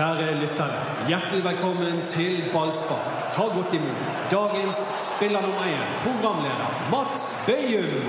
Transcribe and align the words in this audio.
Kjære 0.00 0.34
lyttere, 0.40 0.82
hjertelig 1.08 1.44
velkommen 1.44 1.98
til 2.08 2.38
Ballspark. 2.52 3.26
Ta 3.34 3.42
godt 3.52 3.74
imot 3.76 4.14
dagens 4.30 4.78
spiller 5.08 5.42
nummer 5.44 5.66
én, 5.68 5.90
programleder 6.04 6.70
Mats 6.92 7.24
Bøyum. 7.46 8.06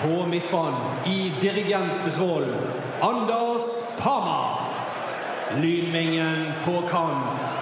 På 0.00 0.26
midtbanen 0.26 1.06
i 1.06 1.32
dirigentrollen 1.42 2.66
Anders 3.02 4.00
Parmar. 4.02 4.74
Lynvingen 5.62 6.52
på 6.64 6.82
kant. 6.90 7.54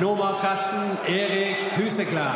Nummer 0.00 0.34
13 0.40 0.98
Erik 1.06 1.70
Huseklær. 1.76 2.34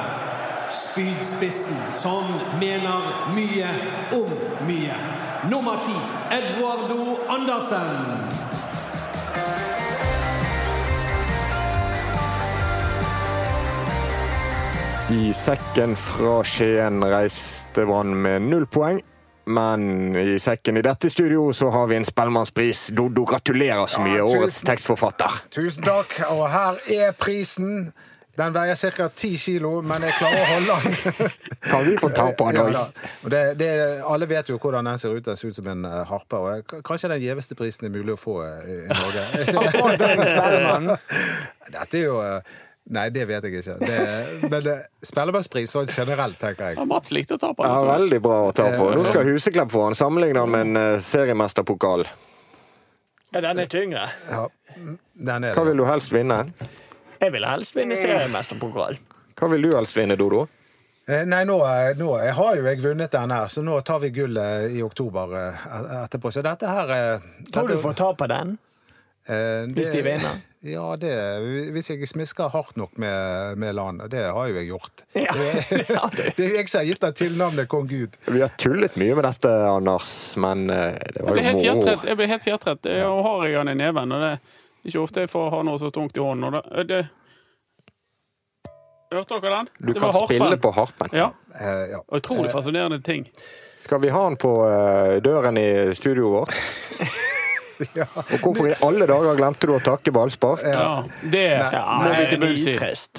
Spydspissen 0.69 1.83
som 1.91 2.23
mener 2.61 3.03
mye 3.35 3.75
om 4.13 4.31
mye. 4.69 4.95
Nummer 5.51 5.83
10 5.83 6.39
Eduardo 6.39 7.19
Andersen. 7.29 8.55
I 15.11 15.33
sekken 15.37 15.97
fra 15.97 16.39
Skien 16.45 17.03
reiste 17.05 17.85
Brann 17.87 18.15
med 18.23 18.43
null 18.49 18.67
poeng. 18.67 19.01
Men 19.45 20.17
i 20.17 20.39
sekken 20.41 20.79
i 20.81 20.83
dette 20.85 21.11
studio 21.13 21.51
så 21.53 21.69
har 21.75 21.87
vi 21.91 21.99
en 21.99 22.07
Spellemannspris. 22.09 22.87
Doddo, 22.97 23.27
gratulerer 23.29 23.85
så 23.87 24.01
mye, 24.01 24.23
Ja, 24.23 24.25
årets 24.25 24.63
tekstforfatter. 24.65 25.31
Tusen 25.53 25.85
takk. 25.85 26.17
Og 26.33 26.47
her 26.49 26.81
er 26.97 27.13
prisen. 27.13 27.93
Den 28.35 28.51
veier 28.57 28.75
ca. 28.75 29.07
10 29.15 29.37
kilo, 29.39 29.77
men 29.87 30.03
jeg 30.03 30.17
klarer 30.19 30.41
å 30.41 30.47
holde 30.49 30.79
den. 30.83 31.29
Kan 31.71 31.85
vi 31.87 31.93
få 32.01 32.09
ta 32.11 32.25
på 32.35 32.49
den 32.51 32.73
Ja. 32.75 32.81
Det, 33.31 33.43
det, 33.61 33.69
alle 34.03 34.27
vet 34.27 34.49
jo 34.51 34.57
hvordan 34.59 34.89
den 34.89 34.99
ser 34.99 35.15
ut. 35.15 35.23
Den 35.29 35.37
ser 35.39 35.53
ut 35.53 35.61
som 35.61 35.69
en 35.71 35.85
eh, 35.87 36.01
harpe. 36.09 36.41
Og 36.41 36.49
jeg- 36.57 36.83
kanskje 36.83 37.13
den 37.13 37.23
gjeveste 37.23 37.55
prisen 37.55 37.87
er 37.87 37.95
mulig 37.95 38.17
å 38.17 38.19
få 38.19 38.41
eh, 38.43 38.89
i 38.89 38.91
Norge. 38.91 39.23
Dette 41.77 42.01
er 42.01 42.03
jo 42.09 42.19
eh, 42.25 42.41
Nei, 42.93 43.07
det 43.09 43.25
vet 43.25 43.45
jeg 43.49 43.55
ikke. 43.63 43.79
Det, 43.81 44.49
men 44.51 44.63
det- 44.67 44.87
Spellemannspris 45.09 45.73
sånn 45.73 45.89
generelt, 45.89 46.37
tenker 46.39 46.67
jeg. 46.69 46.77
Ja, 46.77 46.85
Mats 46.85 47.11
likte 47.17 47.39
å 47.39 47.41
ta 47.41 47.53
på 47.57 47.65
Ja, 47.65 47.71
den. 47.71 47.79
så- 47.81 47.93
veldig 47.95 48.21
bra 48.23 48.41
å 48.51 48.53
ta 48.55 48.67
på. 48.77 48.91
Nå 48.95 49.05
skal 49.09 49.25
Huseklepp 49.25 49.71
få 49.73 49.87
den 49.89 49.95
sammenligna 49.95 50.47
med 50.47 50.61
en 50.67 50.77
eh, 50.77 50.99
seriemesterpokal. 51.01 52.05
Ja, 53.33 53.41
den 53.41 53.59
er 53.59 53.67
tyngre. 53.67 54.05
Ja, 54.31 54.49
den 55.17 55.45
er 55.45 55.55
Hva 55.55 55.65
vil 55.65 55.77
du 55.81 55.85
helst 55.89 56.13
vinne? 56.13 56.53
Jeg 57.21 57.33
vil 57.33 57.45
helst 57.49 57.75
vinne 57.75 57.97
seriemesterpokal. 57.97 58.99
Hva 59.35 59.49
vil 59.51 59.63
du 59.63 59.73
helst 59.75 59.97
vinne, 59.97 60.17
Dodo? 60.17 60.45
Eh, 61.09 61.25
Nei, 61.25 61.43
nå, 61.45 61.57
eh, 61.65 61.95
nå 61.99 62.19
jeg 62.23 62.33
har 62.35 62.55
jo 62.57 62.63
jeg 62.65 62.79
vunnet 62.85 63.11
den 63.11 63.31
her, 63.31 63.47
så 63.53 63.63
nå 63.65 63.81
tar 63.85 63.99
vi 64.01 64.11
gullet 64.11 64.71
i 64.77 64.83
oktober 64.83 65.35
eh, 65.37 66.05
etterpå. 66.05 66.31
Så 66.33 66.43
dette 66.43 66.69
her 66.69 66.87
dette, 66.87 67.51
Tror 67.53 67.69
du 67.69 67.77
får 67.77 67.95
ta 67.97 68.13
på 68.15 68.29
den? 68.29 68.59
Eh, 69.27 69.67
Hvis 69.73 69.91
de 69.93 70.03
vinner? 70.03 70.41
Ja, 70.65 70.95
det, 70.97 71.11
hvis 71.75 71.91
jeg 71.93 72.07
smisker 72.09 72.49
hardt 72.49 72.79
nok 72.81 72.95
med, 72.97 73.59
med 73.61 73.75
landet. 73.77 74.09
Det 74.15 74.23
har 74.33 74.47
jo 74.49 74.55
jeg 74.57 74.71
gjort. 74.71 75.03
Ja. 75.13 75.27
Ja, 75.97 76.07
det- 76.15 76.31
er 76.39 76.47
jo 76.49 76.55
jeg 76.57 76.71
som 76.73 76.79
har 76.81 76.87
gitt 76.89 77.03
deg 77.05 77.19
tilnavnet 77.21 77.69
Kong 77.69 77.85
Gud. 77.91 78.17
Vi 78.33 78.41
har 78.41 78.53
tullet 78.61 78.97
mye 78.97 79.15
med 79.19 79.27
dette, 79.29 79.51
Anders, 79.69 80.09
men 80.41 80.65
eh, 80.73 80.95
det 81.13 81.21
var 81.27 81.37
jo 81.37 81.75
moro. 81.77 81.97
Jeg 82.09 82.17
ble 82.17 82.29
helt 82.33 82.47
fjertrett. 82.47 82.89
Jeg 82.89 83.05
har 83.29 83.45
jeg 83.45 83.59
den 83.61 83.75
i 83.75 83.77
neven, 83.83 84.15
og 84.17 84.25
det 84.25 84.31
er 84.39 84.89
ikke 84.89 85.03
ofte 85.05 85.27
jeg 85.27 85.33
får 85.35 85.53
ha 85.53 85.61
noe 85.69 85.81
så 85.85 85.93
tungt 85.93 86.17
i 86.17 86.25
hånden. 86.25 86.57
Og 86.57 86.73
det, 86.73 86.87
det... 86.95 87.03
Hørte 89.15 89.37
dere 89.45 89.61
den? 89.61 89.69
Du 89.79 89.93
Det 89.93 90.01
kan 90.01 90.09
var 90.09 90.17
harpen. 90.17 90.33
spille 90.41 90.57
på 90.65 90.73
harpen. 90.75 91.13
Ja. 91.15 91.29
Uh, 91.61 91.85
ja. 91.93 92.01
Utrolig 92.19 92.49
fascinerende 92.51 93.03
ting. 93.05 93.29
Skal 93.85 94.01
vi 94.03 94.09
ha 94.11 94.25
den 94.31 94.41
på 94.41 94.51
uh, 94.65 95.21
døren 95.23 95.61
i 95.61 95.69
studioet 95.95 96.33
vårt? 96.41 96.57
Og 98.35 98.39
hvorfor 98.41 98.69
i 98.71 98.75
alle 98.87 99.09
dager 99.11 99.39
glemte 99.39 99.69
du 99.69 99.75
å 99.77 99.81
takke 99.85 100.13
Ballspark? 100.15 100.63
Ja, 100.67 101.05
det 101.33 101.47
må 101.73 102.15
vi 102.15 102.25
til 102.31 102.43
bunns 102.43 102.67
i. 102.71 102.77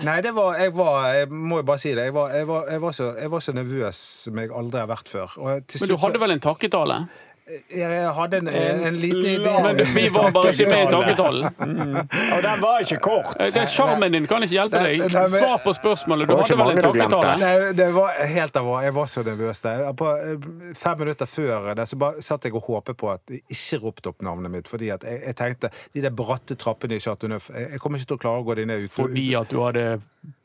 Nei, 0.07 0.17
det 0.25 0.33
var 0.35 0.57
Jeg 0.59 0.73
var 0.77 1.07
Jeg 1.15 1.29
må 1.31 1.61
jo 1.61 1.67
bare 1.67 1.81
si 1.81 1.93
det. 1.97 2.07
Jeg 2.09 2.15
var, 2.15 2.33
jeg 2.35 2.49
var, 2.49 2.67
jeg 2.71 2.83
var, 2.83 2.97
så, 2.97 3.11
jeg 3.19 3.31
var 3.35 3.45
så 3.45 3.55
nervøs 3.55 4.01
som 4.25 4.41
jeg 4.41 4.51
aldri 4.61 4.83
har 4.83 4.91
vært 4.91 5.11
før. 5.11 5.37
Og 5.39 5.65
til 5.67 5.83
Men 5.83 5.91
du 5.91 5.95
slutt 5.95 6.05
hadde 6.07 6.23
vel 6.25 6.35
en 6.35 6.45
takketale? 6.45 6.99
Jeg 7.45 8.09
hadde 8.17 8.37
en, 8.41 8.47
en 8.49 8.95
liten 8.97 9.25
idé. 9.29 9.51
Men 9.61 9.77
vi 9.93 10.07
var 10.09 10.31
bare 10.33 10.49
ikke 10.49 10.65
med 10.65 10.79
i 10.79 10.87
takketalen. 10.89 11.43
Og 11.45 12.39
den 12.41 12.63
var 12.63 12.79
ikke 12.81 12.97
kort. 13.05 13.35
Eh, 13.37 13.51
Det 13.53 13.67
Sjarmen 13.69 14.15
din 14.15 14.25
kan 14.29 14.41
ikke 14.41 14.55
hjelpe 14.55 14.81
deg. 14.81 15.03
Svar 15.13 15.59
på 15.61 15.73
spørsmålet. 15.77 16.25
Du 16.31 16.33
hadde 16.39 16.57
vel 16.57 16.73
en 16.73 16.81
takketale? 16.87 17.35
Nei, 17.43 17.51
det 17.77 17.87
var 17.93 18.17
helt 18.31 18.57
av 18.57 18.71
Jeg 18.87 18.95
var 18.97 19.11
så 19.13 19.25
nervøs 19.27 19.61
der. 19.61 19.85
På 19.93 20.09
eh, 20.15 20.49
fem 20.73 21.03
minutter 21.03 21.29
før 21.29 21.69
det 21.77 21.85
så 21.91 22.01
bare 22.01 22.25
satt 22.25 22.49
jeg 22.49 22.57
og 22.57 22.65
håpet 22.65 22.97
på 22.97 23.13
at 23.13 23.21
de 23.29 23.43
ikke 23.45 23.81
ropte 23.85 24.09
opp 24.09 24.25
navnet 24.25 24.55
mitt. 24.57 24.71
Fordi 24.71 24.89
at 24.97 25.05
jeg, 25.05 25.21
jeg 25.29 25.37
tenkte 25.37 25.73
de 25.93 26.01
der 26.07 26.17
bratte 26.17 26.57
trappene 26.57 26.97
i 26.97 27.03
Chateau 27.03 27.29
Neuf 27.29 27.51
Jeg 27.53 27.77
kommer 27.83 28.01
ikke 28.01 28.15
til 28.15 28.17
å 28.17 28.23
klare 28.25 28.41
å 28.41 28.49
gå 28.49 28.57
de 28.57 28.65
ned 28.73 28.87
ut. 28.89 28.97
Fordi 28.97 29.29
at 29.37 29.53
du 29.53 29.61
hadde 29.61 29.87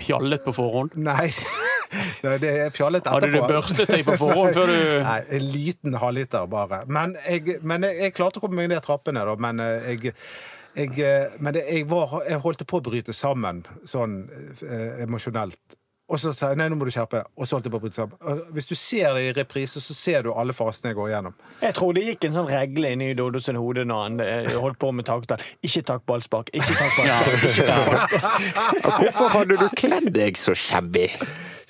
pjallet 0.05 0.45
på 0.45 0.53
forhånd? 0.53 1.01
Nei. 1.01 1.31
Nei, 2.25 2.37
det 2.43 2.53
er 2.67 2.71
fjollete 2.75 3.11
etterpå. 3.11 3.27
Hadde 3.27 3.33
du 3.35 3.55
børstet 3.55 3.93
deg 3.93 4.05
på 4.07 4.17
forhånd 4.21 4.55
før 4.57 4.71
du 4.71 4.79
Nei, 5.09 5.19
en 5.39 5.51
liten 5.55 5.99
halvliter 6.03 6.47
bare. 6.51 6.85
Men 6.93 7.17
jeg, 7.27 7.59
men 7.67 7.89
jeg, 7.89 7.99
jeg 8.07 8.17
klarte 8.17 8.41
å 8.41 8.47
komme 8.47 8.63
meg 8.63 8.73
ned 8.73 8.85
trappene, 8.87 9.25
da. 9.27 9.37
Men 9.41 9.65
eh, 9.65 9.91
jeg, 9.95 10.15
jeg, 10.77 10.95
eh, 11.03 11.37
men 11.43 11.61
jeg, 11.61 11.85
var, 11.91 12.21
jeg 12.29 12.43
holdt 12.45 12.67
på 12.71 12.81
å 12.81 12.89
bryte 12.91 13.17
sammen 13.17 13.65
sånn 13.89 14.23
eh, 14.31 15.05
emosjonelt. 15.07 15.79
Og 16.11 16.19
så 16.19 16.33
sa 16.35 16.49
jeg 16.51 16.59
nei, 16.59 16.67
nå 16.71 16.75
må 16.79 16.87
du 16.89 16.91
skjerpe. 16.91 17.21
Og 17.39 17.47
så 17.47 17.57
holdt 17.57 17.69
jeg 17.69 17.73
på 17.73 17.79
å 17.79 17.83
bryte 17.85 17.99
sammen. 18.01 18.17
Og 18.27 18.49
Hvis 18.57 18.67
du 18.67 18.75
ser 18.79 19.15
det 19.15 19.29
i 19.29 19.35
reprise, 19.37 19.83
så 19.83 19.95
ser 19.95 20.25
du 20.27 20.33
alle 20.35 20.55
fasene 20.57 20.91
jeg 20.91 20.99
går 20.99 21.13
igjennom. 21.13 21.37
Jeg 21.63 21.77
tror 21.79 21.95
det 21.95 22.03
gikk 22.09 22.27
en 22.27 22.35
sånn 22.35 22.51
regle 22.51 22.91
inn 22.97 23.05
i 23.07 23.13
Dodo 23.19 23.43
sin 23.43 23.59
hode 23.61 23.85
når 23.87 24.03
han 24.03 24.25
eh, 24.25 24.51
holdt 24.59 24.81
på 24.83 24.91
med 24.97 25.07
takketall. 25.07 25.45
Ikke 25.67 25.85
takk 25.93 26.03
ballspark, 26.11 26.51
ikke 26.51 26.75
takk 26.75 26.99
ballspark. 26.99 27.47
Ikke 27.47 27.69
takk 27.71 27.87
ballspark. 27.93 28.99
Hvorfor 29.05 29.33
hadde 29.37 29.61
du 29.63 29.67
kledd 29.79 30.11
deg 30.19 30.41
så 30.41 30.57
shabby? 30.59 31.07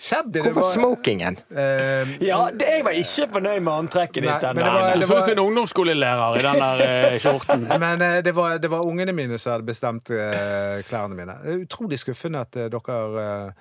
Hvorfor 0.00 0.60
var 0.62 0.72
smokingen? 0.72 1.36
eh, 1.50 2.12
Ja, 2.24 2.38
det, 2.52 2.66
jeg 2.66 2.84
var 2.86 2.90
ikke 2.96 3.26
fornøyd 3.34 3.60
med 3.66 3.72
antrekket 3.72 4.22
ditt. 4.24 4.40
den 4.40 4.56
det 4.56 4.64
var- 4.64 4.94
Du 4.96 5.06
så 5.06 5.18
ut 5.18 5.24
som 5.24 5.32
en 5.32 5.38
ungdomsskolelærer 5.44 6.38
i 6.38 6.42
den 6.46 6.62
der 6.64 6.84
eh, 7.12 7.18
skjorten. 7.20 7.66
Men 7.84 8.02
eh, 8.02 8.22
det 8.24 8.32
var, 8.34 8.58
det 8.58 8.70
var 8.70 8.80
ungene 8.86 9.12
mine 9.12 9.38
som 9.38 9.52
hadde 9.52 9.66
bestemt 9.68 10.10
eh, 10.10 10.80
klærne 10.88 11.14
mine. 11.18 11.36
Utrolig 11.62 11.98
skuffende 12.00 12.40
at 12.40 12.52
dere 12.72 13.52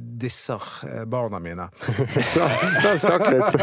disser 0.00 0.62
eh, 0.84 1.04
barna 1.08 1.38
mine. 1.40 1.68
Den 2.84 2.98
stakk 3.00 3.24
litt. 3.32 3.54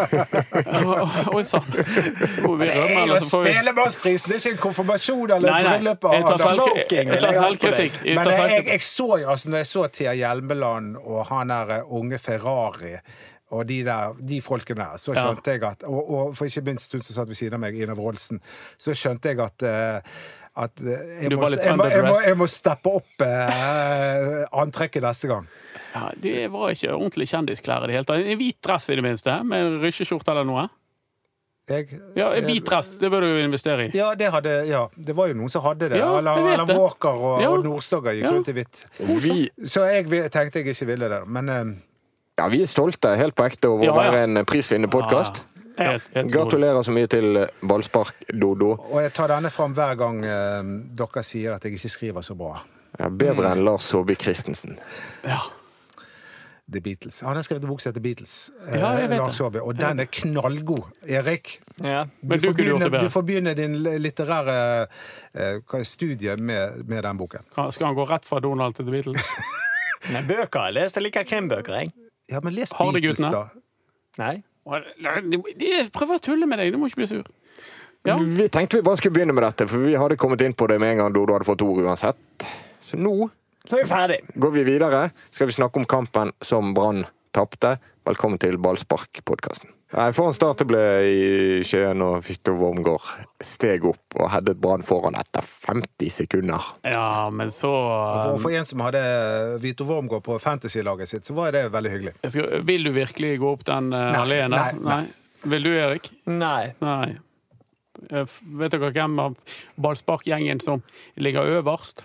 Oi 1.33 1.43
sann. 1.45 1.67
Det 1.69 1.85
er 1.85 2.41
jo 2.41 2.55
eller 3.03 3.19
så 3.21 3.29
får 3.29 3.43
vi 3.43 3.51
det 3.53 4.33
er 4.33 4.39
ikke 4.39 4.53
en 4.55 4.57
konfirmasjon 4.63 5.35
eller 5.37 5.59
bryllup. 5.67 6.07
Jeg 6.13 6.25
tar, 6.25 6.41
selvkritikk. 6.41 7.99
jeg. 8.01 8.09
Jeg 8.09 8.17
Men 8.17 8.33
jeg, 8.33 8.65
jeg, 8.71 8.81
så 8.81 9.07
jo, 9.21 9.29
altså, 9.29 9.53
når 9.53 9.61
jeg 9.63 9.69
så 9.69 9.85
Thea 9.99 10.13
Hjelmeland 10.17 10.97
og 10.97 11.25
han 11.29 11.53
der 11.53 11.77
eh, 11.77 11.93
unge 11.93 12.17
Ferrari 12.17 12.95
og 13.53 13.67
de, 13.69 13.83
der, 13.85 14.15
de 14.17 14.41
folkene 14.41 14.81
der, 14.81 14.97
så 14.97 15.13
Ja. 15.13 15.27
skjønte 15.27 15.51
jeg 15.51 15.63
at 15.63 15.83
Og, 15.85 16.09
og 16.09 16.35
for 16.35 16.45
ikke 16.49 16.61
minst 16.65 16.91
hun 16.91 17.01
som 17.05 17.19
satt 17.19 17.29
ved 17.29 17.37
siden 17.37 17.53
av 17.53 17.59
meg, 17.61 17.77
Ina 17.77 17.93
Wroldsen, 17.93 18.41
så 18.81 18.95
skjønte 18.97 19.29
jeg 19.29 19.39
at 19.45 19.61
eh, 19.69 20.01
at 20.55 20.81
eh, 20.85 21.23
jeg 21.23 21.31
må, 21.33 21.47
jeg, 21.49 21.75
må, 21.77 21.85
jeg, 21.89 22.03
må, 22.05 22.13
jeg 22.27 22.37
må 22.37 22.47
steppe 22.51 22.91
opp 22.99 23.23
eh, 23.25 24.43
antrekket 24.61 25.01
neste 25.05 25.27
gang. 25.31 25.47
Ja, 25.95 26.09
det 26.21 26.47
var 26.53 26.69
ikke 26.73 26.93
ordentlig 26.93 27.27
kjendisklær 27.31 27.85
i 27.85 27.89
det 27.89 27.95
hele 27.97 28.05
tatt. 28.09 28.21
En 28.25 28.37
hvit 28.39 28.59
dress 28.65 28.89
i 28.93 28.97
det 28.99 29.03
minste, 29.05 29.39
med 29.49 29.65
en 29.67 29.79
rysjeskjorte 29.83 30.33
eller 30.33 30.45
noe. 30.49 30.67
Jeg, 31.71 31.87
Ja, 32.19 32.27
en 32.35 32.43
hvit 32.43 32.65
dress, 32.67 32.89
det 32.99 33.07
bør 33.13 33.23
du 33.23 33.29
investere 33.39 33.85
i. 33.87 33.91
ja, 33.95 34.09
det 34.19 34.27
hadde, 34.33 34.53
ja, 34.67 34.81
det 34.97 35.15
var 35.15 35.29
jo 35.31 35.37
noen 35.39 35.49
som 35.53 35.63
hadde 35.63 35.87
det. 35.93 35.97
Ja, 36.01 36.17
eller. 36.19 36.65
Walker 36.75 37.15
og, 37.15 37.41
Ja. 37.41 37.49
og 37.53 37.63
Nordstoga 37.63 38.11
gikk 38.11 38.25
Ja. 38.27 38.31
rundt 38.35 38.49
i 38.51 38.55
hvitt. 38.57 38.85
Vi, 38.99 39.49
Så 39.63 39.85
jeg 39.87 40.09
tenkte 40.31 40.59
jeg 40.59 40.67
ikke 40.75 40.85
ville 40.91 41.07
det. 41.09 41.21
Men 41.27 41.49
eh, 41.49 41.63
ja, 42.37 42.47
vi 42.49 42.61
er 42.63 42.67
stolte 42.67 43.15
helt 43.15 43.35
på 43.35 43.45
ekte 43.47 43.69
over 43.71 43.85
å 43.85 43.87
Ja, 43.87 43.95
ja. 43.95 44.11
være 44.11 44.23
en 44.27 44.45
prisvinnende 44.45 44.91
podkast. 44.91 45.45
Ja, 45.77 45.91
helt, 45.95 46.09
helt. 46.13 46.31
Gratulerer 46.33 46.83
så 46.85 46.93
mye 46.93 47.07
til 47.09 47.39
Ballspark, 47.65 48.15
Dodo. 48.29 48.75
Og 48.91 48.99
jeg 49.01 49.13
tar 49.17 49.31
denne 49.33 49.49
fram 49.53 49.73
hver 49.73 49.95
gang 49.97 50.19
eh, 50.25 50.71
dere 50.99 51.23
sier 51.25 51.55
at 51.55 51.65
jeg 51.65 51.77
ikke 51.79 51.89
skriver 51.95 52.21
så 52.25 52.35
bra. 52.37 52.59
Ja, 52.99 53.07
bedre 53.09 53.55
enn 53.55 53.63
Lars 53.65 53.87
Saabye 53.89 54.15
Christensen. 54.21 54.75
Ja. 55.25 55.39
The 56.73 56.79
Beatles. 56.79 57.17
Han 57.25 57.35
har 57.35 57.43
skrevet 57.43 57.65
en 57.65 57.69
bok 57.73 57.81
som 57.83 57.89
heter 57.91 58.01
Beatles. 58.05 58.51
eh, 58.67 58.77
Ja, 58.79 58.91
jeg 59.01 59.09
vet 59.11 59.17
Lars. 59.19 59.35
Saabye, 59.41 59.63
og 59.65 59.75
den 59.81 59.99
er 59.99 60.05
knallgod. 60.19 60.85
Erik, 61.09 61.55
Ja. 61.81 62.05
Men 62.21 62.39
du, 62.39 62.47
du 62.47 62.53
begynne, 62.53 62.87
du 63.01 63.09
får 63.09 63.25
begynne 63.27 63.55
din 63.57 63.73
litterære 63.83 64.87
eh, 65.33 65.83
studie 65.83 66.37
med, 66.37 66.85
med 66.87 67.03
den 67.03 67.17
boken. 67.17 67.43
Skal 67.73 67.87
han 67.89 67.95
gå 67.97 68.05
rett 68.13 68.25
fra 68.29 68.39
Donald 68.39 68.77
til 68.77 68.85
The 68.85 68.91
Beatles? 68.95 69.25
Nei, 70.13 70.21
bøker 70.27 70.69
jeg 70.69 70.77
leste 70.77 71.01
like 71.01 71.23
krimbøker, 71.25 71.81
jeg. 71.81 71.91
Ja, 72.31 72.39
men 72.43 72.53
les 72.55 72.71
Beatles, 72.77 73.19
da. 73.19 73.47
Nei. 74.21 74.43
De, 74.63 75.39
de 75.59 75.71
prøver 75.93 76.15
å 76.17 76.23
tulle 76.23 76.47
med 76.47 76.59
deg, 76.61 76.71
du 76.73 76.79
må 76.79 76.87
ikke 76.87 77.01
bli 77.03 77.09
sur. 77.09 77.23
Ja. 78.07 78.15
Vi 78.19 78.47
tenkte 78.51 78.79
vi 78.79 78.85
bare 78.87 78.99
skulle 78.99 79.15
begynne 79.15 79.35
med 79.35 79.43
dette, 79.45 79.67
for 79.71 79.83
vi 79.83 79.93
hadde 79.99 80.17
kommet 80.19 80.41
inn 80.43 80.55
på 80.55 80.67
det 80.71 80.79
med 80.83 80.93
en 80.95 81.01
gang 81.03 81.13
Dodo 81.15 81.35
hadde 81.37 81.47
fått 81.47 81.63
ord 81.63 81.83
uansett. 81.85 82.47
Så 82.87 82.99
nå 82.99 83.29
Så 83.67 83.77
er 83.77 83.83
vi 83.83 83.89
ferdig. 83.89 84.17
går 84.35 84.51
vi 84.57 84.63
videre. 84.67 85.05
Skal 85.31 85.47
vi 85.47 85.55
snakke 85.55 85.79
om 85.79 85.85
kampen 85.87 86.33
som 86.43 86.73
Brann 86.75 87.05
tapte. 87.35 87.77
Velkommen 88.05 88.39
til 88.39 88.57
Ballspark-podkasten. 88.59 89.71
Nei, 89.93 90.07
foran 90.13 90.33
startet 90.33 90.65
start 90.65 90.69
ble 90.71 90.83
i 91.05 91.25
Skien, 91.65 92.01
og 92.01 92.23
Victor 92.25 92.55
Wormgård 92.57 93.03
steg 93.45 93.83
opp 93.85 94.15
og 94.17 94.31
hadde 94.33 94.55
Brann 94.57 94.81
foran 94.85 95.13
etter 95.19 95.45
50 95.45 96.09
sekunder. 96.09 96.69
Ja, 96.81 97.29
men 97.29 97.51
så 97.53 97.69
Og 97.69 98.39
for 98.41 98.55
en 98.57 98.65
som 98.65 98.81
hadde 98.81 99.03
Vito 99.61 99.85
Wormgård 99.85 100.23
på 100.25 100.39
fantasy-laget 100.41 101.11
sitt, 101.11 101.27
så 101.29 101.35
var 101.37 101.53
det 101.53 101.67
veldig 101.73 101.91
hyggelig. 101.93 102.13
jeg 102.23 102.33
skal, 102.33 102.63
Vil 102.65 102.89
du 102.89 102.91
virkelig 102.95 103.35
gå 103.43 103.51
opp 103.51 103.67
den 103.69 103.93
uh, 103.93 104.17
alene? 104.23 104.57
nei, 104.57 104.71
nei. 104.81 105.03
Vil 105.53 105.69
du, 105.69 105.69
Erik? 105.75 106.09
Nei. 106.25 106.73
Nei. 106.81 107.13
Vet 108.09 108.73
dere 108.73 108.89
hvem 108.95 109.19
av 109.21 109.37
ballsparkgjengen 109.77 110.63
som 110.63 110.81
ligger 111.21 111.59
øverst? 111.59 112.01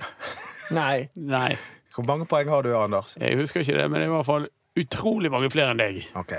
Nei. 0.77 1.09
Nei, 1.17 1.57
Hvor 1.97 2.05
mange 2.05 2.29
poeng 2.29 2.53
har 2.53 2.63
du, 2.63 2.75
Anders? 2.77 3.17
jeg 3.17 3.41
husker 3.41 3.65
ikke 3.65 3.81
det, 3.81 3.89
men 3.89 4.03
det 4.03 4.07
er 4.11 4.13
i 4.13 4.17
hvert 4.19 4.29
fall 4.29 4.49
utrolig 4.79 5.33
mange 5.33 5.49
flere 5.51 5.73
enn 5.73 5.81
deg. 5.81 6.05
Ok. 6.19 6.37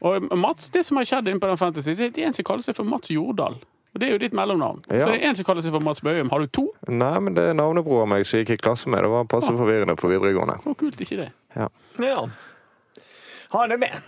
Og 0.00 0.30
Mats, 0.38 0.70
det 0.72 0.84
som 0.86 1.00
har 1.00 1.08
skjedd 1.08 1.28
inne 1.28 1.42
på 1.42 1.50
den 1.50 1.60
fantasy, 1.60 1.94
det 1.98 2.12
er 2.14 2.30
en 2.30 2.36
som 2.36 2.46
kaller 2.48 2.64
seg 2.64 2.78
for 2.78 2.88
Mats 2.88 3.12
Jordal. 3.12 3.58
Og 3.90 3.98
det 3.98 4.06
er 4.06 4.14
jo 4.14 4.20
ditt 4.22 4.34
mellomnavn. 4.38 4.84
Ja. 4.86 5.02
Så 5.02 5.10
det 5.10 5.18
er 5.18 5.30
en 5.30 5.36
som 5.38 5.46
kaller 5.48 5.64
seg 5.66 5.74
for 5.74 5.82
Mats 5.82 6.02
Bøhum. 6.06 6.30
Har 6.30 6.44
du 6.44 6.52
to? 6.54 6.68
Nei, 6.86 7.16
men 7.26 7.34
det 7.34 7.48
er 7.50 7.56
navnebror 7.58 8.04
av 8.04 8.12
meg 8.12 8.22
som 8.28 8.38
gikk 8.38 8.54
i 8.54 8.60
klasse 8.62 8.90
med. 8.92 9.02
Det 9.02 9.10
var 9.10 9.26
passe 9.30 9.50
forvirrende 9.50 9.96
på 9.98 10.10
videregående. 10.12 10.60
Hvor 10.62 10.78
kult 10.78 11.00
ikke 11.02 11.24
det? 11.24 11.28
Ja. 11.56 11.66
Ja. 11.98 12.22
Han 13.50 13.74
er 13.74 13.80
med. 13.82 13.98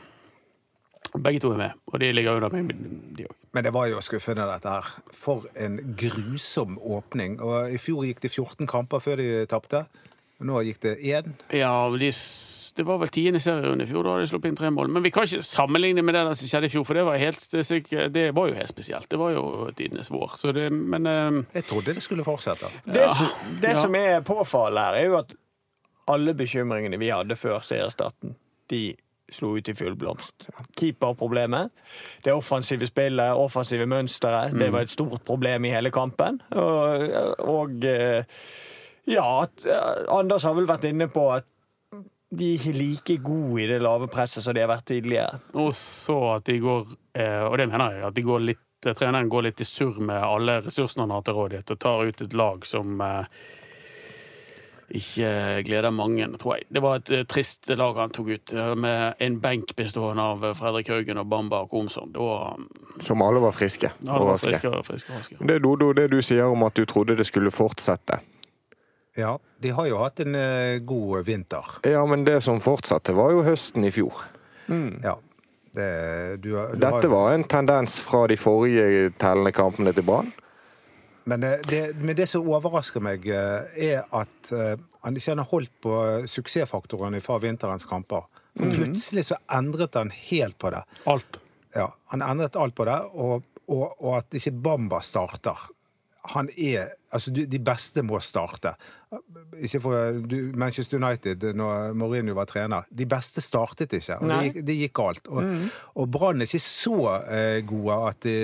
Begge 1.13 1.43
to 1.43 1.51
er 1.53 1.59
med, 1.61 1.81
og 1.91 1.99
de 2.01 2.09
ligger 2.15 2.39
under 2.39 2.55
meg, 2.55 2.71
de 3.19 3.27
òg. 3.27 3.35
Men 3.53 3.67
det 3.67 3.73
var 3.75 3.91
jo 3.91 3.99
skuffende, 4.01 4.47
dette 4.49 4.71
her. 4.71 4.87
For 5.13 5.45
en 5.61 5.75
grusom 5.99 6.79
åpning. 6.79 7.35
Og 7.45 7.75
I 7.75 7.81
fjor 7.83 8.07
gikk 8.07 8.23
det 8.23 8.31
14 8.33 8.71
kamper 8.71 9.03
før 9.03 9.21
de 9.21 9.27
tapte. 9.51 9.83
Nå 10.41 10.63
gikk 10.65 10.81
det 10.87 10.95
én. 11.05 11.35
Ja, 11.53 11.75
de, 11.93 12.09
det 12.77 12.85
var 12.89 12.99
vel 13.03 13.11
tiende 13.13 13.41
serierunde 13.43 13.85
i 13.85 13.91
fjor, 13.91 14.05
da 14.07 14.15
hadde 14.15 14.25
de 14.27 14.31
sluppet 14.33 14.53
inn 14.53 14.57
tre 14.59 14.71
mål. 14.75 14.89
Men 14.95 15.05
vi 15.05 15.11
kan 15.15 15.27
ikke 15.29 15.43
sammenligne 15.45 16.03
med 16.05 16.15
det 16.17 16.25
der 16.29 16.39
som 16.39 16.49
skjedde 16.51 16.71
i 16.71 16.73
fjor, 16.73 16.85
for 16.89 16.99
det 16.99 17.05
var, 17.09 17.19
helt, 17.21 17.45
det, 17.53 18.01
det 18.15 18.25
var 18.37 18.49
jo 18.51 18.57
helt 18.59 18.73
spesielt. 18.73 19.09
Det 19.13 19.21
var 19.21 19.35
jo 19.37 19.45
tidenes 19.79 20.11
vår. 20.13 20.35
Så 20.41 20.53
det, 20.57 20.67
men 20.73 21.07
uh, 21.07 21.43
Jeg 21.55 21.65
trodde 21.69 21.95
det 21.99 22.03
skulle 22.05 22.25
fortsette. 22.27 22.71
Det, 22.87 23.01
Ja. 23.07 23.15
som, 23.15 23.29
det 23.63 23.75
Ja. 23.77 23.81
som 23.83 23.95
er 23.99 24.21
påfallende 24.27 24.87
her, 24.89 25.01
er 25.03 25.07
jo 25.11 25.19
at 25.21 25.35
alle 26.13 26.35
bekymringene 26.35 26.99
vi 26.99 27.13
hadde 27.15 27.37
før 27.39 27.61
seriestarten, 27.63 28.35
de 28.73 28.95
slo 29.33 29.55
ut 29.57 29.69
i 29.71 29.75
full 29.75 29.95
blomst. 29.97 30.49
Keeperproblemet, 30.77 31.71
det 32.25 32.35
offensive 32.35 32.85
spillet, 32.91 33.33
offensive 33.39 33.87
mønsteret, 33.89 34.53
det 34.59 34.69
var 34.75 34.85
et 34.85 34.93
stort 34.93 35.23
problem 35.25 35.65
i 35.65 35.71
hele 35.73 35.91
kampen. 35.95 36.41
Og, 36.53 37.07
og 37.49 37.87
eh, 37.89 38.25
ja, 39.09 39.25
at, 39.47 39.65
eh, 39.65 40.03
Anders 40.13 40.45
har 40.45 40.53
vel 40.59 40.69
vært 40.69 40.85
inne 40.91 41.09
på 41.09 41.25
at 41.39 41.47
de 42.33 42.49
er 42.49 42.59
ikke 42.59 42.77
like 42.79 43.17
gode 43.25 43.63
i 43.63 43.69
det 43.69 43.81
lave 43.85 44.09
presset 44.13 44.45
som 44.45 44.55
de 44.57 44.63
har 44.65 44.71
vært 44.71 44.87
tidligere. 44.89 45.41
Og 45.61 45.73
så 45.77 46.19
at 46.39 46.47
de 46.49 46.61
går, 46.63 46.95
eh, 47.15 47.43
og 47.45 47.59
det 47.61 47.69
mener 47.69 47.99
jeg, 47.99 48.07
at 48.09 48.17
de 48.17 48.25
går 48.25 48.47
litt, 48.47 48.69
eh, 48.87 48.95
treneren 48.97 49.29
går 49.29 49.51
litt 49.51 49.61
i 49.61 49.69
surr 49.69 50.01
med 50.01 50.17
alle 50.17 50.63
ressursene 50.65 51.05
han 51.05 51.13
har 51.13 51.27
til 51.27 51.37
rådighet, 51.37 51.75
og 51.75 51.83
tar 51.85 52.09
ut 52.09 52.25
et 52.25 52.39
lag 52.39 52.65
som 52.67 53.05
eh, 53.05 53.45
ikke 54.97 55.29
gleder 55.69 55.93
mange, 55.93 56.25
tror 56.41 56.57
jeg. 56.57 56.67
Det 56.73 56.83
var 56.85 57.01
et 57.01 57.29
trist 57.29 57.69
lag 57.69 58.01
han 58.01 58.13
tok 58.13 58.33
ut, 58.33 58.53
med 58.77 59.21
en 59.25 59.39
benk 59.41 59.77
bestående 59.77 60.25
av 60.25 60.45
Fredrik 60.57 60.89
Haugen 60.93 61.21
og 61.21 61.29
Bamba 61.33 61.63
og 61.65 61.71
Komsson. 61.73 62.13
Som 63.01 63.25
alle 63.25 63.41
var 63.41 63.57
friske 63.57 63.89
og 64.05 64.11
var 64.11 64.35
raske. 64.35 64.61
friske, 64.85 65.13
friske. 65.17 65.41
Det 65.49 65.63
Dodo, 65.65 65.95
det 65.97 66.11
du 66.13 66.21
sier 66.21 66.45
om 66.45 66.69
at 66.69 66.77
du 66.77 66.85
trodde 66.85 67.17
det 67.17 67.29
skulle 67.29 67.53
fortsette. 67.53 68.21
Ja, 69.19 69.35
de 69.61 69.71
har 69.77 69.87
jo 69.91 69.99
hatt 70.01 70.21
en 70.25 70.35
eh, 70.39 70.79
god 70.89 71.25
vinter. 71.27 71.67
Ja, 71.85 72.01
men 72.09 72.25
det 72.25 72.39
som 72.45 72.61
fortsatte, 72.65 73.13
var 73.17 73.33
jo 73.35 73.43
høsten 73.45 73.85
i 73.85 73.91
fjor. 73.93 74.23
Ja. 75.05 75.19
Det, 75.73 75.89
du, 76.41 76.51
du 76.51 76.57
har 76.57 76.75
Dette 76.77 77.09
jo- 77.09 77.13
var 77.15 77.33
en 77.35 77.45
tendens 77.49 77.99
fra 78.05 78.27
de 78.29 78.37
forrige 78.41 79.11
tellende 79.21 79.53
kampene 79.57 79.93
til 79.97 80.05
Brann. 80.09 80.31
Men 81.29 81.45
eh, 81.47 81.59
det, 81.69 81.83
men 82.01 82.17
det 82.19 82.27
som 82.31 82.49
overrasker 82.49 83.05
meg, 83.05 83.27
eh, 83.29 83.69
er 83.93 84.07
at 84.17 84.53
han 85.03 85.17
ikke 85.19 85.35
har 85.37 85.49
holdt 85.51 85.73
på 85.83 85.95
suksessfaktorene 86.31 87.21
fra 87.25 87.37
vinterens 87.43 87.85
kamper. 87.89 88.25
For 88.59 88.69
Plutselig 88.73 89.25
så 89.31 89.39
endret 89.57 89.97
han 89.97 90.11
helt 90.29 90.59
på 90.61 90.71
det. 90.75 90.83
Alt. 91.09 91.39
Ja, 91.75 91.87
Han 92.13 92.21
endret 92.23 92.57
alt 92.61 92.75
på 92.77 92.85
det, 92.85 92.99
og, 93.17 93.43
og, 93.73 93.95
og 94.05 94.17
at 94.19 94.35
ikke 94.37 94.53
Bamba 94.53 94.99
starter. 95.01 95.57
Han 96.31 96.49
er 96.57 96.93
Altså, 97.13 97.29
de 97.29 97.59
beste 97.61 98.01
må 98.09 98.17
starte. 98.25 98.71
Ikke 99.61 99.81
for 99.85 100.21
du, 100.25 100.37
Manchester 100.57 100.97
United, 100.97 101.43
når 101.53 101.93
Mourinho 101.93 102.33
var 102.39 102.49
trener. 102.49 102.87
De 102.89 103.05
beste 103.05 103.43
startet 103.45 103.93
ikke, 103.99 104.17
og 104.17 104.31
det 104.31 104.39
gikk, 104.47 104.57
de 104.65 104.77
gikk 104.79 104.95
galt. 104.97 105.29
Og, 105.29 105.51
og 106.01 106.09
Brann 106.15 106.41
er 106.41 106.49
ikke 106.49 106.63
så 106.65 106.97
eh, 107.21 107.59
gode 107.69 107.99
at 108.09 108.25
de, 108.25 108.37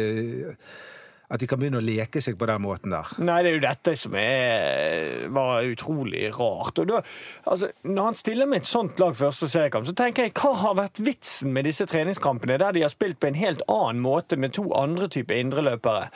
at 1.29 1.43
de 1.43 1.49
kan 1.49 1.61
begynne 1.61 1.81
å 1.83 1.85
leke 1.85 2.23
seg 2.25 2.39
på 2.41 2.47
den 2.49 2.63
måten 2.65 2.95
der. 2.95 3.09
Nei, 3.21 3.41
det 3.45 3.51
er 3.51 3.57
jo 3.59 3.65
dette 3.65 3.95
som 4.01 4.15
er, 4.17 5.27
var 5.35 5.67
utrolig 5.69 6.31
rart. 6.33 6.81
Da, 6.89 7.03
altså, 7.45 7.69
når 7.85 8.09
han 8.09 8.17
stiller 8.17 8.49
med 8.49 8.63
et 8.63 8.71
sånt 8.71 9.01
lag 9.03 9.17
første 9.19 9.51
seriekamp, 9.51 9.85
så 9.89 9.97
tenker 9.99 10.29
jeg 10.29 10.37
hva 10.39 10.55
har 10.63 10.79
vært 10.81 11.03
vitsen 11.05 11.53
med 11.53 11.69
disse 11.69 11.85
treningskampene 11.91 12.57
der 12.63 12.77
de 12.77 12.85
har 12.87 12.93
spilt 12.93 13.21
på 13.21 13.29
en 13.29 13.39
helt 13.39 13.65
annen 13.69 14.01
måte 14.05 14.41
med 14.41 14.57
to 14.57 14.65
andre 14.79 15.11
typer 15.13 15.43
indreløpere? 15.43 16.09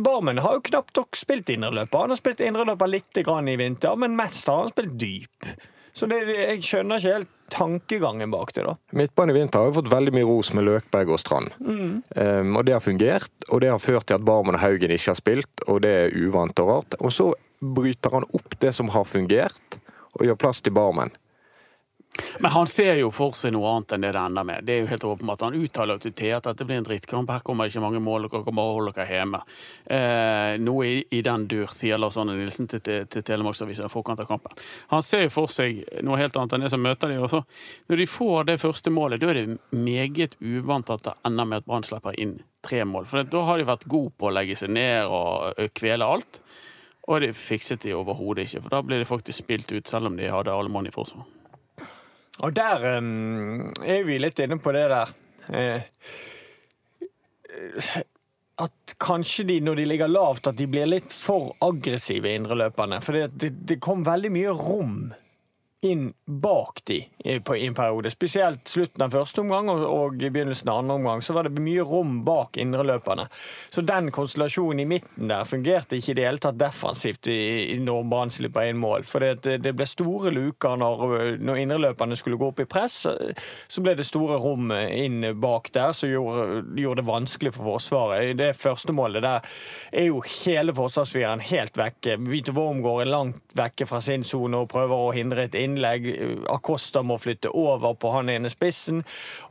Barmen 0.00 0.40
har 0.44 0.58
jo 0.58 0.66
knapt 0.70 0.96
nok 0.96 1.20
spilt 1.20 1.52
indreløper. 1.52 2.06
Han 2.06 2.16
har 2.16 2.20
spilt 2.20 2.44
indreløper 2.44 2.94
litt 2.96 3.24
grann 3.26 3.52
i 3.52 3.58
vinter, 3.60 4.00
men 4.00 4.16
mest 4.16 4.48
har 4.48 4.64
han 4.64 4.72
spilt 4.72 4.96
dyp. 4.96 5.52
Så 5.92 6.08
det, 6.08 6.22
jeg 6.30 6.62
skjønner 6.64 7.00
ikke 7.00 7.18
helt 7.18 7.34
tankegangen 7.52 8.30
bak 8.30 8.52
det, 8.54 8.64
da. 8.66 8.76
Midtbane 8.96 9.32
i 9.32 9.38
vinter 9.38 9.62
har 9.62 9.70
jo 9.70 9.76
fått 9.78 9.90
veldig 9.92 10.14
mye 10.16 10.28
ros 10.28 10.52
med 10.56 10.66
Løkberg 10.68 11.12
og 11.14 11.20
Strand. 11.22 11.54
Um, 11.58 12.56
og 12.58 12.64
det 12.68 12.76
har 12.76 12.84
fungert, 12.84 13.32
og 13.48 13.62
det 13.64 13.72
har 13.72 13.82
ført 13.82 14.08
til 14.08 14.18
at 14.18 14.26
Barmen 14.26 14.58
og 14.58 14.62
Haugen 14.62 14.94
ikke 14.94 15.12
har 15.12 15.18
spilt, 15.18 15.64
og 15.66 15.82
det 15.86 15.94
er 16.02 16.16
uvant 16.18 16.64
og 16.64 16.72
rart. 16.72 16.98
Og 17.00 17.14
så 17.14 17.30
bryter 17.58 18.14
han 18.14 18.28
opp 18.36 18.58
det 18.62 18.74
som 18.76 18.92
har 18.94 19.08
fungert, 19.08 19.80
og 20.18 20.26
gjør 20.26 20.38
plass 20.40 20.62
til 20.64 20.74
Barmen. 20.76 21.12
Men 22.38 22.50
han 22.50 22.66
ser 22.66 22.98
jo 23.00 23.10
for 23.14 23.36
seg 23.36 23.52
noe 23.54 23.70
annet 23.72 23.94
enn 23.94 24.04
det 24.04 24.12
det 24.14 24.22
ender 24.22 24.46
med. 24.46 24.64
Det 24.66 24.74
er 24.74 24.80
jo 24.82 24.90
helt 24.90 25.06
åpenbart. 25.08 25.44
Han 25.46 25.58
uttaler 25.58 26.00
til 26.02 26.14
Thea 26.18 26.38
at 26.38 26.48
dette 26.50 26.66
blir 26.66 26.80
en 26.80 26.86
drittkamp. 26.86 27.30
Her 27.30 27.44
kommer 27.46 27.70
ikke 27.70 27.82
mange 27.82 28.02
mål. 28.02 28.28
Dere 28.28 28.44
kommer 28.46 28.66
å 28.66 28.76
holde 28.78 28.94
dere 28.96 29.18
hjemme. 29.18 29.40
Eh, 29.84 30.54
noe 30.62 30.86
i, 30.88 30.98
i 31.18 31.22
den 31.26 31.46
dur, 31.50 31.70
sier 31.74 32.00
Lars 32.00 32.18
Arne 32.20 32.36
Nilsen 32.38 32.70
til, 32.70 32.82
til, 32.84 33.06
til 33.10 33.26
Telemarksavisa 33.26 33.86
i 33.86 33.92
forkant 33.92 34.22
av 34.22 34.30
kampen. 34.30 34.58
Han 34.92 35.04
ser 35.06 35.26
jo 35.26 35.34
for 35.34 35.52
seg 35.52 35.82
noe 36.06 36.18
helt 36.20 36.36
annet 36.38 36.56
enn 36.56 36.66
det 36.66 36.72
som 36.74 36.84
møter 36.84 37.12
de. 37.12 37.20
også. 37.22 37.42
når 37.88 38.02
de 38.02 38.10
får 38.10 38.50
det 38.50 38.60
første 38.62 38.94
målet, 38.94 39.22
da 39.22 39.32
er 39.32 39.40
det 39.42 39.58
meget 39.70 40.38
uvant 40.40 40.90
at 40.94 41.04
det 41.06 41.16
ender 41.26 41.48
med 41.48 41.62
at 41.62 41.68
Brann 41.68 41.86
slipper 41.86 42.18
inn 42.18 42.38
tre 42.64 42.84
mål. 42.84 43.06
For 43.06 43.22
da 43.22 43.44
har 43.46 43.58
de 43.58 43.68
vært 43.68 43.88
gode 43.90 44.14
på 44.18 44.28
å 44.28 44.34
legge 44.34 44.58
seg 44.58 44.74
ned 44.74 45.06
og 45.06 45.58
kvele 45.78 46.06
alt. 46.06 46.42
Og 47.08 47.22
det 47.24 47.32
fikset 47.38 47.86
de 47.86 47.94
overhodet 47.96 48.44
ikke, 48.44 48.66
for 48.66 48.74
da 48.74 48.84
ble 48.84 49.00
de 49.00 49.08
faktisk 49.08 49.40
spilt 49.40 49.70
ut, 49.72 49.88
selv 49.88 50.10
om 50.10 50.16
de 50.18 50.28
hadde 50.28 50.52
alle 50.52 50.72
mann 50.72 50.88
i 50.88 50.92
forsvar. 50.92 51.24
Og 52.44 52.54
der 52.54 52.84
um, 52.98 53.70
er 53.82 54.04
vi 54.06 54.18
litt 54.20 54.38
inne 54.44 54.58
på 54.62 54.72
det 54.74 54.84
der 54.92 55.12
eh, 55.58 55.80
At 58.62 58.94
kanskje 59.02 59.46
de, 59.48 59.60
når 59.62 59.80
de 59.80 59.86
ligger 59.90 60.10
lavt, 60.10 60.50
at 60.50 60.58
de 60.58 60.66
blir 60.70 60.86
litt 60.86 61.14
for 61.14 61.52
aggressive, 61.62 62.30
indreløperne. 62.34 63.00
For 63.02 63.14
det, 63.14 63.28
det, 63.38 63.52
det 63.70 63.78
kom 63.82 64.06
veldig 64.06 64.32
mye 64.34 64.54
rom 64.54 64.96
inn 65.80 66.12
bak 66.26 66.80
de 66.84 67.08
i, 67.18 67.40
på, 67.40 67.56
en 67.56 67.74
periode. 67.74 68.10
Spesielt 68.10 68.68
slutten 68.68 69.04
av 69.04 69.12
første 69.14 69.42
omgang 69.44 69.68
og, 69.70 69.84
og 69.86 70.16
begynnelsen 70.18 70.70
av 70.72 70.80
andre 70.82 70.96
omgang. 70.98 71.22
Så 71.22 71.36
var 71.36 71.46
det 71.46 71.62
mye 71.62 71.84
rom 71.86 72.16
bak 72.26 72.58
indreløperne. 72.58 73.28
Så 73.70 73.84
den 73.86 74.10
konstellasjonen 74.14 74.82
i 74.82 74.88
midten 74.90 75.30
der 75.30 75.46
fungerte 75.46 75.98
ikke 75.98 76.12
i 76.12 76.18
det 76.18 76.26
hele 76.26 76.42
tatt 76.42 76.58
defensivt 76.58 77.30
i, 77.30 77.38
i 77.74 77.78
når 77.82 78.08
Brann 78.10 78.34
slipper 78.34 78.66
inn 78.66 78.80
mål. 78.82 79.06
For 79.06 79.22
det, 79.22 79.60
det, 79.62 79.74
ble 79.78 79.86
store 79.86 80.32
luker 80.34 80.78
når, 80.80 81.04
når 81.46 81.62
indreløperne 81.62 82.18
skulle 82.18 82.40
gå 82.40 82.50
opp 82.50 82.64
i 82.64 82.68
press. 82.68 83.04
Så 83.68 83.84
ble 83.84 83.94
det 83.98 84.08
store 84.08 84.40
rom 84.42 84.72
inn 84.74 85.30
bak 85.38 85.70
der 85.76 85.94
som 85.94 86.10
gjorde, 86.10 86.64
gjorde 86.74 87.04
det 87.04 87.08
vanskelig 87.12 87.54
for 87.54 87.68
Forsvaret. 87.68 88.34
Det 88.38 88.50
første 88.58 88.94
målet 88.96 89.22
der 89.22 89.46
er 89.92 90.08
jo 90.08 90.24
hele 90.26 90.74
forsvarsfireren 90.74 91.44
helt 91.52 91.78
vekke. 91.78 92.18
Vito 92.26 92.56
Wormgård 92.56 93.04
er 93.04 93.12
langt 93.12 93.56
vekke 93.58 93.86
fra 93.86 94.02
sin 94.02 94.26
sone 94.26 94.64
og 94.64 94.70
prøver 94.72 95.06
å 95.06 95.14
hindre 95.14 95.46
et 95.46 95.54
innlegg. 95.68 96.08
Acosta 96.50 97.02
må 97.06 97.18
flytte 97.20 97.52
over 97.54 97.94
på 98.00 98.12
han 98.14 98.32
ene 98.32 98.50
spissen. 98.52 99.02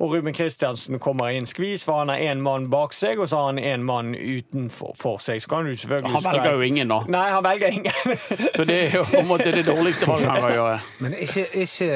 Og 0.01 0.15
Ruben 0.15 0.35
Kristiansen 0.35 0.99
kommer 1.03 1.31
i 1.31 1.39
en 1.39 1.49
skvis, 1.49 1.85
for 1.87 2.01
han 2.01 2.13
har 2.13 2.23
én 2.33 2.43
mann 2.43 2.69
bak 2.73 2.95
seg, 2.97 3.21
og 3.21 3.29
så 3.29 3.41
har 3.41 3.51
han 3.53 3.61
én 3.61 3.85
mann 3.87 4.13
utenfor 4.15 4.95
for 4.99 5.23
seg. 5.23 5.41
Så 5.43 5.51
kan 5.51 5.67
du 5.67 5.75
selvfølgelig 5.75 6.13
Han 6.17 6.27
velger 6.27 6.57
jo 6.57 6.67
ingen, 6.67 6.93
da. 6.93 7.01
Nei, 7.17 7.25
han 7.33 7.43
velger 7.45 7.79
ingen. 7.79 8.17
Så 8.57 8.65
det 8.67 8.79
er 8.87 8.95
jo 8.99 9.03
på 9.07 9.21
en 9.21 9.29
måte 9.29 9.51
det 9.53 9.65
dårligste 9.67 10.07
valget 10.09 10.31
han 10.31 10.41
kan 10.41 10.55
gjøre. 10.57 10.79
Men 11.03 11.17
er 11.17 11.25
ikke, 11.27 11.45
ikke, 11.63 11.91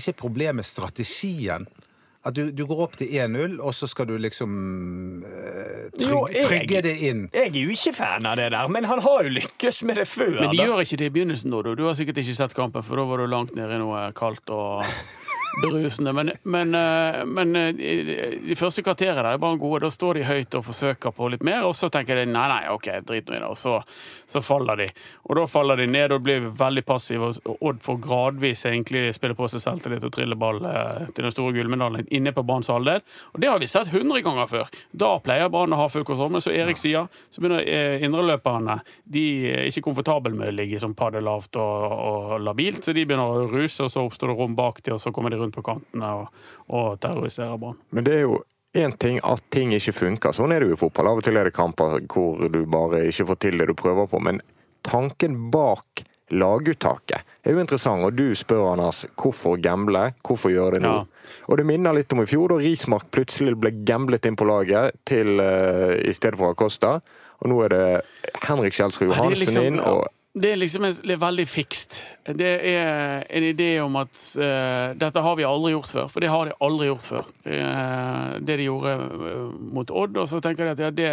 ikke 0.00 0.18
problemet 0.24 0.68
strategien? 0.68 1.66
At 2.24 2.34
du, 2.38 2.52
du 2.54 2.62
går 2.70 2.80
opp 2.84 2.92
til 3.00 3.08
1-0, 3.18 3.56
og 3.58 3.72
så 3.74 3.88
skal 3.90 4.06
du 4.06 4.12
liksom 4.22 4.52
eh, 5.26 5.88
Jo, 5.98 6.20
trygge, 6.22 6.36
jeg- 6.36 6.46
trygge 6.52 6.82
det 6.86 6.92
inn. 7.08 7.24
Jeg 7.34 7.48
er 7.50 7.56
jo 7.64 7.72
ikke 7.74 7.92
fan 7.96 8.26
av 8.30 8.36
det 8.38 8.50
der, 8.54 8.68
men 8.70 8.84
han 8.86 9.02
har 9.02 9.24
jo 9.26 9.32
lykkes 9.34 9.82
med 9.88 9.96
det 9.98 10.06
før. 10.06 10.30
Men 10.40 10.50
de 10.52 10.56
da. 10.60 10.68
gjør 10.68 10.84
ikke 10.84 11.00
det 11.02 11.08
i 11.10 11.14
begynnelsen, 11.18 11.50
da. 11.50 11.62
Du 11.66 11.74
Du 11.74 11.84
har 11.88 11.94
sikkert 11.98 12.18
ikke 12.22 12.36
sett 12.38 12.54
kampen, 12.54 12.82
for 12.86 12.96
da 12.96 13.02
var 13.10 13.18
du 13.18 13.26
langt 13.26 13.56
nede 13.58 13.74
i 13.74 13.78
noe 13.82 14.04
kaldt 14.14 14.50
og 14.54 14.84
berusende. 15.60 16.12
Men, 16.12 16.30
men, 16.42 16.74
eh, 16.74 17.24
men 17.24 17.56
eh, 17.56 17.74
de 18.46 18.56
første 18.58 18.82
kvarterene 18.84 19.34
er 19.34 19.40
bare 19.42 19.58
gode. 19.60 19.82
Da 19.84 19.90
står 19.92 20.20
de 20.20 20.26
høyt 20.26 20.56
og 20.58 20.64
forsøker 20.66 21.14
på 21.16 21.28
litt 21.32 21.44
mer, 21.46 21.66
og 21.68 21.74
så 21.76 21.90
tenker 21.92 22.18
de 22.18 22.26
nei, 22.30 22.46
nei, 22.50 22.62
ok, 22.72 22.88
drit 23.08 23.28
nå 23.28 23.36
i 23.36 23.40
det. 23.40 23.48
Og 23.48 23.58
så, 23.58 23.78
så 24.28 24.42
faller 24.44 24.84
de. 24.84 24.88
Og 25.28 25.36
da 25.38 25.46
faller 25.50 25.82
de 25.82 25.88
ned 25.90 26.14
og 26.16 26.24
blir 26.24 26.48
veldig 26.58 26.84
passive. 26.88 27.32
Og 27.44 27.66
Odd 27.68 27.82
får 27.84 28.00
gradvis 28.06 28.64
egentlig 28.70 29.04
spille 29.16 29.36
på 29.38 29.48
seg 29.52 29.64
selvtillit 29.64 30.06
og 30.08 30.14
trille 30.14 30.38
ball 30.38 30.62
eh, 30.68 31.10
til 31.12 31.28
den 31.28 31.34
store 31.34 31.56
gullmedaljen 31.58 32.08
inne 32.14 32.34
på 32.34 32.46
Branns 32.46 32.72
halvdel. 32.72 33.04
Og 33.34 33.42
det 33.42 33.52
har 33.52 33.60
vi 33.62 33.70
sett 33.70 33.92
hundre 33.92 34.22
ganger 34.24 34.50
før. 34.50 34.72
Da 34.90 35.14
pleier 35.24 35.52
Brann 35.52 35.76
å 35.76 35.82
ha 35.82 35.88
full 35.92 36.06
kontroll. 36.08 36.32
Men 36.32 36.44
som 36.44 36.56
Erik 36.56 36.80
sier, 36.80 37.10
så 37.32 37.42
begynner 37.42 38.00
indreløperne 38.02 38.78
De 39.12 39.22
er 39.50 39.66
ikke 39.68 39.84
komfortable 39.88 40.32
med 40.34 40.52
å 40.52 40.56
ligge 40.56 40.80
som 40.80 40.94
paddelavt 40.96 41.58
og, 41.60 41.92
og 41.92 42.32
labilt, 42.42 42.82
så 42.84 42.94
de 42.96 43.04
begynner 43.06 43.42
å 43.42 43.48
ruse, 43.50 43.84
og 43.84 43.92
så 43.92 44.04
oppstår 44.06 44.32
det 44.32 44.36
rom 44.38 44.56
bak 44.56 44.80
dem, 44.84 44.96
og 44.96 45.02
så 45.02 45.12
kommer 45.14 45.32
de 45.32 45.41
rundt 45.42 45.58
på 45.58 45.64
kantene 45.66 46.14
og, 46.22 46.46
og 46.72 46.96
terroriserer 47.02 47.60
Brann. 47.60 47.78
Men 47.90 48.06
det 48.08 48.16
er 48.18 48.24
jo 48.26 48.40
én 48.78 48.94
ting 48.96 49.18
at 49.26 49.42
ting 49.52 49.74
ikke 49.76 49.92
funker. 49.92 50.32
Sånn 50.32 50.54
er 50.54 50.62
det 50.62 50.70
jo 50.70 50.78
i 50.78 50.80
fotball. 50.80 51.10
Av 51.12 51.20
og 51.20 51.26
til 51.26 51.36
er 51.36 51.50
det 51.50 51.56
kamper 51.56 51.98
hvor 52.08 52.46
du 52.48 52.62
bare 52.70 53.04
ikke 53.10 53.28
får 53.28 53.42
til 53.44 53.60
det 53.60 53.68
du 53.68 53.76
prøver 53.76 54.08
på. 54.08 54.22
Men 54.24 54.40
tanken 54.86 55.36
bak 55.52 56.06
laguttaket 56.32 57.26
er 57.44 57.52
jo 57.52 57.60
interessant, 57.60 58.04
og 58.06 58.16
du 58.16 58.32
spør 58.38 58.70
Anders 58.72 59.02
hvorfor 59.20 59.58
gamble, 59.60 60.06
hvorfor 60.24 60.52
gjøre 60.54 60.78
det 60.78 60.84
nå? 60.86 60.94
Ja. 61.02 61.34
Og 61.50 61.60
det 61.60 61.66
minner 61.68 61.96
litt 61.96 62.12
om 62.14 62.22
i 62.22 62.28
fjor, 62.30 62.54
da 62.54 62.60
Rismark 62.62 63.10
plutselig 63.12 63.58
ble 63.60 63.74
gamblet 63.84 64.26
inn 64.28 64.38
på 64.38 64.48
laget 64.48 64.96
til, 65.08 65.36
uh, 65.42 65.92
i 66.00 66.14
stedet 66.16 66.40
for 66.40 66.54
Acosta. 66.54 66.96
Og 67.42 67.52
nå 67.52 67.60
er 67.66 67.74
det 67.74 67.84
Henrik 68.46 68.76
Kjelsrud 68.78 69.10
Ja, 69.10 69.18
Johansen 69.18 69.44
liksom- 69.44 69.66
inn. 69.66 69.80
og 69.80 70.06
Det 70.32 70.48
er 70.48 70.56
liksom 70.56 70.86
en, 70.86 70.94
det 71.04 71.12
er 71.12 71.18
veldig 71.20 71.44
fikst. 71.44 71.98
Det 72.24 72.52
er 72.64 73.24
en 73.28 73.44
idé 73.44 73.66
om 73.84 73.98
at 74.00 74.16
uh, 74.40 74.94
dette 74.96 75.20
har 75.26 75.34
vi 75.36 75.44
aldri 75.44 75.74
gjort 75.74 75.90
før, 75.90 76.06
for 76.08 76.24
det 76.24 76.30
har 76.32 76.48
de 76.48 76.54
aldri 76.64 76.86
gjort 76.88 77.04
før. 77.04 77.28
Uh, 77.44 78.38
det 78.40 78.56
de 78.62 78.64
gjorde 78.64 78.94
eh, 78.96 79.50
mot 79.76 79.92
Odd, 79.92 80.16
og 80.22 80.30
så 80.30 80.40
tenker 80.40 80.64
de 80.64 80.72
at 80.72 80.80
ja, 80.80 80.88
det, 80.88 81.10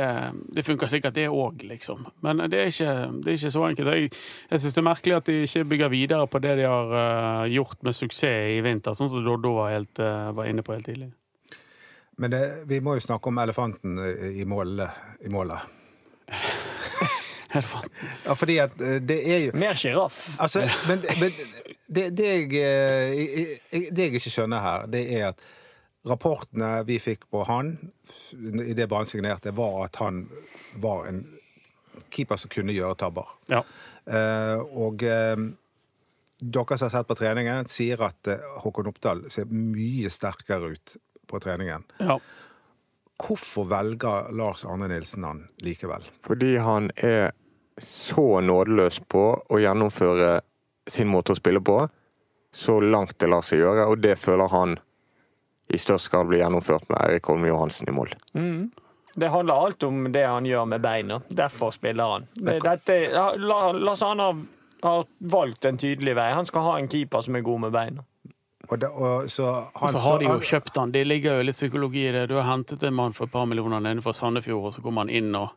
det 0.55 0.63
funker 0.63 0.88
sikkert 0.88 1.17
det 1.19 1.27
òg, 1.27 1.65
liksom. 1.67 2.07
Men 2.23 2.45
det 2.47 2.61
er 2.61 2.71
ikke, 2.71 2.95
det 3.19 3.33
er 3.33 3.41
ikke 3.41 3.53
så 3.57 3.65
enkelt. 3.67 3.91
Jeg, 3.91 4.13
jeg 4.53 4.63
syns 4.63 4.79
det 4.79 4.83
er 4.85 4.88
merkelig 4.88 5.17
at 5.17 5.27
de 5.27 5.38
ikke 5.49 5.67
bygger 5.75 5.93
videre 5.97 6.31
på 6.31 6.43
det 6.47 6.55
de 6.61 6.69
har 6.71 6.95
uh, 6.95 7.43
gjort 7.51 7.83
med 7.83 7.99
suksess 7.99 8.55
i 8.55 8.63
vinter, 8.63 8.95
sånn 8.95 9.11
som 9.11 9.27
Doddo 9.27 9.51
var, 9.59 9.75
helt, 9.75 9.99
var 9.99 10.47
inne 10.47 10.63
på 10.63 10.77
helt 10.77 10.88
tidlig. 10.88 11.11
Men 12.23 12.31
det, 12.31 12.43
vi 12.71 12.79
må 12.83 12.95
jo 12.95 13.03
snakke 13.03 13.31
om 13.33 13.43
elefanten 13.43 13.99
i 14.31 14.47
målet. 14.47 15.11
I 15.27 15.35
målet. 15.35 15.59
Fan- 17.49 17.91
Ja, 18.29 18.36
fordi 18.38 18.59
at 18.62 18.81
eh, 18.81 19.00
det 19.01 19.19
er 19.25 19.39
jo 19.48 19.53
Mer 19.57 19.77
sjiraff. 19.77 20.19
Altså, 20.41 20.62
men, 20.88 21.01
men 21.19 21.31
det, 21.88 22.09
det, 22.17 22.27
jeg, 22.27 22.50
eh, 22.62 23.88
det 23.89 24.05
jeg 24.05 24.19
ikke 24.19 24.33
skjønner 24.36 24.62
her, 24.62 24.86
det 24.91 25.01
er 25.17 25.31
at 25.31 25.41
rapportene 26.07 26.83
vi 26.88 27.00
fikk 27.01 27.25
på 27.33 27.41
han 27.50 27.74
i 28.63 28.75
det 28.77 28.86
Brann 28.88 29.09
signerte, 29.09 29.51
var 29.57 29.88
at 29.88 29.98
han 30.00 30.27
var 30.79 31.09
en 31.09 31.24
keeper 32.13 32.39
som 32.39 32.53
kunne 32.53 32.74
gjøre 32.75 33.00
tabber. 33.01 33.33
Ja. 33.50 33.63
Eh, 34.05 34.62
og 34.62 35.01
dere 35.01 36.77
som 36.77 36.86
har 36.86 36.93
sett 36.93 37.09
på 37.09 37.17
treningen, 37.19 37.67
sier 37.67 38.05
at 38.05 38.29
Håkon 38.62 38.93
Oppdal 38.93 39.25
ser 39.33 39.50
mye 39.51 40.09
sterkere 40.13 40.75
ut 40.77 40.95
på 41.29 41.41
treningen. 41.41 41.89
ja. 41.98 42.19
Hvorfor 43.19 43.65
velger 43.67 44.29
Lars 44.31 44.62
Arne 44.63 44.88
Nilsen 44.88 45.25
han 45.27 45.41
likevel? 45.59 46.05
Fordi 46.24 46.53
han 46.63 46.86
er 46.95 47.33
så 47.83 48.41
nådeløs 48.41 49.00
på 49.09 49.24
å 49.50 49.59
gjennomføre 49.62 50.39
sin 50.89 51.07
måte 51.07 51.31
å 51.33 51.38
spille 51.38 51.62
på, 51.62 51.81
så 52.53 52.79
langt 52.81 53.17
det 53.21 53.29
lar 53.29 53.41
seg 53.45 53.59
gjøre, 53.62 53.88
og 53.91 54.00
det 54.01 54.15
føler 54.19 54.50
han 54.50 54.77
i 55.69 55.77
størst 55.77 56.09
grad 56.12 56.27
blir 56.31 56.39
gjennomført 56.41 56.88
med 56.89 56.98
Eirik 57.03 57.27
Holm 57.29 57.45
Johansen 57.45 57.89
i 57.91 57.93
mål. 57.93 58.09
Det 59.19 59.29
handler 59.29 59.53
alt 59.67 59.83
om 59.83 60.07
det 60.12 60.24
han 60.25 60.45
gjør 60.45 60.65
med 60.71 60.81
beina. 60.81 61.19
Derfor 61.29 61.71
spiller 61.75 62.03
han. 62.15 62.27
Det- 62.33 62.59
Dette, 62.63 62.98
Lars 63.38 64.01
Arne 64.01 64.24
har- 64.24 64.45
har 64.83 65.05
valgt 65.19 65.65
en 65.65 65.77
tydelig 65.77 66.15
vei. 66.15 66.31
Han 66.33 66.45
skal 66.45 66.62
ha 66.62 66.77
en 66.79 66.88
keeper 66.88 67.21
som 67.21 67.36
er 67.36 67.41
god 67.41 67.59
med 67.59 67.71
beina. 67.71 68.03
Og 68.71 68.79
det, 68.79 68.89
og, 68.89 69.25
så 69.29 69.43
Og 69.74 69.79
han 69.81 69.93
så 69.93 69.98
har 70.00 70.17
de 70.19 70.25
jo 70.25 70.39
kjøpt 70.39 70.75
han. 70.77 70.91
Det 70.91 71.07
ligger 71.07 71.38
jo 71.38 71.43
litt 71.43 71.55
psykologi 71.55 72.07
i 72.07 72.12
det. 72.12 72.27
Du 72.29 72.36
har 72.36 72.43
hentet 72.43 72.83
en 72.83 72.93
mann 72.93 73.13
for 73.13 73.25
et 73.25 73.31
par 73.31 73.45
millioner 73.45 73.79
nede 73.79 74.01
fra 74.01 74.12
Sandefjord, 74.13 74.65
og 74.65 74.74
så 74.74 74.81
kommer 74.81 75.01
han 75.01 75.09
inn, 75.09 75.36
og, 75.36 75.50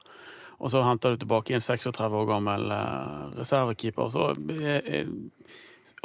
og 0.62 0.70
så 0.70 0.84
henter 0.86 1.16
du 1.16 1.24
tilbake 1.24 1.56
en 1.58 1.64
36 1.64 2.14
år 2.22 2.28
gammel 2.30 2.70
eh, 2.70 3.22
reservekeeper. 3.40 4.12
Så 4.14 4.28
eh, 4.62 5.00
eh, 5.02 5.08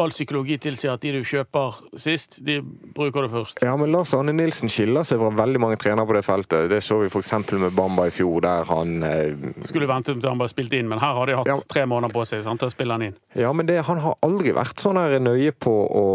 all 0.02 0.10
psykologi 0.10 0.56
tilsier 0.62 0.96
at 0.96 1.02
de 1.02 1.12
du 1.14 1.26
kjøper 1.26 1.76
sist, 2.02 2.40
de 2.46 2.56
bruker 2.98 3.26
du 3.28 3.30
først. 3.30 3.62
Ja, 3.66 3.76
men 3.78 3.92
Lars 3.94 4.10
Arne 4.18 4.34
Nilsen 4.34 4.70
skiller 4.74 5.06
seg 5.06 5.20
fra 5.22 5.30
veldig 5.38 5.62
mange 5.62 5.78
trenere 5.82 6.06
på 6.10 6.16
det 6.18 6.24
feltet. 6.26 6.66
Det 6.72 6.80
så 6.86 6.98
vi 7.04 7.10
f.eks. 7.10 7.32
med 7.62 7.76
Bamba 7.78 8.08
i 8.10 8.14
fjor, 8.14 8.40
der 8.46 8.66
han 8.70 8.96
eh, 9.06 9.46
Skulle 9.70 9.90
vente 9.90 10.16
til 10.18 10.26
han 10.30 10.42
bare 10.42 10.54
spilte 10.54 10.80
inn, 10.82 10.90
men 10.90 11.02
her 11.02 11.14
har 11.20 11.30
de 11.30 11.38
hatt 11.38 11.50
Ja. 11.52 11.58
tre 11.70 11.86
måneder 11.90 12.14
på 12.18 12.26
seg 12.30 12.42
sant, 12.46 12.62
til 12.62 12.70
å 12.72 12.74
spille 12.74 12.98
han 12.98 13.06
inn. 13.12 13.16
Ja, 13.38 13.54
men 13.54 13.70
det, 13.70 13.78
han 13.86 14.02
har 14.02 14.18
aldri 14.26 14.54
vært 14.58 14.82
sånn 14.82 14.98
her 15.02 15.18
nøye 15.22 15.54
på 15.54 15.76
å 16.02 16.06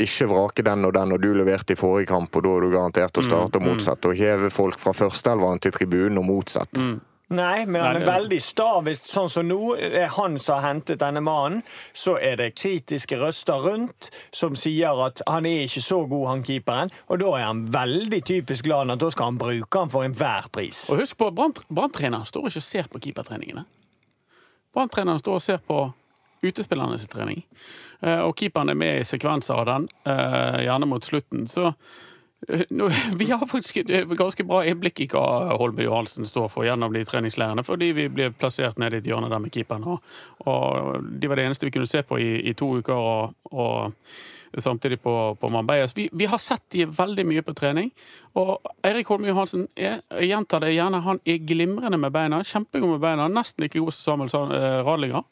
ikke 0.00 0.28
vrake 0.32 0.64
den 0.72 0.88
og 0.88 0.96
den, 0.96 1.12
og 1.16 1.20
du 1.20 1.30
leverte 1.36 1.76
i 1.76 1.80
forrige 1.80 2.08
kamp, 2.14 2.32
og 2.40 2.44
da 2.48 2.56
er 2.56 2.64
du 2.66 2.72
garantert 2.72 3.20
å 3.20 3.28
starte, 3.28 3.60
og 3.60 3.68
motsatt. 3.68 4.08
Og 4.08 4.16
heve 4.20 4.48
folk 4.52 4.80
fra 4.80 4.96
førsteelveren 4.96 5.60
til 5.64 5.76
tribunen, 5.76 6.20
og 6.24 6.28
motsatt. 6.32 6.72
Nei, 7.30 7.62
men 7.64 7.78
han 7.84 7.96
er 8.00 8.06
veldig 8.08 8.40
sta. 8.42 8.80
Hvis 8.82 9.04
sånn 9.06 9.28
som 9.30 9.46
nå 9.46 9.76
er 9.78 10.08
han 10.16 10.34
som 10.42 10.56
har 10.58 10.64
hentet 10.72 10.98
denne 10.98 11.20
mannen, 11.22 11.60
så 11.94 12.16
er 12.18 12.34
det 12.40 12.48
kritiske 12.58 13.20
røster 13.20 13.62
rundt 13.62 14.08
som 14.34 14.56
sier 14.58 14.98
at 15.06 15.22
han 15.30 15.46
er 15.46 15.62
ikke 15.68 15.82
så 15.84 16.00
god, 16.10 16.26
han 16.32 16.42
keeperen. 16.42 16.90
Og 17.06 17.22
da 17.22 17.30
er 17.38 17.46
han 17.46 17.62
veldig 17.70 18.20
typisk 18.26 18.66
glad 18.66 18.90
at 18.90 18.98
da 19.04 19.12
skal 19.14 19.30
han 19.30 19.38
bruke 19.38 19.78
han 19.84 19.92
for 19.94 20.02
enhver 20.08 20.50
pris. 20.50 20.82
Og 20.90 20.98
husk 21.04 21.20
på, 21.22 21.30
Brann- 21.30 21.54
Brann-treneren 21.70 22.26
står 22.26 22.50
ikke 22.50 22.64
og 22.64 22.66
ser 22.66 22.90
på 22.90 23.02
keepertreningene. 23.06 23.62
Brann-treneren 24.74 25.22
står 25.22 25.38
og 25.38 25.42
ser 25.46 25.62
på 25.70 25.78
utespillernes 26.42 27.06
trening. 27.12 27.44
Eh, 28.02 28.20
Og 28.26 28.34
keeperen 28.38 28.70
er 28.72 28.78
med 28.78 29.00
i 29.02 29.06
sekvenser 29.06 29.54
av 29.60 29.66
den, 29.70 29.88
eh, 30.08 30.64
gjerne 30.66 30.86
mot 30.88 31.04
slutten. 31.04 31.46
Så 31.46 31.66
eh, 31.68 31.74
vi 33.20 33.30
har 33.30 33.46
faktisk 33.46 33.82
et 33.82 33.90
eh, 33.90 34.16
ganske 34.16 34.44
bra 34.48 34.62
innblikk 34.66 35.02
i 35.04 35.08
hva 35.12 35.56
Holme 35.60 35.84
Johansen 35.84 36.28
står 36.28 36.48
for 36.52 36.66
gjennom 36.66 36.94
de 36.94 37.04
treningsleirene, 37.04 37.64
fordi 37.66 37.92
vi 37.96 38.08
ble 38.12 38.30
plassert 38.32 38.80
nede 38.80 38.98
i 38.98 39.02
et 39.02 39.08
hjørne 39.10 39.30
der 39.30 39.42
med 39.42 39.52
keeperen. 39.54 39.84
Og, 39.84 41.06
de 41.20 41.30
var 41.30 41.40
det 41.40 41.48
eneste 41.48 41.68
vi 41.68 41.74
kunne 41.74 41.90
se 41.90 42.02
på 42.06 42.18
i, 42.20 42.32
i 42.48 42.56
to 42.56 42.72
uker. 42.80 42.96
og, 42.96 43.34
og 43.52 43.92
samtidig 44.58 44.96
på, 44.98 45.12
på 45.40 45.48
Marbella. 45.48 45.86
Vi, 45.94 46.08
vi 46.12 46.26
har 46.26 46.38
sett 46.42 46.64
de 46.74 46.82
veldig 46.90 47.22
mye 47.22 47.42
på 47.46 47.52
trening. 47.54 47.92
Og 48.34 48.56
Eirik 48.82 49.06
Holme 49.06 49.28
Johansen 49.28 49.68
er, 49.76 50.00
jeg 50.18 50.32
gjentar 50.32 50.64
det 50.64 50.72
gjerne, 50.74 51.04
han 51.04 51.20
er 51.22 51.44
glimrende 51.46 52.00
med 52.02 52.10
beina. 52.10 52.40
Kjempegod 52.42 52.96
med 52.96 53.04
beina. 53.04 53.28
Nesten 53.30 53.62
like 53.62 53.78
god 53.78 53.94
som 53.94 54.26
Samuel 54.26 54.82
Radlinger. 54.88 55.22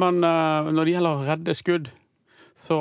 Men 0.00 0.24
eh, 0.24 0.72
når 0.72 0.80
det 0.80 0.96
gjelder 0.96 1.18
å 1.20 1.28
redde 1.28 1.56
skudd, 1.58 1.92
så 2.56 2.78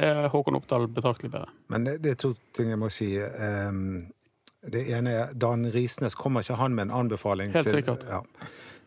er 0.00 0.28
Håkon 0.32 0.56
Oppdal 0.56 0.88
betraktelig 0.88 1.30
bedre. 1.34 1.48
Men 1.68 1.84
det, 1.84 1.98
det 2.04 2.10
er 2.16 2.20
to 2.24 2.34
ting 2.56 2.72
jeg 2.72 2.78
må 2.80 2.88
si. 2.92 3.12
Ehm, 3.20 4.08
det 4.72 4.86
ene 4.94 5.10
er 5.10 5.32
Dan 5.34 5.66
Risnes. 5.74 6.14
Kommer 6.14 6.40
ikke 6.44 6.56
han 6.60 6.74
med 6.74 6.88
en 6.90 6.96
anbefaling? 7.02 7.52
Helt 7.52 7.68
til- 7.68 7.80
sikkert. 7.82 8.04
Ja. 8.08 8.20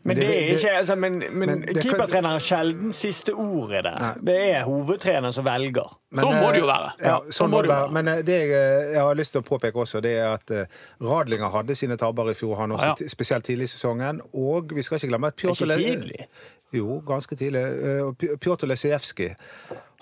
Men 0.05 0.19
det 0.19 0.25
ikke, 0.53 0.69
altså, 0.77 0.93
men, 0.95 1.15
men, 1.17 1.49
men 1.49 1.61
det 1.65 1.81
keepertreneren 1.81 2.35
har 2.35 2.39
sjelden 2.45 2.91
siste 2.93 3.33
ordet 3.33 3.79
der. 3.87 4.03
Det 4.21 4.35
er 4.51 4.59
hovedtreneren 4.67 5.33
som 5.33 5.47
velger. 5.47 5.95
Men, 6.13 6.21
Sånn 6.27 6.35
må 6.43 6.51
det 6.53 6.59
jo 6.59 6.67
eh, 6.67 6.69
være. 6.69 6.91
Ja, 6.99 7.07
Ja, 7.25 7.33
sånn 7.33 7.49
må 7.49 7.61
det 7.65 7.71
være. 7.71 7.87
Men 7.97 8.11
eh, 8.11 8.19
det 8.27 8.35
jeg, 8.37 8.51
eh, 8.53 8.91
jeg 8.93 9.01
har 9.01 9.17
lyst 9.17 9.33
til 9.33 9.41
å 9.41 9.47
påpeke 9.47 9.81
også, 9.81 10.03
det 10.05 10.11
er 10.21 10.27
at 10.35 10.53
eh, 10.53 10.69
Radlinger 11.01 11.49
hadde 11.55 11.73
sine 11.79 11.97
tabber 11.97 12.29
i 12.29 12.35
fjor, 12.37 12.53
han 12.61 12.75
også, 12.77 12.91
Ja, 12.91 12.99
ja. 13.01 13.09
spesielt 13.15 13.49
tidlig 13.49 13.65
i 13.65 13.73
sesongen. 13.73 14.21
Og 14.37 14.75
vi 14.77 14.85
skal 14.85 15.01
ikke 15.01 15.09
glemme 15.09 15.33
at 15.33 15.41
Pjotr 15.41 15.65
Ikke 15.73 15.79
tidlig. 15.81 16.27
Jo, 16.73 16.99
ganske 17.05 17.35
tidlig. 17.35 17.61
Eh, 17.61 18.37
Pjotr 18.41 18.67
Lesijevskij 18.67 19.35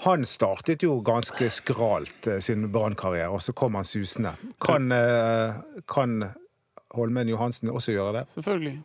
han 0.03 0.25
startet 0.25 0.83
jo 0.83 0.97
ganske 0.99 1.49
skralt 1.49 2.27
eh, 2.27 2.39
sin 2.43 2.71
brannkarriere, 2.71 3.29
og 3.31 3.41
så 3.41 3.53
kom 3.53 3.75
han 3.75 3.85
susende. 3.87 4.33
Kan, 4.59 4.91
eh, 4.91 5.59
kan 5.87 6.25
Holmen 6.95 7.29
Johansen 7.29 7.69
også 7.69 7.95
gjøre 7.95 8.19
det? 8.19 8.25
Selvfølgelig. 8.33 8.81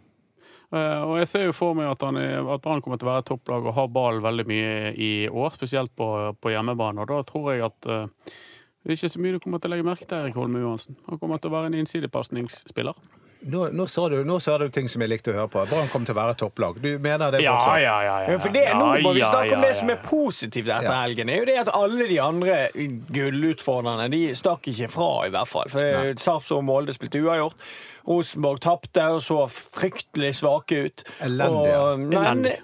Og 0.69 1.15
jeg 1.17 1.29
ser 1.31 1.47
jo 1.47 1.55
for 1.57 1.73
meg 1.73 1.87
at, 1.89 2.03
han 2.05 2.19
at 2.21 2.61
Brann 2.61 2.83
kommer 2.85 2.99
til 3.01 3.09
å 3.09 3.15
være 3.15 3.25
topplag 3.31 3.65
og 3.65 3.73
ha 3.73 3.87
ballen 3.89 4.21
veldig 4.21 4.45
mye 4.51 4.91
i 5.01 5.13
år, 5.25 5.55
spesielt 5.55 5.95
på, 5.97 6.09
på 6.37 6.53
hjemmebane. 6.53 7.01
Og 7.01 7.09
da 7.09 7.23
tror 7.25 7.55
jeg 7.55 7.65
at 7.65 7.89
det 7.89 8.93
er 8.93 8.99
ikke 8.99 9.11
så 9.15 9.23
mye 9.25 9.39
du 9.39 9.41
kommer 9.41 9.63
til 9.65 9.71
å 9.71 9.73
legge 9.73 9.87
merke 9.89 10.05
til 10.05 10.21
Erik 10.21 10.37
Holme 10.37 10.61
Johansen. 10.61 10.99
Han 11.09 11.23
kommer 11.23 11.41
til 11.41 11.49
å 11.49 11.55
være 11.57 11.71
en 11.71 11.79
innsidepasningsspiller. 11.81 13.01
Nå, 13.41 13.69
nå, 13.71 13.85
sa 13.87 14.09
du, 14.11 14.17
nå 14.27 14.41
sa 14.43 14.57
du 14.59 14.65
ting 14.75 14.89
som 14.91 15.01
jeg 15.05 15.13
likte 15.13 15.31
å 15.31 15.35
høre 15.37 15.49
på. 15.53 15.63
Brann 15.71 15.87
kommer 15.93 16.09
til 16.09 16.17
å 16.17 16.19
være 16.19 16.35
topplag. 16.41 16.81
Du 16.83 16.89
mener 16.99 17.31
det 17.31 17.45
fortsatt? 17.47 17.79
ja, 17.85 17.95
ja. 18.03 18.17
Ja, 18.33 18.39
for 18.43 18.51
det, 18.53 18.65
nå 18.75 18.89
må 19.05 19.13
vi 19.15 19.23
snakke 19.23 19.55
om 19.55 19.63
det 19.63 19.71
som 19.79 19.93
er 19.95 20.01
positivt 20.03 20.67
etter 20.69 20.89
Ja. 20.91 20.97
helgen. 21.05 21.31
Det 21.31 21.37
er 21.37 21.39
jo 21.39 21.47
det 21.47 21.59
at 21.63 21.71
alle 21.79 22.09
de 22.11 22.19
andre 22.21 22.57
gullutfordrerne 23.15 24.09
de 24.13 24.23
stakk 24.37 24.69
ikke 24.73 24.89
fra, 24.93 25.09
i 25.29 25.33
hvert 25.35 25.49
fall. 25.51 25.71
For 25.73 26.11
Sarpsborg 26.19 26.59
og 26.63 26.67
Molde 26.69 26.95
spilte 26.97 27.23
uavgjort. 27.23 27.69
Rosenborg 28.09 28.61
tapte 28.65 29.07
og 29.15 29.21
så 29.25 29.45
fryktelig 29.53 30.35
svake 30.41 30.83
ut. 30.89 31.05
Elendige. 31.27 31.79
Og, 31.79 32.03
men, 32.05 32.19
Elendig. 32.19 32.57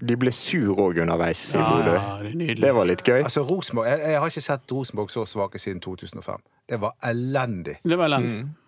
De 0.00 0.16
ble 0.16 0.32
sur 0.32 0.78
òg 0.80 1.02
underveis 1.02 1.42
i 1.52 1.58
Bodø. 1.60 1.92
ja, 1.98 2.14
det. 2.24 2.54
Det 2.62 2.70
var 2.72 2.86
litt 2.88 3.02
gøy. 3.04 3.18
Altså, 3.26 3.42
Rosenborg, 3.44 3.90
jeg, 3.90 4.00
jeg 4.14 4.22
har 4.22 4.32
ikke 4.32 4.46
sett 4.46 4.72
Rosenborg 4.72 5.10
så 5.12 5.26
svake 5.28 5.60
siden 5.60 5.82
2005. 5.84 6.40
Det 6.70 6.78
var 6.80 6.94
elendig. 7.04 7.74
Det 7.84 7.98
var 7.98 8.08
elendig. 8.08 8.46
Og 8.46 8.59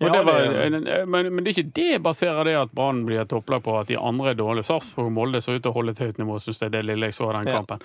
Ja, 0.00 0.08
det 0.14 0.20
var, 0.26 0.40
det- 0.78 1.06
men, 1.08 1.34
men 1.34 1.42
det 1.44 1.50
er 1.50 1.62
ikke 1.62 1.72
det 1.74 2.02
baserer 2.04 2.44
det 2.46 2.54
at 2.60 2.70
Brann 2.72 3.00
blir 3.06 3.20
et 3.24 3.28
topplag 3.32 3.62
på 3.64 3.72
at 3.80 3.88
de 3.90 3.96
andre 3.98 4.30
er 4.30 4.34
dårlige. 4.38 4.64
Sarpsborg 4.68 5.06
og 5.10 5.12
Molde 5.16 5.40
så 5.42 5.56
ut 5.56 5.62
til 5.64 5.72
å 5.72 5.74
holde 5.74 5.90
et 5.96 5.98
høyt 6.04 6.18
nivå, 6.22 6.36
syns 6.44 6.60
jeg, 6.62 6.70
det 6.70 6.84
lille 6.86 7.08
jeg 7.10 7.16
så 7.16 7.26
av 7.30 7.32
den 7.42 7.50
Ja. 7.52 7.56
kampen. 7.58 7.82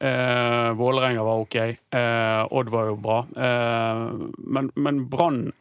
Eh, 0.00 0.72
Vålerenga 0.78 1.24
var 1.26 1.40
ok. 1.42 1.56
Eh, 1.58 2.46
Odd 2.50 2.68
var 2.70 2.86
jo 2.92 2.96
bra. 2.96 3.18
Eh, 3.36 4.04
men 4.38 4.70
men 4.76 5.08
Brann 5.10 5.52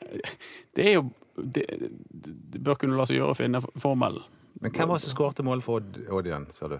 Det 0.75 0.85
er 0.85 0.93
jo 0.99 1.07
det, 1.37 1.65
det 1.69 2.61
bør 2.65 2.75
kunne 2.81 2.97
la 2.97 3.05
seg 3.05 3.17
gjøre 3.17 3.33
å 3.33 3.37
finne 3.37 3.61
formelen. 3.77 4.21
Men 4.61 4.71
hvem 4.73 4.87
var 4.89 4.97
det 4.97 5.03
som 5.05 5.13
skårte 5.15 5.43
mål 5.45 5.61
for 5.61 5.81
Odd 6.09 6.25
igjen, 6.29 6.47
sa 6.53 6.67
du? 6.67 6.79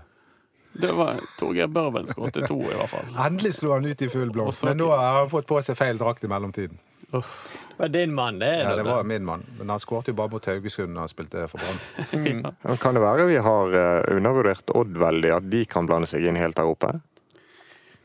Det 0.78 0.92
var 0.94 1.18
Torgeir 1.40 1.68
Børven 1.74 2.06
skåret 2.06 2.38
to, 2.48 2.58
i 2.62 2.74
hvert 2.78 2.90
fall. 2.92 3.06
Endelig 3.26 3.54
slo 3.58 3.72
han 3.74 3.86
ut 3.86 4.02
i 4.02 4.10
full 4.14 4.30
blomst, 4.30 4.64
men 4.66 4.78
nå 4.78 4.90
har 4.94 5.22
han 5.24 5.30
fått 5.30 5.48
på 5.50 5.58
seg 5.66 5.78
feil 5.78 5.98
drakt 5.98 6.24
i 6.26 6.30
mellomtiden. 6.30 6.78
Det 7.12 7.78
var 7.78 7.88
din 7.94 8.14
mann, 8.14 8.40
det. 8.40 8.50
Ja, 8.64 8.76
det 8.76 8.84
var 8.84 9.04
min 9.08 9.24
mann, 9.26 9.46
men 9.60 9.70
han 9.70 9.80
skåret 9.80 10.10
jo 10.12 10.16
bare 10.18 10.32
mot 10.34 10.46
Haugesund 10.46 10.96
da 10.96 11.06
han 11.06 11.12
spilte 11.12 11.46
for 11.48 11.62
Brann. 11.62 12.44
Ja, 12.64 12.76
Kan 12.82 12.98
det 12.98 13.04
være 13.04 13.28
vi 13.30 13.38
har 13.38 13.78
eh, 13.80 14.18
undervurdert 14.18 14.74
Odd 14.76 14.98
veldig, 15.00 15.32
at 15.38 15.48
de 15.52 15.64
kan 15.70 15.88
blande 15.88 16.10
seg 16.10 16.26
inn 16.28 16.40
helt 16.40 16.58
der 16.58 16.68
oppe? 16.68 16.92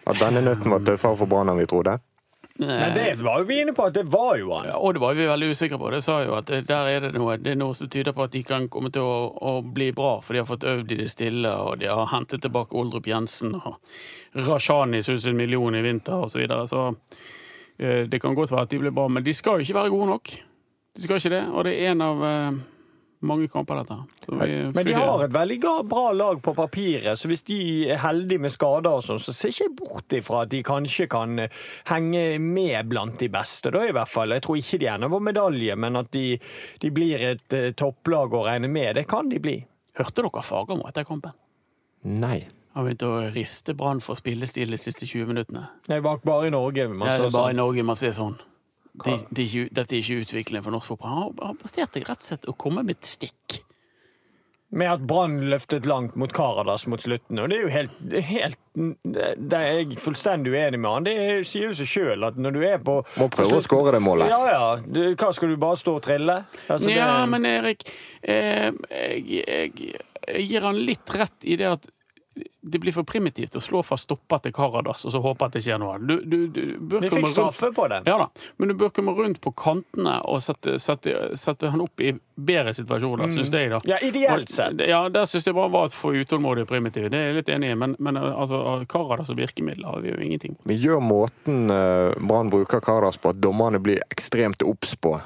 At 0.07 0.19
denne 0.23 0.43
nøtten 0.45 0.71
var 0.71 0.85
tøffere 0.87 1.19
for 1.19 1.31
Brann 1.31 1.51
enn 1.51 1.59
vi 1.63 1.67
trodde? 1.71 1.99
Nei, 2.61 2.91
det 2.95 3.17
var 3.25 3.41
jo 3.41 3.47
vi 3.49 3.63
inne 3.63 3.73
på 3.75 3.87
at 3.89 3.95
det 3.97 4.05
var 4.13 4.37
jo 4.37 4.51
han. 4.53 4.67
Ja, 4.69 4.77
og 4.77 4.95
det 4.95 5.01
var 5.03 5.17
vi 5.17 5.27
veldig 5.27 5.49
usikre 5.55 5.79
på. 5.81 5.89
Det 5.95 6.03
sa 6.05 6.19
jo 6.23 6.35
at 6.37 6.51
der 6.53 6.91
er 6.91 7.07
det 7.07 7.13
noe 7.17 7.39
Det 7.41 7.55
er 7.55 7.59
noe 7.59 7.75
som 7.75 7.89
tyder 7.91 8.13
på 8.13 8.27
at 8.27 8.35
de 8.35 8.43
kan 8.47 8.69
komme 8.71 8.93
til 8.93 9.07
å, 9.09 9.15
å 9.33 9.55
bli 9.65 9.89
bra, 9.97 10.19
for 10.23 10.37
de 10.37 10.43
har 10.43 10.51
fått 10.51 10.69
øvd 10.69 10.93
i 10.93 10.99
det 11.01 11.09
stille, 11.11 11.49
og 11.49 11.81
de 11.81 11.89
har 11.89 12.11
hentet 12.13 12.45
tilbake 12.45 12.77
Oldrup 12.77 13.09
Jensen 13.09 13.57
og 13.57 13.81
Rashani 14.37 15.01
synes 15.03 15.27
en 15.27 15.41
million 15.41 15.75
i 15.75 15.83
vinter, 15.85 16.27
og 16.27 16.31
så 16.33 16.43
videre. 16.43 16.69
Så 16.69 16.91
det 17.79 18.21
kan 18.23 18.35
godt 18.35 18.51
være 18.53 18.63
at 18.67 18.71
de 18.71 18.79
blir 18.79 18.93
bra, 18.95 19.09
men 19.09 19.25
de 19.25 19.33
skal 19.35 19.59
jo 19.61 19.65
ikke 19.67 19.75
være 19.81 19.91
gode 19.91 20.07
nok. 20.13 20.35
De 20.97 21.03
skal 21.03 21.17
ikke 21.17 21.31
det, 21.33 21.45
og 21.51 21.65
det 21.65 21.73
er 21.81 21.91
en 21.95 22.03
av 22.05 22.23
eh, 22.29 22.59
mange 23.23 23.47
kamper, 23.49 23.79
dette. 23.81 23.97
Så 24.27 24.35
vi- 24.35 24.73
Men 24.75 24.85
de 24.87 24.93
har 24.99 25.23
et 25.25 25.33
veldig 25.33 25.59
bra 25.89 26.11
lag 26.13 26.41
på 26.43 26.53
papiret, 26.55 27.17
så 27.17 27.29
hvis 27.31 27.43
de 27.49 27.89
er 27.89 27.99
heldige 28.03 28.39
med 28.43 28.51
skader, 28.53 28.91
og 28.93 29.03
sånn, 29.03 29.19
så 29.23 29.33
ser 29.33 29.49
ikke 29.49 29.65
jeg 29.69 29.77
bort 29.79 30.09
ifra 30.19 30.43
at 30.43 30.51
de 30.51 30.63
kanskje 30.63 31.09
kan 31.09 31.39
eh, 31.39 31.49
henge 31.89 32.39
med 32.41 32.89
blant 32.91 33.19
de 33.19 33.29
beste. 33.29 33.71
da 33.73 33.87
i 33.89 33.93
hvert 33.93 34.09
fall. 34.11 34.31
Jeg 34.37 34.43
tror 34.43 34.57
ikke 34.61 34.79
de 34.79 34.87
ender 34.93 35.09
på 35.09 35.23
medalje, 35.23 35.77
men 35.77 35.97
at 35.97 36.11
de, 36.11 36.39
de 36.81 36.91
blir 36.91 37.23
et 37.33 37.55
eh, 37.55 37.71
topplag 37.73 38.35
å 38.35 38.45
regne 38.45 38.69
med, 38.69 38.95
det 38.97 39.07
kan 39.09 39.29
de 39.29 39.39
bli. 39.39 39.65
Hørte 39.97 40.23
dere 40.23 40.43
Fagermo 40.43 40.87
etter 40.89 41.05
kampen? 41.05 41.33
Nei. 42.05 42.43
Han 42.75 42.87
begynte 42.87 43.09
å 43.09 43.33
riste 43.35 43.75
Brann 43.77 44.01
for 44.01 44.15
spillestil 44.17 44.71
de 44.73 44.79
siste 44.81 45.05
20 45.07 45.27
minuttene. 45.29 45.67
Det 45.87 45.97
er 45.99 46.01
bare 46.01 46.47
i 46.47 46.51
Norge. 46.55 46.89
Man 46.89 47.09
Ja, 47.09 47.19
det 47.19 47.27
er 47.27 47.31
bare 47.37 47.51
i 47.51 47.53
sånn. 47.53 47.57
Norge 47.57 47.83
man 47.85 47.97
ser 48.01 48.15
sånn. 48.17 48.39
De, 49.05 49.17
de 49.33 49.45
de, 49.49 49.69
dette 49.73 49.93
er 49.97 50.01
ikke 50.03 50.23
utviklingen 50.25 50.65
for 50.65 50.71
norsk 50.75 50.89
fotball. 50.93 51.09
Han 51.13 51.23
har- 51.23 51.47
har 51.49 51.55
basert 51.61 51.93
seg 51.95 52.09
rett 52.09 52.19
og 52.19 52.29
slett 52.31 52.49
å 52.49 52.57
komme 52.57 52.83
med 52.85 52.97
et 52.97 53.03
stikk. 53.09 53.61
Med 54.73 54.89
at 54.89 55.03
Brann 55.07 55.35
løftet 55.53 55.85
langt 55.85 56.15
mot 56.17 56.33
Karadas 56.33 56.87
mot 56.89 56.99
slutten. 57.01 57.39
Og 57.43 57.51
det 57.51 57.59
er 57.59 57.63
jo 57.63 57.69
helt, 57.69 57.91
det 58.09 58.23
helt 58.25 58.57
Det 58.75 59.53
er 59.53 59.85
jeg 59.85 59.99
fullstendig 60.01 60.49
uenig 60.55 60.81
med 60.81 60.91
han. 60.91 61.05
Det 61.05 61.13
er- 61.19 61.43
sier 61.45 61.69
jo 61.69 61.75
seg 61.75 61.87
sjøl 61.87 62.25
at 62.25 62.37
når 62.37 62.53
du 62.55 62.63
er 62.65 62.79
på 62.79 63.05
Må 63.19 63.29
prøve 63.29 63.59
å 63.61 63.63
skåre 63.63 63.93
det 63.93 64.01
målet. 64.01 64.31
Ja 64.31 64.47
ja. 64.49 64.77
Du, 64.77 65.15
hva 65.15 65.33
skal 65.35 65.49
du 65.51 65.57
bare 65.59 65.77
stå 65.77 65.97
og 65.97 66.03
trille? 66.03 66.47
Altså, 66.71 66.87
det- 66.87 66.97
ja, 66.97 67.27
men 67.27 67.45
Erik, 67.45 67.85
eh, 68.23 68.71
jeg, 68.91 69.45
jeg, 69.47 69.95
jeg 70.27 70.49
gir 70.49 70.61
han 70.63 70.77
litt 70.87 71.05
rett 71.21 71.45
i 71.45 71.57
det 71.57 71.67
at 71.69 71.87
det 72.65 72.79
blir 72.79 72.95
for 72.95 73.05
primitivt 73.05 73.57
å 73.59 73.61
slå 73.61 73.83
fast 73.83 74.07
stopper 74.07 74.39
til 74.45 74.53
Karadas 74.55 75.05
og 75.05 75.13
så 75.13 75.21
håpe 75.23 75.49
at 75.49 75.57
det 75.57 75.65
skjer 75.65 75.81
noe. 75.83 75.97
Du, 75.99 76.15
du, 76.25 76.37
du 76.55 76.61
bør 76.79 77.03
Vi 77.05 77.11
fikk 77.11 77.29
straffe 77.33 77.73
på 77.75 77.89
den. 77.91 78.07
Ja 78.09 78.19
da, 78.23 78.29
men 78.57 78.71
du 78.71 78.77
bør 78.79 78.93
komme 78.95 79.15
rundt 79.19 79.41
på 79.43 79.53
kantene 79.59 80.21
og 80.31 80.39
sette, 80.45 80.79
sette, 80.81 81.33
sette 81.39 81.73
han 81.75 81.83
opp 81.83 82.01
i 82.01 82.15
bedre 82.35 82.73
situasjoner, 82.75 83.33
syns 83.35 83.51
jeg. 83.53 83.73
da. 83.75 83.83
Mm. 83.83 83.91
Ja, 83.91 83.99
ideelt 84.07 84.55
sett. 84.55 84.81
Ja, 84.89 85.03
Der 85.13 85.27
syns 85.29 85.47
jeg 85.51 85.59
bare 85.59 85.73
var 85.75 85.91
et 85.91 85.97
for 85.97 86.17
utålmodig 86.17 86.65
og 86.65 86.71
primitiv. 86.71 87.11
Det 87.13 87.19
er 87.19 87.31
jeg 87.33 87.41
litt 87.41 87.53
enig 87.53 87.75
i, 87.75 87.79
men, 87.83 87.97
men 87.99 88.21
altså, 88.23 88.63
Karadas 88.89 89.35
og 89.35 89.43
virkemidler 89.43 89.91
har 89.91 90.01
vi 90.07 90.15
jo 90.15 90.23
ingenting 90.23 90.57
på. 90.57 90.71
Vi 90.71 90.79
gjør 90.81 91.03
måten 91.05 91.67
eh, 91.71 92.15
Brann 92.23 92.53
bruker 92.53 92.81
Karadas 92.85 93.19
på, 93.19 93.35
at 93.35 93.43
dommerne 93.43 93.83
blir 93.83 94.01
ekstremt 94.15 94.63
obs 94.65 94.95
på 94.97 95.19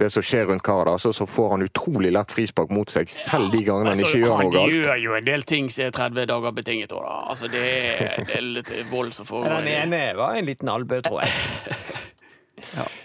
det 0.00 0.10
som 0.12 0.24
skjer 0.24 0.48
rundt 0.50 0.64
Karadas, 0.66 1.06
altså, 1.06 1.12
så 1.24 1.26
får 1.30 1.50
han 1.54 1.66
utrolig 1.66 2.12
lett 2.14 2.32
frispark 2.32 2.72
mot 2.74 2.90
seg, 2.92 3.10
selv 3.10 3.50
de 3.54 3.62
gangene 3.66 3.92
han 3.92 3.96
Altså, 3.96 4.10
ikke 4.10 4.24
gjør 4.24 4.42
noe 4.42 4.52
galt. 4.54 4.74
Han 4.76 4.82
gjør 4.82 5.02
jo 5.04 5.16
en 5.20 5.28
del 5.28 5.46
ting 5.48 5.70
som 5.72 5.86
er 5.86 5.94
30 5.96 6.28
dager 6.32 6.56
betinget. 6.56 6.92
Da. 6.92 7.20
Altså, 7.30 7.50
det 7.52 7.62
er, 7.62 8.18
det 8.22 8.36
er 8.40 8.46
litt 8.58 8.74
vold 8.92 9.14
som 9.16 9.28
foregår. 9.28 9.62
Den 9.64 9.72
ene 9.92 10.02
var 10.18 10.36
en 10.38 10.48
liten 10.48 10.72
albue, 10.72 11.02
tror 11.06 11.24
jeg. 11.24 11.32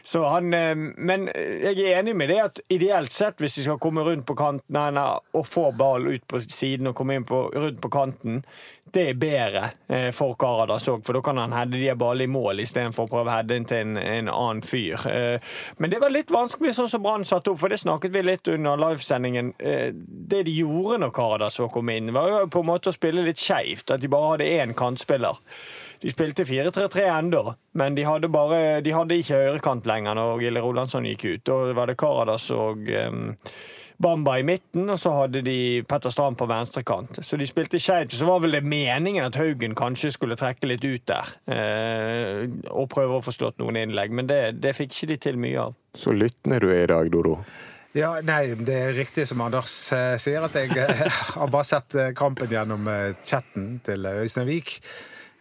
Så 0.03 0.25
han, 0.25 0.53
eh, 0.53 0.75
men 0.75 1.27
jeg 1.35 1.79
er 1.79 1.99
enig 1.99 2.15
med 2.15 2.31
det 2.31 2.39
at 2.43 2.61
ideelt 2.71 3.11
sett, 3.11 3.41
hvis 3.41 3.57
de 3.59 3.65
skal 3.65 3.79
komme 3.81 4.03
rundt 4.05 4.25
på 4.27 4.35
kanten 4.39 4.71
nei, 4.71 5.07
og 5.35 5.47
få 5.47 5.71
ball 5.77 6.07
ut 6.07 6.27
på 6.27 6.39
siden 6.45 6.91
og 6.91 6.95
komme 6.97 7.19
inn 7.19 7.27
på, 7.27 7.43
rundt 7.53 7.81
på 7.83 7.91
kanten, 7.91 8.41
det 8.91 9.03
er 9.09 9.19
bedre 9.19 9.63
eh, 9.87 10.09
for 10.15 10.35
Karadas 10.39 10.87
òg, 10.91 11.03
for 11.07 11.15
da 11.15 11.21
kan 11.23 11.39
han 11.39 11.55
heade 11.55 11.79
de 11.79 11.91
ballene 11.95 12.27
i 12.27 12.31
mål 12.31 12.63
istedenfor 12.63 13.07
å 13.07 13.11
prøve 13.11 13.31
å 13.31 13.35
heade 13.37 13.53
den 13.53 13.67
til 13.67 13.83
en, 13.85 13.99
en 13.99 14.31
annen 14.31 14.63
fyr. 14.65 15.05
Eh, 15.11 15.53
men 15.79 15.93
det 15.93 16.01
var 16.03 16.15
litt 16.15 16.33
vanskelig 16.33 16.75
sånn 16.75 16.91
som 16.91 17.03
Brann 17.03 17.27
satte 17.27 17.53
opp, 17.53 17.61
for 17.61 17.71
det 17.71 17.79
snakket 17.83 18.15
vi 18.15 18.25
litt 18.25 18.51
under 18.51 18.79
livesendingen. 18.79 19.53
Det 19.59 20.41
de 20.47 20.55
gjorde 20.55 20.99
når 21.03 21.15
Karadas 21.15 21.59
kom 21.71 21.91
inn, 21.93 22.11
var 22.15 22.31
jo 22.31 22.41
på 22.51 22.63
en 22.63 22.71
måte 22.71 22.91
å 22.91 22.95
spille 22.95 23.23
litt 23.25 23.39
skeivt, 23.39 23.91
at 23.91 24.03
de 24.03 24.11
bare 24.11 24.35
hadde 24.35 24.51
én 24.59 24.75
kantspiller. 24.77 25.39
De 26.01 26.09
spilte 26.09 26.45
4-3-3 26.47 27.03
ennå, 27.13 27.43
men 27.77 27.95
de 27.95 28.05
hadde, 28.07 28.29
bare, 28.33 28.81
de 28.81 28.93
hadde 28.95 29.19
ikke 29.21 29.37
høyrekant 29.37 29.85
lenger 29.89 30.17
når 30.17 30.41
Gille 30.41 30.63
Rolandsson 30.63 31.05
gikk 31.05 31.27
ut. 31.27 31.43
Da 31.45 31.59
var 31.77 31.91
det 31.91 31.99
Karadas 32.01 32.47
og 32.55 32.89
um, 32.89 33.35
Bamba 34.01 34.39
i 34.41 34.45
midten, 34.45 34.89
og 34.89 34.97
så 34.97 35.11
hadde 35.13 35.43
de 35.45 35.57
Petter 35.85 36.09
Strand 36.09 36.39
på 36.39 36.47
venstrekant. 36.49 37.19
Så 37.21 37.37
de 37.37 37.45
spilte 37.45 37.79
skeivt. 37.79 38.15
Så 38.17 38.25
var 38.25 38.41
vel 38.41 38.57
det 38.57 38.63
meningen 38.65 39.27
at 39.27 39.37
Haugen 39.37 39.77
kanskje 39.77 40.09
skulle 40.15 40.37
trekke 40.39 40.71
litt 40.71 40.87
ut 40.87 41.05
der. 41.11 41.35
Eh, 41.53 42.47
og 42.73 42.89
prøve 42.89 43.19
å 43.19 43.25
få 43.25 43.35
slått 43.35 43.61
noen 43.61 43.77
innlegg, 43.83 44.15
men 44.17 44.29
det, 44.31 44.41
det 44.63 44.73
fikk 44.77 44.95
ikke 44.95 45.11
de 45.13 45.19
til 45.27 45.37
mye 45.43 45.67
av. 45.67 45.77
Så 45.93 46.15
lyttende 46.17 46.63
du 46.63 46.71
er 46.71 46.87
i 46.87 46.89
dag, 46.89 47.13
Doro. 47.13 47.37
Ja, 47.93 48.15
nei, 48.23 48.55
Det 48.55 48.75
er 48.87 48.93
riktig 48.95 49.25
som 49.27 49.41
Anders 49.43 49.75
eh, 49.93 50.15
sier, 50.21 50.45
at 50.47 50.55
jeg 50.55 50.71
eh, 50.79 51.07
har 51.35 51.49
bare 51.51 51.67
sett 51.67 51.95
eh, 51.99 52.13
kampen 52.15 52.51
gjennom 52.51 52.87
chatten 53.27 53.75
til 53.83 54.07
Øystein 54.07 54.47
Wiik. 54.47 54.77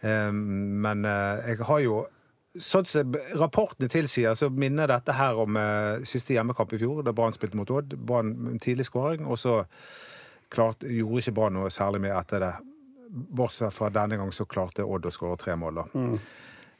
Eh, 0.01 0.31
men 0.31 1.05
eh, 1.05 1.51
jeg 1.51 1.69
har 1.69 1.85
jo 1.85 2.01
Sånn 2.51 2.83
som 2.83 3.13
rapportene 3.39 3.87
tilsier, 3.87 4.33
så 4.35 4.49
minner 4.51 4.89
dette 4.91 5.13
her 5.15 5.37
om 5.39 5.55
eh, 5.55 6.01
siste 6.03 6.33
hjemmekamp 6.35 6.73
i 6.75 6.79
fjor, 6.81 6.97
da 7.07 7.13
Brann 7.15 7.31
spilte 7.31 7.55
mot 7.55 7.69
Odd. 7.71 7.93
Brann 7.95 8.33
en 8.49 8.59
tidlig 8.59 8.89
skåring, 8.89 9.23
og 9.23 9.39
så 9.39 9.61
klart, 10.51 10.83
gjorde 10.83 11.21
ikke 11.23 11.35
Brann 11.37 11.55
noe 11.55 11.71
særlig 11.71 12.01
mye 12.03 12.17
etter 12.19 12.43
det. 12.43 12.51
Bortsett 13.07 13.71
fra 13.71 13.87
denne 13.95 14.19
gang 14.19 14.35
så 14.35 14.43
klarte 14.51 14.83
Odd 14.83 15.07
å 15.07 15.13
skåre 15.15 15.39
tre 15.39 15.55
mål. 15.55 15.79
da. 15.79 16.09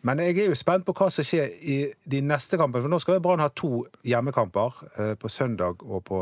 Men 0.07 0.21
jeg 0.23 0.39
er 0.41 0.49
jo 0.49 0.57
spent 0.57 0.85
på 0.85 0.95
hva 0.97 1.07
som 1.13 1.25
skjer 1.25 1.51
i 1.69 1.77
de 2.09 2.21
neste 2.25 2.57
kampene. 2.59 2.81
For 2.83 2.91
nå 2.91 2.99
skal 3.01 3.21
Brann 3.23 3.43
ha 3.43 3.51
to 3.53 3.83
hjemmekamper 4.07 4.83
eh, 4.97 5.13
på 5.19 5.29
søndag 5.29 5.83
og 5.85 6.03
på 6.09 6.21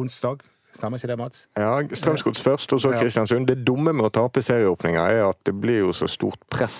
onsdag. 0.00 0.42
Stemmer 0.72 0.96
ikke 0.98 1.08
det, 1.10 1.16
Mats? 1.20 1.40
Ja, 1.58 1.72
Strømsgods 1.92 2.40
først, 2.40 2.72
og 2.72 2.80
så 2.80 2.92
Kristiansund. 2.96 3.46
Det 3.46 3.58
dumme 3.66 3.92
med 3.92 4.06
å 4.08 4.12
tape 4.14 4.40
serieåpninga 4.42 5.02
er 5.12 5.24
at 5.28 5.38
det 5.44 5.52
blir 5.60 5.82
jo 5.82 5.90
så 5.92 6.08
stort 6.08 6.40
press 6.50 6.76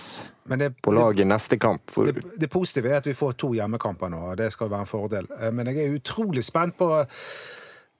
Men 0.48 0.58
det, 0.62 0.70
på 0.82 0.94
laget 0.96 1.20
i 1.26 1.28
neste 1.28 1.58
kamp. 1.60 1.82
For 1.92 2.08
det, 2.08 2.22
det 2.40 2.48
positive 2.50 2.88
er 2.88 3.02
at 3.02 3.06
vi 3.06 3.14
får 3.14 3.36
to 3.44 3.52
hjemmekamper 3.54 4.08
nå, 4.12 4.22
og 4.32 4.38
det 4.40 4.48
skal 4.54 4.70
være 4.72 4.86
en 4.86 4.90
fordel. 4.90 5.28
Eh, 5.38 5.52
Men 5.52 5.68
jeg 5.68 5.84
er 5.84 5.98
utrolig 5.98 6.44
spent 6.44 6.78
på 6.80 6.88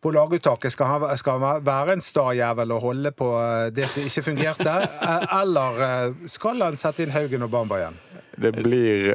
på 0.02 0.10
laguttaket. 0.10 0.72
Skal 0.74 0.86
han, 0.90 1.04
skal 1.18 1.38
han 1.38 1.62
være 1.64 1.92
en 1.94 2.00
sta 2.02 2.24
jævel 2.34 2.72
og 2.74 2.80
holde 2.82 3.12
på 3.14 3.28
eh, 3.38 3.68
det 3.70 3.86
som 3.92 4.02
ikke 4.02 4.24
fungerte? 4.32 4.72
Eh, 5.12 5.26
Eller 5.42 6.14
skal 6.26 6.58
han 6.64 6.76
sette 6.80 7.04
inn 7.04 7.12
Haugen 7.14 7.44
og 7.46 7.52
Bamba 7.52 7.78
igjen? 7.84 8.00
det 8.42 8.50
blir 8.56 9.12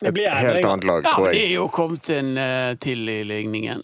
Det 0.00 0.08
et 0.08 0.14
blir 0.14 0.30
helt 0.32 0.64
annet 0.64 0.84
lag, 0.88 1.04
Ja, 1.04 1.12
jeg. 1.18 1.22
men 1.26 1.34
det 1.34 1.42
er 1.50 1.54
jo 1.58 1.66
kommet 1.68 2.08
en 2.14 2.30
uh, 2.38 2.74
til 2.80 3.08
i 3.10 3.18
ligningen. 3.28 3.82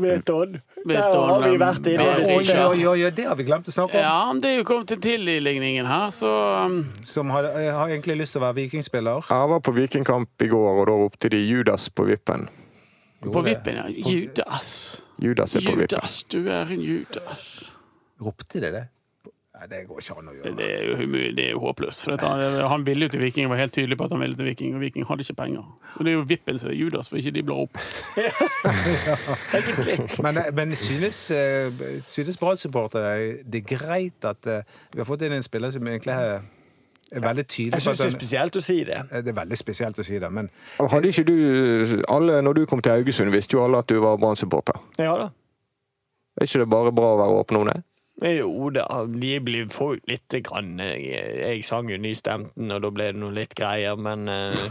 Vet 0.00 0.30
Odd. 0.32 0.56
Der 0.88 1.00
har 1.12 1.42
vi 1.44 1.58
vært 1.60 1.88
inne 1.90 2.06
vet 2.06 2.20
det 2.22 2.28
siste. 2.30 2.56
oi, 2.64 2.84
oi, 2.86 3.02
oi, 3.04 3.10
det 3.16 3.26
har 3.28 3.36
vi 3.38 3.46
glemt 3.48 3.68
å 3.68 3.74
snakke 3.74 3.98
om. 3.98 4.04
Ja, 4.04 4.40
det 4.40 4.52
er 4.52 4.56
jo 4.60 4.66
kommet 4.68 4.94
en 4.96 5.02
til 5.04 5.28
i 5.28 5.36
ligningen 5.42 5.88
her, 5.90 6.08
så 6.14 6.30
um, 6.66 6.80
Som 7.08 7.32
har, 7.34 7.50
eh, 7.52 7.70
har 7.76 7.92
egentlig 7.92 8.20
lyst 8.22 8.36
til 8.36 8.42
å 8.42 8.46
være 8.46 8.58
vikingspiller. 8.62 9.28
Jeg 9.28 9.52
var 9.54 9.64
på 9.66 9.74
Vikingkamp 9.76 10.46
i 10.46 10.50
går, 10.52 10.70
og 10.72 10.88
da 10.88 10.96
ropte 11.04 11.32
de 11.32 11.42
Judas 11.44 11.88
på 11.92 12.08
vippen. 12.08 12.48
På 13.20 13.42
vippen, 13.44 13.82
ja. 13.82 13.88
Judas. 13.90 14.70
Judas 15.20 15.56
er 15.56 15.66
på 15.66 15.76
vippen. 15.76 15.98
Judas, 16.00 16.22
du 16.32 16.40
er 16.48 16.72
en 16.72 16.80
Judas. 16.80 17.44
Ropte 18.20 18.64
de 18.64 18.72
det? 18.78 18.86
Nei, 19.60 19.66
det 19.68 19.78
går 19.90 19.98
ikke 20.00 20.14
an 20.16 20.28
å 20.30 20.32
gjøre. 20.32 20.50
Det 20.56 20.66
er 20.72 20.84
jo, 20.88 20.94
det 21.36 21.42
er 21.44 21.50
jo 21.52 21.58
håpløst. 21.60 22.06
For 22.06 22.22
han, 22.24 22.54
han 22.72 22.84
ville 22.86 23.04
jo 23.04 23.12
til 23.12 23.20
Viking, 23.20 23.50
var 23.52 23.58
helt 23.60 23.74
tydelig 23.76 23.98
på 24.00 24.06
at 24.08 24.14
han 24.14 24.22
ville 24.24 24.38
til 24.38 24.46
Viking, 24.48 24.72
og 24.78 24.80
Viking 24.80 25.04
hadde 25.04 25.26
ikke 25.26 25.36
penger. 25.42 25.66
Og 25.98 26.06
det 26.06 26.14
er 26.14 26.16
jo 26.16 26.22
vippen 26.30 26.56
som 26.62 26.70
er 26.72 26.78
Judas, 26.78 27.10
for 27.12 27.20
ikke 27.20 27.34
de 27.36 27.42
blar 27.44 27.60
opp. 27.66 27.76
Men, 30.24 30.38
men 30.54 30.76
synes, 30.76 31.30
eh, 31.30 31.72
synes 32.04 32.38
Brann-supportere 32.40 33.42
det 33.44 33.60
er 33.62 33.66
greit 33.76 34.24
at 34.28 34.46
eh, 34.48 34.62
vi 34.94 35.00
har 35.02 35.08
fått 35.08 35.24
inn 35.26 35.34
en 35.36 35.44
spiller 35.44 35.72
som 35.74 35.86
egentlig 35.88 36.14
er, 36.14 36.40
er 37.12 37.24
veldig 37.24 37.44
tydelig 37.48 37.80
Jeg 37.80 37.84
syns 37.86 38.00
det 38.00 38.06
er 38.08 38.14
spesielt 38.16 38.56
å 38.56 38.62
si 38.64 38.78
det. 38.88 39.00
Eh, 39.10 39.22
Det 39.24 39.32
er 39.34 39.38
veldig 39.40 39.58
spesielt 39.60 40.00
å 40.00 40.06
si 40.06 40.18
det, 40.22 40.30
men 40.32 40.48
Hadde 40.80 41.12
ikke 41.12 41.26
du 41.28 41.36
alle, 42.08 42.40
Når 42.46 42.60
du 42.60 42.64
kom 42.70 42.82
til 42.84 42.96
Haugesund, 42.96 43.32
visste 43.34 43.58
jo 43.58 43.64
alle 43.66 43.82
at 43.84 43.90
du 43.92 43.98
var 44.00 44.16
Brann-supporter. 44.22 44.80
Ja 44.98 45.16
da. 45.24 45.28
Er 46.40 46.46
ikke 46.48 46.62
det 46.64 46.70
bare 46.72 46.92
bra 46.94 47.14
å 47.14 47.20
være 47.20 47.40
åpen 47.42 47.60
om 47.60 47.68
det? 47.68 47.80
Jo 48.20 48.68
da, 48.74 48.84
de 49.08 49.38
blir 49.40 49.68
får 49.72 49.94
jo 49.96 50.00
litt 50.10 50.34
grann 50.44 50.74
Jeg, 50.82 51.06
jeg 51.40 51.62
sang 51.64 51.88
jo 51.88 51.96
nystemten, 51.96 52.68
og 52.74 52.82
da 52.84 52.90
ble 52.92 53.06
det 53.14 53.20
noe 53.22 53.32
litt 53.32 53.54
greier, 53.56 53.96
men 53.96 54.28
eh, 54.28 54.66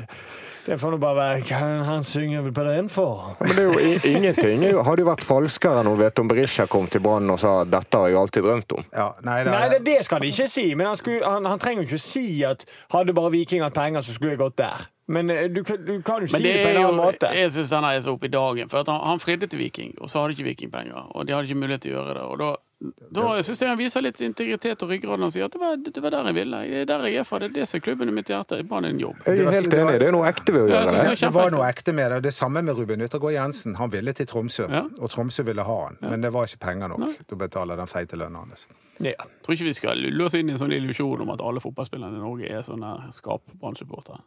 det 0.68 0.76
får 0.78 0.92
nå 0.94 1.00
bare 1.02 1.16
være 1.18 1.40
hva 1.48 1.70
han 1.88 2.04
synger 2.06 2.44
vel 2.46 2.54
på 2.54 2.66
den 2.68 2.90
for. 2.94 3.32
Men 3.42 3.56
det 3.58 3.64
er 3.64 3.72
jo 3.72 4.12
ingenting. 4.12 4.62
Det 4.62 4.74
hadde 4.86 5.02
jo 5.02 5.08
vært 5.08 5.26
falskere 5.26 5.82
når 5.88 5.98
Veton 6.04 6.30
Berisha 6.30 6.68
kom 6.70 6.86
til 6.94 7.02
Brann 7.02 7.30
og 7.34 7.40
sa 7.42 7.64
'dette 7.66 7.98
har 7.98 8.12
jeg 8.12 8.20
alltid 8.22 8.44
drømt 8.46 8.76
om'. 8.78 8.86
ja, 8.94 9.08
nei, 9.26 9.40
det, 9.44 9.52
Nei, 9.56 9.70
det, 9.74 9.80
det 9.88 9.98
skal 10.06 10.20
han 10.22 10.28
ikke 10.30 10.48
si, 10.48 10.68
men 10.76 10.86
han, 10.92 10.96
skulle, 11.00 11.26
han, 11.26 11.46
han 11.50 11.60
trenger 11.60 11.82
jo 11.84 11.88
ikke 11.90 11.98
si 12.06 12.44
at 12.46 12.66
hadde 12.94 13.14
bare 13.18 13.32
Viking 13.34 13.64
hatt 13.66 13.74
penger, 13.74 14.02
så 14.06 14.14
skulle 14.14 14.36
jeg 14.38 14.44
gått 14.46 14.58
der. 14.62 14.86
Men 15.10 15.30
eh, 15.34 15.48
du, 15.50 15.64
kan- 15.66 15.82
du 15.88 16.02
kan 16.06 16.22
jo 16.22 16.28
si 16.30 16.44
det, 16.44 16.54
det 16.54 16.64
på 16.68 16.70
en 16.70 16.82
jo, 16.84 16.88
annen 16.92 17.02
måte. 17.02 17.34
jeg 17.34 17.52
syns 17.52 17.70
den 17.74 17.84
er 17.90 18.00
så 18.06 18.14
opp 18.14 18.26
i 18.30 18.34
dagen. 18.38 18.70
For 18.70 18.86
at 18.86 18.88
han, 18.94 19.02
han 19.10 19.20
fridde 19.20 19.48
til 19.50 19.58
Viking, 19.66 19.96
og 20.02 20.10
så 20.10 20.22
hadde 20.22 20.38
ikke 20.38 20.52
Viking 20.54 20.72
penger. 20.72 21.08
Og 21.18 21.26
de 21.26 21.34
hadde 21.34 21.50
ikke 21.50 21.64
mulighet 21.66 21.82
til 21.88 21.96
å 21.96 22.04
gjøre 22.04 22.14
det. 22.20 22.28
Og 22.30 22.38
da, 22.44 22.52
da 22.80 23.24
syns 23.44 23.60
jeg 23.60 23.68
han 23.68 23.80
viser 23.80 24.04
litt 24.06 24.22
integritet 24.24 24.84
og 24.86 24.92
ryggrad 24.94 25.20
når 25.20 25.28
han 25.28 25.34
sier 25.36 25.48
at 25.50 25.56
det 25.56 25.60
var, 25.60 25.80
det 25.84 26.04
var 26.04 26.14
der 26.14 26.30
jeg 26.30 26.36
ville. 26.38 26.60
Det 26.64 26.78
er 26.80 26.86
der 26.88 27.02
jeg 27.10 27.20
er 27.20 27.26
fra. 27.28 27.40
Det 27.44 27.50
er 27.50 27.56
det 27.58 27.66
som 27.68 27.80
er 27.80 27.84
klubben 27.84 28.12
i 28.12 28.14
mitt 28.16 28.30
hjerte. 28.32 28.60
Brann 28.70 28.88
er 28.88 28.94
en 28.94 29.02
jobb. 29.02 29.18
Jeg 29.26 29.36
Det 29.42 29.48
er 29.48 29.58
helt 29.58 29.76
enig. 29.76 29.98
Det 30.00 30.08
er 30.08 30.16
noe 30.16 30.30
ekte 30.30 30.56
ved 30.56 30.62
å 30.64 30.70
gjøre 30.70 30.94
det. 30.94 31.02
det 31.10 31.16
det 31.20 31.32
var 31.36 31.52
noe 31.52 31.68
ekte 31.68 31.96
med 31.98 32.12
det. 32.16 32.22
Det 32.30 32.34
samme 32.34 32.64
med 32.64 32.80
Ruben 32.80 33.04
Yttergård 33.04 33.36
Jensen. 33.36 33.76
Han 33.76 33.92
ville 33.92 34.14
til 34.16 34.30
Tromsø, 34.32 34.70
Ja. 34.72 34.86
og 35.02 35.12
Tromsø 35.12 35.44
ville 35.44 35.64
ha 35.68 35.78
han. 35.86 36.00
Men 36.02 36.22
det 36.24 36.32
var 36.34 36.48
ikke 36.48 36.64
penger 36.70 36.88
nok 36.96 37.18
til 37.28 37.36
å 37.36 37.40
betale 37.44 37.76
den 37.76 37.92
feite 37.92 38.16
lønna 38.16 38.46
hans. 38.46 38.68
Ja. 39.00 39.12
Jeg 39.12 39.16
tror 39.44 39.54
ikke 39.56 39.70
vi 39.70 39.74
skal 39.74 39.98
lulle 39.98 40.26
oss 40.26 40.34
inn 40.36 40.50
i 40.50 40.54
en 40.56 40.60
sånn 40.60 40.72
illusjon 40.76 41.22
om 41.22 41.30
at 41.36 41.42
alle 41.44 41.60
fotballspillerne 41.60 42.16
i 42.16 42.24
Norge 42.24 42.48
er 42.48 42.64
sånne 42.64 43.12
skap-Brann-supportere. 43.12 44.24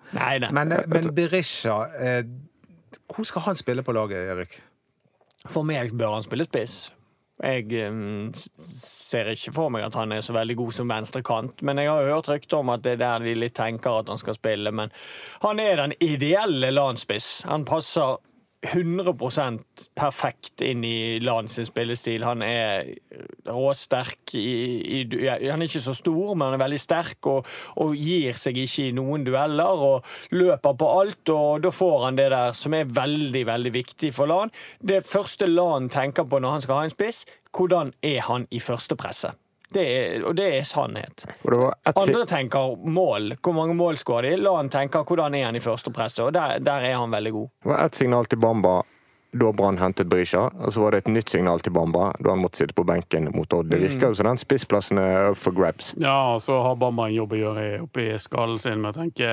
Men, 0.52 0.72
eh, 0.72 0.84
men 0.88 1.14
Berisha 1.14 1.86
eh, 2.00 2.22
Hvor 3.08 3.24
skal 3.24 3.42
han 3.42 3.54
spille 3.56 3.82
på 3.82 3.92
laget, 3.92 4.28
Erik? 4.28 4.60
For 5.48 5.62
meg 5.62 5.92
bør 5.96 6.14
han 6.18 6.22
spille 6.22 6.44
spiss. 6.44 6.92
Jeg 7.42 7.66
ser 9.12 9.32
ikke 9.32 9.52
for 9.54 9.72
meg 9.74 9.86
at 9.86 9.96
han 9.98 10.14
er 10.14 10.22
så 10.24 10.34
veldig 10.36 10.56
god 10.60 10.74
som 10.76 10.90
venstrekant, 10.90 11.62
men 11.66 11.80
jeg 11.82 11.90
har 11.90 12.10
hørt 12.14 12.30
rykter 12.30 12.62
om 12.62 12.70
at 12.72 12.84
det 12.84 12.96
er 12.96 13.02
der 13.02 13.26
de 13.26 13.34
litt 13.36 13.56
tenker 13.58 13.98
at 13.98 14.12
han 14.12 14.20
skal 14.20 14.38
spille. 14.38 14.70
Men 14.70 14.92
han 15.42 15.62
er 15.62 15.82
den 15.82 15.96
ideelle 16.00 16.70
landspiss. 16.70 17.42
Han 17.50 17.66
passer 17.68 18.20
100% 18.62 19.88
perfekt 19.98 20.62
inn 20.62 20.84
i 20.86 21.18
Lan 21.20 21.48
sin 21.50 21.66
spillestil. 21.66 22.22
Han 22.22 22.44
er 22.46 22.92
råsterk 23.48 24.36
i, 24.38 25.00
i 25.00 25.26
Han 25.26 25.62
er 25.62 25.66
ikke 25.66 25.82
så 25.82 25.94
stor, 25.98 26.34
men 26.36 26.46
han 26.46 26.56
er 26.56 26.62
veldig 26.62 26.80
sterk 26.80 27.26
og, 27.30 27.48
og 27.82 27.96
gir 27.98 28.38
seg 28.38 28.60
ikke 28.62 28.86
i 28.86 28.94
noen 28.94 29.26
dueller. 29.26 29.82
Og 29.88 30.36
løper 30.38 30.78
på 30.78 30.90
alt, 31.00 31.34
og 31.34 31.66
da 31.66 31.74
får 31.74 32.06
han 32.06 32.20
det 32.20 32.30
der 32.34 32.54
som 32.56 32.78
er 32.78 32.90
veldig, 32.90 33.46
veldig 33.50 33.74
viktig 33.74 34.14
for 34.14 34.30
Lan. 34.30 34.54
Det 34.78 35.02
første 35.08 35.50
Lan 35.50 35.90
tenker 35.90 36.28
på 36.28 36.38
når 36.38 36.58
han 36.58 36.66
skal 36.66 36.78
ha 36.78 36.86
en 36.86 36.94
spiss, 36.94 37.24
hvordan 37.52 37.92
er 38.06 38.22
han 38.30 38.46
i 38.50 38.62
førstepresset? 38.62 39.34
Det 39.72 39.84
er, 39.84 40.24
og 40.28 40.36
det 40.36 40.48
er 40.58 40.64
sannhet. 40.68 41.26
Det 41.42 41.58
var 41.58 41.76
Andre 41.92 42.24
tenker 42.28 42.76
mål. 42.84 43.36
Hvor 43.42 43.56
mange 43.56 43.76
mål 43.78 43.96
skårer 44.00 44.32
de? 44.32 44.40
La 44.42 44.56
han 44.58 44.72
tenke 44.72 45.02
hvordan 45.06 45.36
er 45.38 45.48
han 45.48 45.58
i 45.58 45.62
første 45.64 45.92
presset, 45.94 46.26
og 46.26 46.34
der, 46.36 46.58
der 46.60 46.88
er 46.92 46.98
han 47.00 47.12
veldig 47.12 47.32
god. 47.32 47.54
det 47.62 47.72
var 47.74 47.86
ett 47.86 47.94
signal 47.94 48.28
til 48.28 48.42
Bamba 48.42 48.82
da 49.32 49.52
Brann 49.52 49.78
hentet 49.80 50.06
Berisha, 50.06 50.50
og 50.60 50.72
så 50.72 50.82
var 50.82 50.92
det 50.92 50.98
et 51.02 51.12
nytt 51.14 51.32
signal 51.32 51.60
til 51.64 51.72
Bamba 51.72 52.10
da 52.20 52.34
han 52.34 52.42
måtte 52.42 52.60
sitte 52.60 52.76
på 52.76 52.84
benken 52.84 53.30
mot 53.32 53.52
Odd. 53.56 53.70
Det 53.72 53.80
virker 53.80 54.12
jo 54.12 54.18
som 54.18 54.28
den 54.28 54.40
spissplassen 54.40 55.00
er 55.00 55.30
up 55.32 55.40
for 55.40 55.56
grabs. 55.56 55.94
Ja, 55.96 56.34
og 56.34 56.42
så 56.44 56.58
har 56.66 56.76
Bamba 56.76 57.08
en 57.08 57.16
jobb 57.16 57.32
å 57.32 57.40
gjøre 57.40 57.64
oppi 57.86 58.10
skallen 58.20 58.60
sin 58.60 58.82
med 58.84 58.92
å 58.92 58.98
tenke 59.00 59.30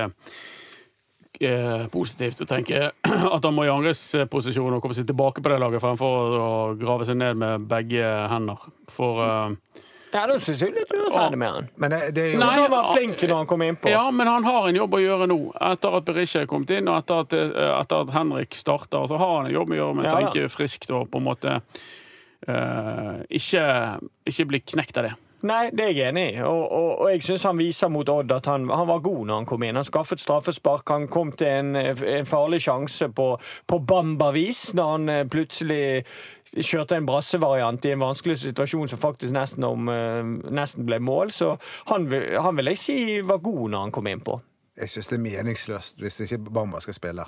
eh, 1.41 1.85
positivt. 1.91 2.45
å 2.45 2.47
tenke 2.47 2.91
at 3.35 3.43
han 3.43 3.55
må 3.55 3.67
i 3.67 3.73
andres 3.73 4.05
posisjon 4.31 4.77
og 4.77 4.81
komme 4.83 4.95
seg 4.95 5.09
tilbake 5.09 5.43
på 5.43 5.51
det 5.51 5.59
laget 5.59 5.83
fremfor 5.83 6.39
å 6.39 6.49
grave 6.79 7.07
seg 7.09 7.19
ned 7.19 7.43
med 7.43 7.67
begge 7.67 8.07
hender. 8.31 8.69
For 8.95 9.23
eh, 9.25 9.83
Ja, 10.11 10.23
da 10.25 10.35
syns 10.41 10.61
jeg 10.63 10.73
litt 10.73 10.89
urettferdig 10.89 11.37
med 11.37 11.53
han. 11.53 11.69
Men 11.77 11.93
det, 11.93 11.99
det 12.17 12.23
er 12.23 12.31
jo 12.33 12.41
Nei, 12.41 12.49
han 12.55 12.71
var 12.73 12.89
flink 12.95 13.21
når 13.21 13.35
han 13.35 13.49
kom 13.49 13.63
innpå. 13.65 13.91
Ja, 13.93 14.07
men 14.11 14.29
han 14.29 14.47
har 14.47 14.67
en 14.69 14.79
jobb 14.79 14.97
å 14.97 15.01
gjøre 15.03 15.27
nå. 15.29 15.39
Etter 15.69 15.97
at 15.99 16.07
Berisha 16.07 16.43
er 16.43 16.49
kommet 16.49 16.73
inn, 16.73 16.89
og 16.89 16.97
etter 16.97 17.23
at, 17.25 17.35
eh, 17.37 17.71
etter 17.75 18.05
at 18.07 18.13
Henrik 18.15 18.57
starter, 18.57 19.05
så 19.11 19.19
har 19.21 19.35
han 19.37 19.49
en 19.51 19.53
jobb 19.53 19.75
å 19.75 19.79
gjøre 19.79 19.97
med 19.99 20.07
å 20.07 20.09
Ja, 20.09 20.17
tenke 20.17 20.49
friskt 20.49 20.89
og 20.95 21.11
på 21.13 21.21
en 21.21 21.27
måte 21.29 21.59
uh, 22.49 23.19
ikke, 23.29 23.65
ikke 24.31 24.47
bli 24.49 24.63
knekt 24.73 24.97
av 24.97 25.09
det. 25.09 25.15
Nei, 25.47 25.69
det 25.71 25.83
er 25.85 25.93
jeg 25.95 26.11
enig 26.11 26.23
i. 26.33 26.39
Og, 26.43 26.63
og, 26.67 26.89
og 27.03 27.11
jeg 27.13 27.23
syns 27.23 27.45
han 27.47 27.59
viser 27.59 27.91
mot 27.91 28.09
Odd 28.11 28.33
at 28.35 28.49
han, 28.51 28.65
han 28.67 28.89
var 28.89 29.03
god 29.05 29.21
når 29.29 29.37
han 29.39 29.47
kom 29.47 29.63
inn. 29.63 29.77
Han 29.79 29.87
skaffet 29.87 30.19
straffespark, 30.19 30.83
han 30.91 31.07
kom 31.11 31.31
til 31.31 31.47
en, 31.47 31.77
en 31.79 32.27
farlig 32.27 32.59
sjanse 32.65 33.07
på, 33.15 33.29
på 33.39 33.79
Bamba-vis, 33.87 34.73
når 34.75 34.91
han 34.91 35.13
eh, 35.13 35.23
plutselig 35.31 36.03
kjørte 36.57 36.99
en 36.99 37.07
brassevariant 37.07 37.87
i 37.87 37.95
en 37.95 38.03
vanskelig 38.03 38.35
situasjon 38.43 38.91
som 38.91 38.99
faktisk 38.99 39.35
nesten, 39.35 39.63
om, 39.63 39.87
eh, 39.93 40.19
nesten 40.51 40.87
ble 40.89 40.99
mål. 40.99 41.31
Så 41.31 41.53
han, 41.93 42.09
han 42.11 42.59
vil 42.59 42.73
jeg 42.73 42.83
si 42.83 42.99
var 43.23 43.39
god 43.45 43.63
når 43.71 43.87
han 43.87 43.95
kom 43.95 44.11
inn 44.11 44.25
på. 44.25 44.41
Jeg 44.79 44.91
syns 44.91 45.09
det 45.11 45.17
er 45.19 45.23
meningsløst 45.23 46.03
hvis 46.03 46.21
ikke 46.25 46.43
Bamba 46.51 46.83
skal 46.83 46.95
spille. 46.95 47.25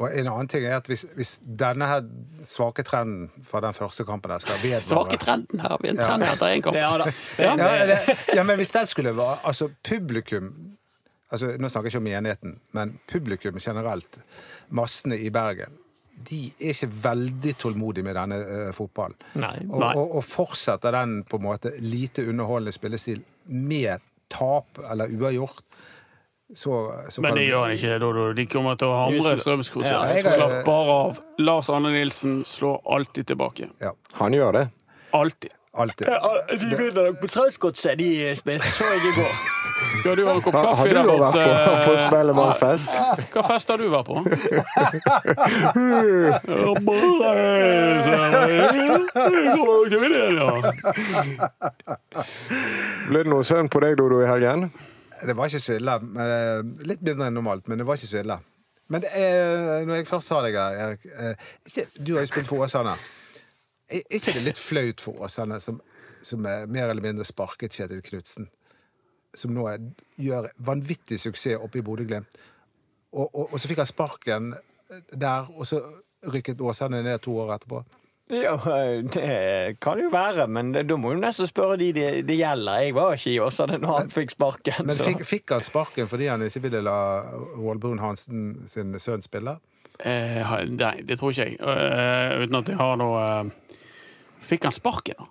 Og 0.00 0.08
en 0.08 0.28
annen 0.30 0.48
ting 0.48 0.64
er 0.64 0.78
at 0.80 0.88
hvis, 0.88 1.04
hvis 1.18 1.34
denne 1.44 1.86
her 1.86 2.06
svake 2.48 2.84
trenden 2.86 3.28
fra 3.44 3.60
den 3.60 3.76
første 3.76 4.06
kampen 4.08 4.32
der 4.32 4.40
skal 4.40 4.56
vedvare 4.62 4.84
Svake 4.86 5.18
trenden 5.20 5.60
her. 5.60 5.76
Vi 5.82 5.90
er 5.90 5.96
en 5.96 6.00
trend 6.00 6.24
etter 6.26 6.48
én 6.48 6.64
kamp. 6.64 6.78
Ja 6.80 6.94
da. 7.02 7.10
Ja. 7.38 7.52
ja, 7.60 7.86
det, 7.90 7.98
ja, 8.32 8.44
men 8.48 8.56
hvis 8.60 8.72
den 8.72 8.88
skulle 8.88 9.12
være 9.16 9.36
Altså, 9.44 9.68
publikum 9.84 10.48
altså, 11.30 11.52
Nå 11.58 11.68
snakker 11.68 11.90
jeg 11.90 11.92
ikke 11.92 12.02
om 12.02 12.08
menigheten, 12.08 12.58
men 12.72 12.96
publikum 13.10 13.60
generelt, 13.60 14.20
massene 14.68 15.18
i 15.20 15.30
Bergen, 15.30 15.78
de 16.28 16.40
er 16.60 16.72
ikke 16.72 16.90
veldig 17.02 17.54
tålmodige 17.58 18.06
med 18.06 18.16
denne 18.16 18.38
uh, 18.42 18.68
fotballen. 18.76 19.16
Nei. 19.34 19.56
Og, 19.68 19.80
Nei. 19.80 19.92
og, 19.96 20.16
og 20.18 20.24
fortsetter 20.24 20.94
den 20.94 21.22
på 21.28 21.40
en 21.40 21.46
måte 21.46 21.72
lite 21.80 22.24
underholdende 22.28 22.74
spillestil 22.74 23.22
med 23.48 24.04
tap 24.32 24.80
eller 24.90 25.12
uavgjort, 25.12 25.64
så, 26.54 26.92
så 27.08 27.20
Men 27.24 27.34
det 27.38 27.46
gjør 27.48 27.62
han 27.64 27.72
ikke. 27.76 27.98
Dodo. 28.02 28.26
De 28.36 28.44
kommer 28.46 28.76
til 28.80 28.88
å 28.88 28.98
hamre 29.04 29.32
Ja, 29.32 29.36
Strømsgodset. 29.40 29.92
er- 29.92 30.30
Slapp 30.36 30.64
bare 30.66 30.90
av. 31.06 31.20
Lars 31.38 31.70
Anne 31.70 31.92
Nilsen 31.94 32.42
slår 32.44 32.80
alltid 32.98 33.26
tilbake. 33.32 33.68
Ja, 33.80 33.92
Han 34.20 34.32
gjør 34.36 34.52
det. 34.60 34.68
Alltid. 35.12 35.50
alltid. 35.74 36.06
De 36.60 36.76
vinner 36.76 37.08
nok 37.08 37.20
på 37.22 37.28
Strømsgodset, 37.32 37.96
de 37.98 38.34
spiste 38.36 38.68
så 38.76 38.84
jeg 38.92 39.00
i 39.08 39.14
går. 39.20 39.34
Skal 39.98 40.16
du 40.16 40.26
ha 40.26 40.32
en 40.36 40.42
kopp 40.44 40.54
Har, 40.54 40.64
kaffe 40.66 40.76
har 40.78 40.86
du 40.86 40.94
der 40.94 41.02
jo 41.02 41.16
vært 41.18 41.34
på, 41.34 41.72
på 41.88 41.94
Spellemannfest? 41.98 42.90
Hva 43.34 43.42
fest 43.48 43.68
har 43.72 43.78
du 43.80 43.88
vært 43.90 44.06
på? 44.06 44.16
Ja, 49.32 50.46
ja. 50.52 50.60
Ble 53.08 53.22
det 53.24 53.30
noe 53.32 53.44
søvn 53.46 53.68
på 53.72 53.82
deg, 53.84 53.96
Dodo, 54.00 54.20
i 54.22 54.28
helgen? 54.30 54.68
Det 55.26 55.36
var 55.36 55.46
ikke 55.46 55.62
så 55.62 55.76
ille. 55.78 55.94
Eh, 56.24 56.62
litt 56.88 57.02
mindre 57.06 57.28
enn 57.28 57.36
normalt, 57.38 57.68
men 57.70 57.78
det 57.78 57.86
var 57.86 57.98
ikke 57.98 58.10
så 58.10 58.22
ille. 58.22 58.38
Men 58.92 59.06
er, 59.08 59.84
når 59.86 60.00
jeg 60.00 60.08
først 60.10 60.32
sa 60.32 60.40
deg 60.44 60.58
her, 60.58 60.96
eh, 61.14 61.52
Du 62.04 62.14
har 62.14 62.24
jo 62.24 62.30
spilt 62.32 62.48
for 62.48 62.64
Åsane. 62.66 62.96
Er 63.88 64.02
ikke 64.10 64.34
det 64.34 64.42
litt 64.42 64.58
flaut 64.58 65.00
for 65.00 65.22
Åsane, 65.24 65.60
som, 65.60 65.80
som 66.22 66.46
er 66.46 66.66
mer 66.66 66.90
eller 66.90 67.04
mindre 67.04 67.24
sparket 67.28 67.72
Kjetil 67.78 68.02
Knutsen? 68.02 68.48
Som 69.34 69.54
nå 69.56 69.66
er, 69.70 69.80
gjør 70.20 70.50
vanvittig 70.58 71.20
suksess 71.20 71.60
oppe 71.60 71.80
i 71.80 71.86
Bodø-Glimt. 71.86 72.40
Og, 73.12 73.28
og, 73.28 73.52
og 73.52 73.60
så 73.60 73.68
fikk 73.68 73.82
han 73.84 73.88
sparken 73.88 74.54
der, 75.12 75.48
og 75.56 75.66
så 75.68 75.80
rykket 76.32 76.60
Åsane 76.60 77.02
ned 77.04 77.20
to 77.24 77.36
år 77.38 77.54
etterpå. 77.56 77.82
Ja, 78.32 78.54
det 79.14 79.76
kan 79.82 80.00
jo 80.00 80.08
være, 80.12 80.46
men 80.48 80.72
da 80.72 80.96
må 80.96 81.12
du 81.12 81.20
nesten 81.20 81.48
spørre 81.48 81.76
de 81.80 81.90
det, 81.96 82.06
de 82.28 82.38
gjelder. 82.38 82.86
Jeg 82.86 82.94
var 82.96 83.18
ikke 83.18 83.34
i 83.34 83.40
Åsane 83.44 83.76
når 83.82 83.98
han 83.98 84.14
fikk 84.14 84.32
sparken. 84.36 84.86
Men 84.88 84.96
fikk, 84.96 85.26
fikk 85.28 85.52
han 85.52 85.64
sparken 85.64 86.08
fordi 86.08 86.30
han 86.32 86.44
ikke 86.46 86.64
ville 86.68 86.80
la 86.86 86.96
Roald 87.58 88.00
Hansen 88.00 88.62
sin 88.70 88.96
sønn 89.02 89.24
spille? 89.24 89.58
Eh, 90.00 90.56
nei, 90.72 90.96
det 91.06 91.20
tror 91.20 91.34
ikke 91.34 91.44
jeg. 91.50 91.60
Uh, 91.60 92.42
uten 92.42 92.58
at 92.58 92.72
jeg 92.72 92.80
har 92.80 92.96
noe 92.98 93.20
uh, 93.44 93.76
Fikk 94.42 94.64
han 94.66 94.74
sparken, 94.74 95.20
da? 95.20 95.28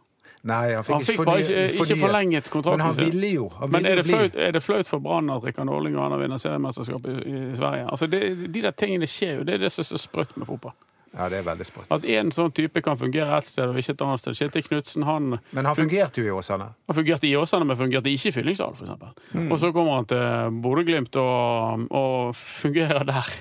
Nei, 0.47 0.71
han 0.73 0.85
fikk, 0.85 0.93
Han 0.93 1.03
fikk 1.05 1.19
ikke, 1.19 1.25
bare 1.25 1.41
forny- 1.43 1.65
ikke, 1.65 1.83
ikke 1.83 1.97
forlenget 2.01 2.47
kontrakten 2.49 2.79
Men 2.79 2.85
han 2.87 2.95
ville 2.97 3.27
jo. 3.35 3.49
Han 3.59 3.73
Men 3.73 3.85
er 3.85 3.99
det, 3.99 4.05
fløyt 4.07 4.31
flaut, 4.31 4.39
er 4.47 4.55
det 4.55 4.61
flaut 4.63 4.87
for 4.89 5.03
Brann 5.03 5.29
at 5.29 5.43
Rikard 5.45 5.67
Norling 5.69 5.97
og 5.99 6.05
Anna 6.07 6.17
vinner 6.21 6.41
seriemesterskap 6.41 7.05
i, 7.11 7.17
i 7.29 7.41
Sverige? 7.59 7.89
Altså 7.91 8.07
det, 8.09 8.21
de 8.53 8.63
der 8.63 8.71
tingene 8.71 9.09
skjer 9.09 9.41
jo. 9.41 9.43
Det 9.45 9.57
er 9.57 9.65
det 9.65 9.69
som 9.73 9.83
er 9.83 9.89
så 9.91 9.99
sprøtt 10.01 10.33
med 10.41 10.49
fotball. 10.49 10.73
Ja, 11.11 11.25
det 11.27 11.41
er 11.41 11.43
veldig 11.43 11.65
sprøtt. 11.67 11.89
At 11.91 12.05
en 12.07 12.29
sånn 12.31 12.53
type 12.55 12.79
kan 12.85 12.95
fungere 12.95 13.35
ett 13.37 13.47
sted 13.49 13.67
og 13.67 13.75
ikke 13.81 13.91
et 13.97 14.01
annet 14.05 14.21
sted. 14.21 14.37
Kjetil 14.37 14.63
Knutsen 14.63 15.03
han, 15.03 15.25
Men 15.51 15.67
han 15.67 15.75
fungerte 15.75 16.21
jo 16.23 16.29
i 16.29 16.31
Åsane. 16.37 16.69
han 16.87 16.95
fungerte 16.95 17.27
i 17.27 17.33
Åsane, 17.35 17.65
men 17.67 17.75
fungerte 17.75 18.07
ikke 18.13 18.29
i 18.31 18.35
Fyllingsdal, 18.37 18.77
f.eks. 18.79 19.33
Og 19.43 19.57
så 19.59 19.71
kommer 19.75 19.97
han 19.99 20.07
til 20.07 20.55
Bodø-Glimt 20.63 21.17
og, 21.19 21.83
og 21.91 22.35
fungerer 22.39 23.03
der. 23.09 23.33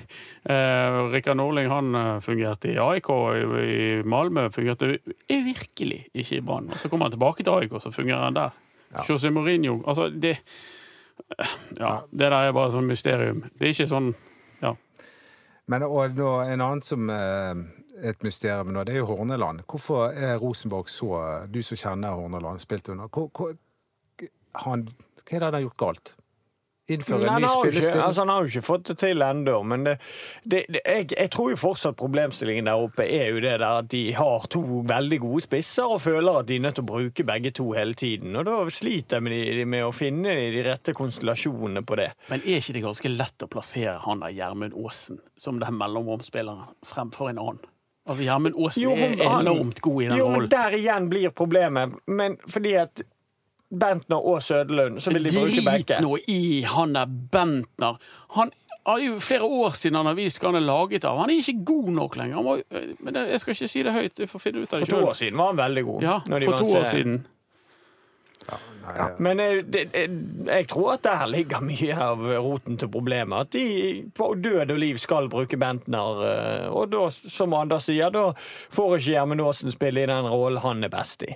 Eh, 0.51 0.97
Rikard 1.13 1.39
Norling 1.39 1.69
han 1.71 1.95
eh, 1.95 2.19
fungerte 2.25 2.73
i 2.73 2.77
AIK, 2.81 3.09
i, 3.39 3.45
i 3.61 4.01
Malmö 4.03 4.49
fungerte 4.51 4.97
virkelig 5.29 6.01
ikke 6.11 6.41
i 6.41 6.43
Brann. 6.43 6.67
Og 6.73 6.75
så 6.81 6.89
kommer 6.91 7.07
han 7.07 7.15
tilbake 7.15 7.45
til 7.47 7.55
AIK, 7.55 7.77
så 7.79 7.93
fungerer 7.95 8.27
han 8.27 8.35
der. 8.35 8.51
José 9.07 9.29
Mourinho 9.31 9.77
Altså, 9.87 10.09
det 10.11 10.35
Ja, 11.79 12.01
det 12.11 12.27
der 12.27 12.33
er 12.35 12.51
bare 12.51 12.71
sånn 12.73 12.89
mysterium. 12.89 13.43
Det 13.55 13.69
er 13.69 13.73
ikke 13.75 13.87
sånn 13.87 14.11
Ja. 14.11 14.27
Men 15.71 15.85
og 15.87 16.17
nå, 16.17 16.31
en 16.43 16.63
annen 16.63 16.81
som 16.83 17.09
eh, 17.13 17.61
et 18.11 18.25
mysterium 18.25 18.73
nå, 18.75 18.83
det 18.87 18.95
er 18.95 19.03
jo 19.03 19.11
Horneland. 19.13 19.63
Hvorfor 19.69 20.11
er 20.11 20.39
Rosenborg 20.41 20.89
så 20.91 21.45
Du 21.51 21.61
som 21.63 21.79
kjenner 21.79 22.17
Horneland, 22.17 22.59
spilt 22.63 22.89
under. 22.91 23.07
Hvor, 23.07 23.29
hvor, 23.35 23.55
han, 24.65 24.87
hva 25.21 25.37
er 25.37 25.39
det 25.39 25.47
han 25.47 25.57
har 25.59 25.65
gjort 25.67 25.81
galt? 25.85 26.15
Innføre 26.91 27.27
en 27.27 27.41
ny 27.41 27.47
jo 27.47 27.51
ikke, 27.61 27.71
spillestil? 27.71 28.01
altså, 28.05 28.21
han 28.21 28.31
har 28.33 28.41
jo 28.41 28.51
ikke 28.51 28.65
fått 28.65 28.85
det 28.91 28.97
til 29.01 29.25
ennå, 29.25 29.57
men 29.71 29.85
det, 29.87 29.95
det, 30.43 30.63
det, 30.75 30.81
jeg, 30.85 31.07
jeg 31.15 31.31
tror 31.33 31.51
jo 31.53 31.59
fortsatt 31.61 31.97
problemstillingen 31.99 32.69
der 32.69 32.85
oppe 32.85 33.05
er 33.05 33.31
jo 33.31 33.41
det 33.43 33.55
der 33.61 33.67
at 33.67 33.89
de 33.93 34.03
har 34.17 34.47
to 34.51 34.63
veldig 34.89 35.21
gode 35.23 35.45
spisser 35.45 35.95
og 35.95 36.01
føler 36.03 36.41
at 36.41 36.49
de 36.49 36.59
er 36.59 36.65
nødt 36.65 36.79
til 36.79 36.85
å 36.85 36.91
bruke 36.91 37.27
begge 37.27 37.53
to 37.61 37.67
hele 37.77 37.97
tiden. 37.97 38.35
Og 38.39 38.47
da 38.47 38.57
sliter 38.73 39.21
de 39.21 39.27
med, 39.27 39.65
med 39.75 39.87
å 39.87 39.93
finne 39.95 40.35
de 40.37 40.63
rette 40.65 40.95
konstellasjonene 40.97 41.85
på 41.87 41.99
det. 41.99 42.11
Men 42.31 42.43
er 42.45 42.61
ikke 42.61 42.77
det 42.77 42.85
ganske 42.85 43.13
lett 43.13 43.45
å 43.45 43.51
plassere 43.51 43.97
han 44.05 44.23
der 44.25 44.35
Gjermund 44.35 44.77
Aasen 44.77 45.21
som 45.39 45.59
den 45.61 45.77
mellomromspilleren 45.79 46.73
fremfor 46.87 47.31
en 47.31 47.41
annen? 47.41 47.63
Altså, 48.09 48.23
Gjermund 48.25 48.57
Aasen 48.57 48.83
Jo, 48.83 48.93
er 48.97 49.17
enormt 49.29 49.81
god 49.85 50.01
i 50.01 50.05
den 50.07 50.15
rollen. 50.17 50.21
Jo, 50.21 50.29
men 50.39 50.51
der 50.51 50.77
igjen 50.77 51.09
blir 51.11 51.33
problemet. 51.37 51.97
Men 52.09 52.37
fordi 52.49 52.75
at 52.81 53.03
Bentner 53.71 54.19
og 54.27 54.41
Søderlund, 54.43 54.99
så 54.99 55.13
vil 55.15 55.23
de 55.23 55.31
bruke 55.35 55.61
Drit 55.63 55.93
nå 56.03 56.17
i 56.27 56.39
han 56.67 56.93
der 56.97 57.05
Bentner. 57.07 57.97
Han 58.35 58.51
er 58.91 58.97
jo 59.05 59.19
flere 59.21 59.45
år 59.45 59.75
siden 59.77 59.95
han 60.01 60.09
har 60.09 60.15
vist 60.17 60.39
hva 60.41 60.49
han 60.51 60.57
er 60.59 60.65
laget 60.67 61.05
av. 61.05 61.19
Han 61.21 61.29
er 61.29 61.39
ikke 61.43 61.63
god 61.69 61.91
nok 61.95 62.15
lenger. 62.19 62.35
Han 62.41 62.47
må, 62.47 62.55
men 63.05 63.19
jeg 63.29 63.39
skal 63.43 63.53
ikke 63.55 63.69
si 63.71 63.83
det 63.85 63.93
høyt, 63.93 64.19
jeg 64.25 64.29
får 64.31 64.43
finne 64.43 64.63
ut 64.65 64.73
av 64.73 64.79
det. 64.81 64.89
For 64.89 64.97
to 64.97 65.11
år 65.11 65.19
siden 65.21 65.37
var 65.39 65.53
han 65.53 65.61
veldig 65.61 65.83
god. 65.91 66.01
Ja, 66.09 66.17
når 66.27 66.39
de 66.43 66.49
for 66.49 66.57
to 66.65 66.65
år 66.81 66.89
siden. 66.89 67.21
siden. 67.21 67.21
Nei, 68.81 69.05
Men 69.21 69.39
eh, 69.39 69.59
det, 69.61 69.83
det, 69.93 70.05
jeg 70.49 70.67
tror 70.71 70.95
at 70.95 71.03
der 71.05 71.27
ligger 71.29 71.61
mye 71.63 71.93
av 72.01 72.23
roten 72.41 72.79
til 72.81 72.89
problemet. 72.91 73.45
At 73.45 73.51
de 73.53 74.09
på 74.17 74.31
død 74.41 74.73
og 74.73 74.79
liv 74.81 74.97
skal 74.99 75.29
bruke 75.31 75.59
Bentner. 75.61 76.23
eh, 76.25 76.65
Og 76.73 76.89
da, 76.91 77.05
som 77.13 77.53
Anders 77.53 77.85
sier, 77.87 78.09
da 78.11 78.31
får 78.35 78.97
ikke 78.97 79.11
Gjermund 79.13 79.45
Aasen 79.45 79.71
spille 79.71 80.01
i 80.03 80.09
den 80.09 80.27
rollen 80.33 80.59
han 80.65 80.83
er 80.83 80.91
best 80.91 81.23
i. 81.29 81.35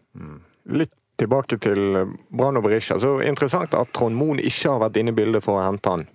Litt 0.74 0.98
tilbake 1.20 1.60
til 1.62 2.02
Brann 2.30 2.60
og 2.60 2.66
Berisha. 2.66 3.00
Så 3.00 3.18
interessant 3.24 3.74
at 3.78 3.94
Trond 3.96 4.18
Moen 4.18 4.42
ikke 4.42 4.74
har 4.74 4.84
vært 4.88 5.00
inne 5.02 5.14
i 5.14 5.18
bildet 5.18 5.46
for 5.46 5.60
å 5.60 5.66
hente 5.66 5.94
han. 5.94 6.08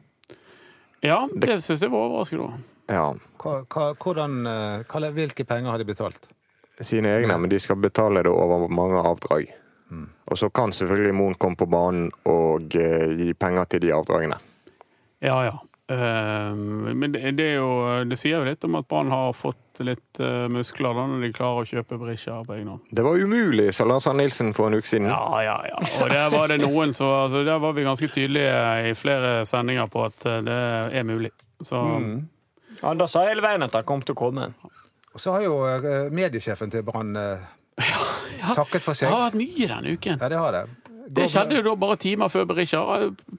Ja, 1.01 1.23
det 1.33 1.63
synes 1.65 1.81
jeg 1.81 1.93
var 1.93 2.11
overraskende. 2.11 2.51
Ja, 2.91 3.07
hvordan, 3.41 4.37
eh, 4.51 5.11
hvilke 5.17 5.47
penger 5.49 5.71
har 5.71 5.79
de 5.79 5.89
betalt? 5.89 6.29
sine 6.81 7.09
egne, 7.09 7.39
men 7.39 7.51
de 7.51 7.59
skal 7.61 7.77
betale 7.77 8.23
det 8.23 8.31
over 8.33 8.69
mange 8.73 9.01
avdrag. 9.05 9.51
Og 10.31 10.39
så 10.39 10.51
kan 10.51 10.73
selvfølgelig 10.73 11.15
Moen 11.15 11.35
komme 11.35 11.59
på 11.59 11.67
banen 11.67 12.11
og 12.31 12.77
eh, 12.79 13.11
gi 13.19 13.33
penger 13.35 13.67
til 13.73 13.83
de 13.85 13.91
avdragene. 13.95 14.37
Ja, 15.21 15.41
ja. 15.45 15.57
Eh, 15.91 16.55
men 16.55 17.13
det, 17.13 17.31
det, 17.39 17.45
er 17.45 17.57
jo, 17.59 17.71
det 18.07 18.19
sier 18.19 18.39
jo 18.39 18.47
litt 18.47 18.65
om 18.65 18.79
at 18.79 18.87
Brann 18.89 19.11
har 19.11 19.33
fått 19.35 19.81
litt 19.83 20.21
eh, 20.23 20.47
muskler 20.53 20.95
da, 20.95 21.07
når 21.11 21.25
de 21.25 21.31
klarer 21.35 21.65
å 21.65 21.69
kjøpe 21.69 21.99
Brisja 21.99 22.37
på 22.47 22.55
egen 22.55 22.69
hånd. 22.71 22.93
Det 22.95 23.03
var 23.03 23.19
umulig, 23.19 23.71
sa 23.75 23.87
Lars 23.89 24.07
Arne 24.11 24.23
Nilsen 24.23 24.53
for 24.55 24.71
en 24.71 24.79
uke 24.79 24.87
siden. 24.87 25.09
Ja, 25.11 25.41
ja, 25.43 25.57
ja. 25.73 25.81
Og 25.99 26.13
der 26.13 26.29
var 26.31 26.53
det 26.53 26.61
noen 26.63 26.95
som 26.95 27.11
altså, 27.25 27.43
Der 27.47 27.59
var 27.63 27.75
vi 27.75 27.87
ganske 27.87 28.11
tydelige 28.13 28.91
i 28.91 28.95
flere 28.99 29.33
sendinger 29.49 29.91
på 29.91 30.05
at 30.07 30.27
eh, 30.31 30.43
det 30.47 30.61
er 31.01 31.09
mulig. 31.09 31.33
Så 31.61 31.81
Anders 32.87 33.13
sa 33.13 33.27
hele 33.27 33.43
veien 33.45 33.67
at 33.67 33.75
han 33.77 33.89
kom 33.89 34.05
til 34.05 34.15
å 34.15 34.21
komme. 34.21 34.53
Og 35.11 35.21
så 35.21 35.35
har 35.35 35.43
jo 35.45 35.57
eh, 35.67 36.07
mediesjefen 36.15 36.71
til 36.71 36.87
Brann 36.87 37.17
eh, 37.19 37.49
takket 38.61 38.85
for 38.85 38.95
seg. 38.95 39.11
det 39.11 39.17
har 39.17 39.27
vært 39.27 39.41
mye 39.41 39.73
denne 39.75 39.97
uken. 39.97 40.23
Ja, 40.23 40.31
det 40.31 40.39
har 40.39 40.55
det. 40.55 40.65
Det 41.11 41.27
skjedde 41.31 41.57
jo 41.59 41.63
da 41.67 41.73
bare 41.81 41.97
timer 41.99 42.31
før 42.31 42.45
Berisha 42.47 42.83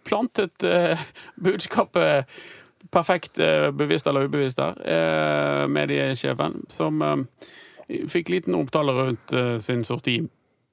plantet 0.07 0.63
eh, 0.67 0.99
budskapet 1.39 2.27
perfekt 2.91 3.39
eh, 3.39 3.69
bevisst 3.71 4.07
eller 4.09 4.27
ubevisst 4.27 4.59
der, 4.59 4.75
eh, 4.83 5.67
mediesjefen, 5.71 6.57
som 6.69 7.01
eh, 7.05 7.21
fikk 8.11 8.31
liten 8.33 8.57
omtale 8.57 8.95
rundt 8.97 9.33
eh, 9.37 9.55
sin 9.63 9.85
sorti. 9.87 10.17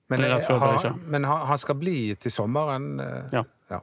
Men, 0.08 0.24
Det 0.24 0.30
rett 0.32 0.48
før 0.48 0.56
eh, 0.64 0.82
han, 0.88 1.00
men 1.12 1.24
han 1.28 1.46
han 1.46 1.60
skal 1.60 1.76
bli 1.78 2.14
til 2.18 2.32
sommeren? 2.32 2.98
eh, 3.04 3.36
Ja. 3.36 3.44
ja. 3.70 3.80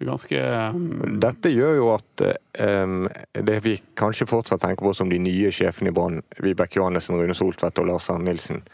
Ganske 0.00 0.38
eh, 0.40 0.78
Dette 1.20 1.52
gjør 1.52 1.74
jo 1.76 1.88
at 1.94 2.22
eh, 2.26 2.94
det 3.44 3.58
vi 3.66 3.76
kanskje 4.00 4.26
fortsatt 4.26 4.62
tenker 4.64 4.88
på 4.88 4.94
som 4.96 5.10
de 5.12 5.18
nye 5.20 5.52
sjefene 5.52 5.92
i 5.92 5.94
Brann, 5.94 6.22
Vibeke 6.40 6.80
Johannessen, 6.80 7.20
Rune 7.20 7.36
Soltvedt 7.36 7.78
og 7.78 7.90
Lars 7.92 8.08
Arne 8.10 8.30
Nilsen, 8.32 8.64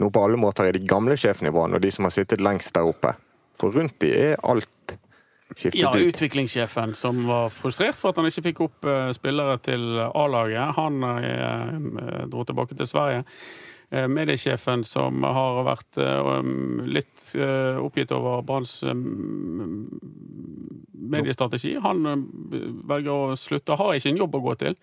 nå 0.00 0.10
på 0.12 0.22
alle 0.26 0.40
måter 0.40 0.68
er 0.68 0.76
de 0.76 0.86
gamle 0.86 1.16
sjefnivåene 1.20 1.78
og 1.78 1.84
de 1.84 1.90
som 1.94 2.08
har 2.08 2.14
sittet 2.14 2.42
lengst 2.44 2.74
der 2.76 2.88
oppe. 2.88 3.14
For 3.56 3.72
rundt 3.72 3.98
de 4.04 4.12
er 4.12 4.40
alt 4.44 4.68
skiftet 5.56 5.80
Ja, 5.80 5.92
ut. 5.96 6.06
utviklingssjefen 6.06 6.94
som 6.94 7.26
var 7.26 7.48
frustrert 7.54 7.96
for 7.98 8.10
at 8.10 8.20
han 8.20 8.28
ikke 8.28 8.48
fikk 8.50 8.60
opp 8.66 8.88
eh, 8.88 9.12
spillere 9.16 9.58
til 9.64 10.00
A-laget. 10.06 10.74
Han 10.76 11.00
eh, 11.06 12.26
dro 12.32 12.44
tilbake 12.44 12.76
til 12.76 12.88
Sverige. 12.90 13.24
Eh, 13.90 14.08
mediesjefen 14.10 14.82
som 14.84 15.22
har 15.22 15.62
vært 15.64 16.00
um, 16.02 16.82
litt 16.90 17.28
oppgitt 17.78 18.10
over 18.12 18.42
Branns 18.42 18.80
eh, 18.82 18.96
mediestrategi. 21.06 21.76
Han 21.84 22.02
velger 22.90 23.12
å 23.14 23.36
slutte, 23.38 23.78
har 23.78 23.94
ikke 23.94 24.10
en 24.12 24.24
jobb 24.24 24.34
å 24.34 24.44
gå 24.50 24.56
til. 24.64 24.76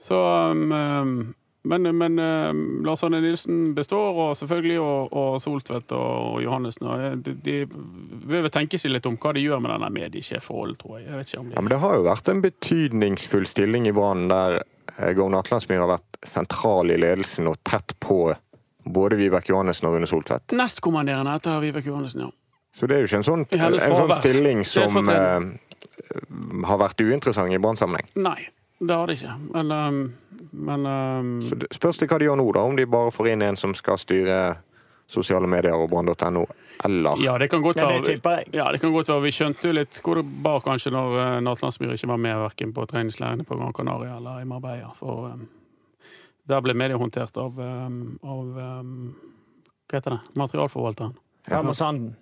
Så 0.00 0.16
um, 0.16 1.34
men, 1.62 1.96
men 1.96 2.18
uh, 2.18 2.84
Lars 2.84 3.04
Arne 3.04 3.20
Nilsen 3.20 3.74
består, 3.74 4.16
og 4.16 4.36
selvfølgelig 4.36 4.78
og, 4.80 5.12
og 5.12 5.42
Soltvedt 5.42 5.92
og, 5.92 6.40
Johannessen. 6.42 6.86
Og 6.88 7.04
eh, 7.04 7.16
de, 7.20 7.34
de 7.44 7.56
vil 7.68 8.44
vel 8.46 8.52
tenke 8.54 8.80
seg 8.80 8.94
litt 8.94 9.08
om 9.08 9.18
hva 9.20 9.34
de 9.36 9.42
gjør 9.44 9.60
med 9.60 9.74
denne 9.74 9.90
mediesjefrollen, 9.92 10.78
tror 10.80 10.98
jeg. 10.98 11.08
jeg 11.10 11.18
vet 11.20 11.32
ikke 11.32 11.40
om 11.42 11.50
de... 11.50 11.56
Ja, 11.58 11.64
men 11.64 11.72
Det 11.74 11.80
har 11.82 11.96
jo 11.98 12.06
vært 12.06 12.30
en 12.32 12.44
betydningsfull 12.44 13.48
stilling 13.48 13.88
i 13.90 13.94
Brann 13.96 14.30
der 14.32 14.62
eh, 14.62 15.10
Govn 15.18 15.36
Atlandsmyr 15.36 15.82
har 15.84 15.92
vært 15.98 16.20
sentral 16.26 16.94
i 16.94 16.96
ledelsen 17.00 17.50
og 17.50 17.60
tett 17.68 17.92
på 18.00 18.22
både 18.88 19.18
Vibeke 19.20 19.52
Johannessen 19.52 19.90
og 19.90 19.98
Rune 19.98 20.08
Soltvedt. 20.08 20.56
Nestkommanderende 20.56 21.34
etter 21.36 21.60
Vibeke 21.60 21.92
Johannessen, 21.92 22.24
ja. 22.24 22.32
Så 22.78 22.86
det 22.88 22.96
er 22.96 23.02
jo 23.02 23.10
ikke 23.10 23.18
en 23.18 23.26
sånn, 23.26 23.44
en 23.52 23.76
sånn 23.82 24.12
stilling 24.16 24.64
som 24.64 24.96
eh, 25.10 25.50
har 26.70 26.80
vært 26.80 27.02
uinteressant 27.04 27.52
i 27.52 27.60
Brann-sammenheng. 27.60 28.08
Nei, 28.22 28.48
det 28.80 28.94
har 28.96 29.06
de 29.06 29.12
ikke. 29.12 29.36
Men, 29.54 29.70
um, 29.70 30.14
men 30.50 30.86
um, 30.86 31.30
det 31.50 31.68
Spørs 31.76 32.00
det 32.00 32.08
hva 32.08 32.18
de 32.18 32.28
gjør 32.30 32.38
nå, 32.40 32.46
da. 32.56 32.64
Om 32.64 32.78
de 32.78 32.86
bare 32.88 33.12
får 33.12 33.28
inn 33.34 33.44
en 33.44 33.58
som 33.60 33.74
skal 33.76 34.00
styre 34.00 34.40
sosiale 35.10 35.48
medier 35.50 35.74
og 35.74 35.90
brann.no, 35.90 36.44
eller 36.86 37.18
ja, 37.20 37.34
det 37.42 37.48
kan 37.50 37.64
godt 37.64 37.80
være 37.82 38.44
ja, 38.54 38.68
det 38.70 38.78
kan 38.80 38.92
godt 38.94 39.10
være. 39.10 39.24
Vi 39.24 39.32
skjønte 39.34 39.68
jo 39.68 39.74
litt 39.74 39.98
hvor 40.06 40.20
det 40.20 40.22
bar 40.44 40.62
kanskje 40.64 40.92
når 40.94 41.16
uh, 41.18 41.38
Natlandsmyr 41.44 41.96
ikke 41.96 42.12
var 42.12 42.22
med 42.22 42.38
verken 42.44 42.74
på 42.76 42.86
treningsleirene 42.88 43.44
på 43.48 43.58
Gran 43.58 43.74
Canaria 43.76 44.16
eller 44.16 44.40
i 44.40 44.46
Marbella. 44.48 44.92
For 44.96 45.32
um, 45.34 45.48
der 46.48 46.62
ble 46.64 46.78
media 46.78 46.98
håndtert 47.00 47.36
av, 47.42 47.58
um, 47.58 48.00
av 48.22 48.62
um, 48.80 48.96
hva 49.90 49.98
heter 49.98 50.16
det, 50.16 50.20
materialforvalteren. 50.40 51.18
Herman 51.50 51.76
Sanden. 51.76 52.14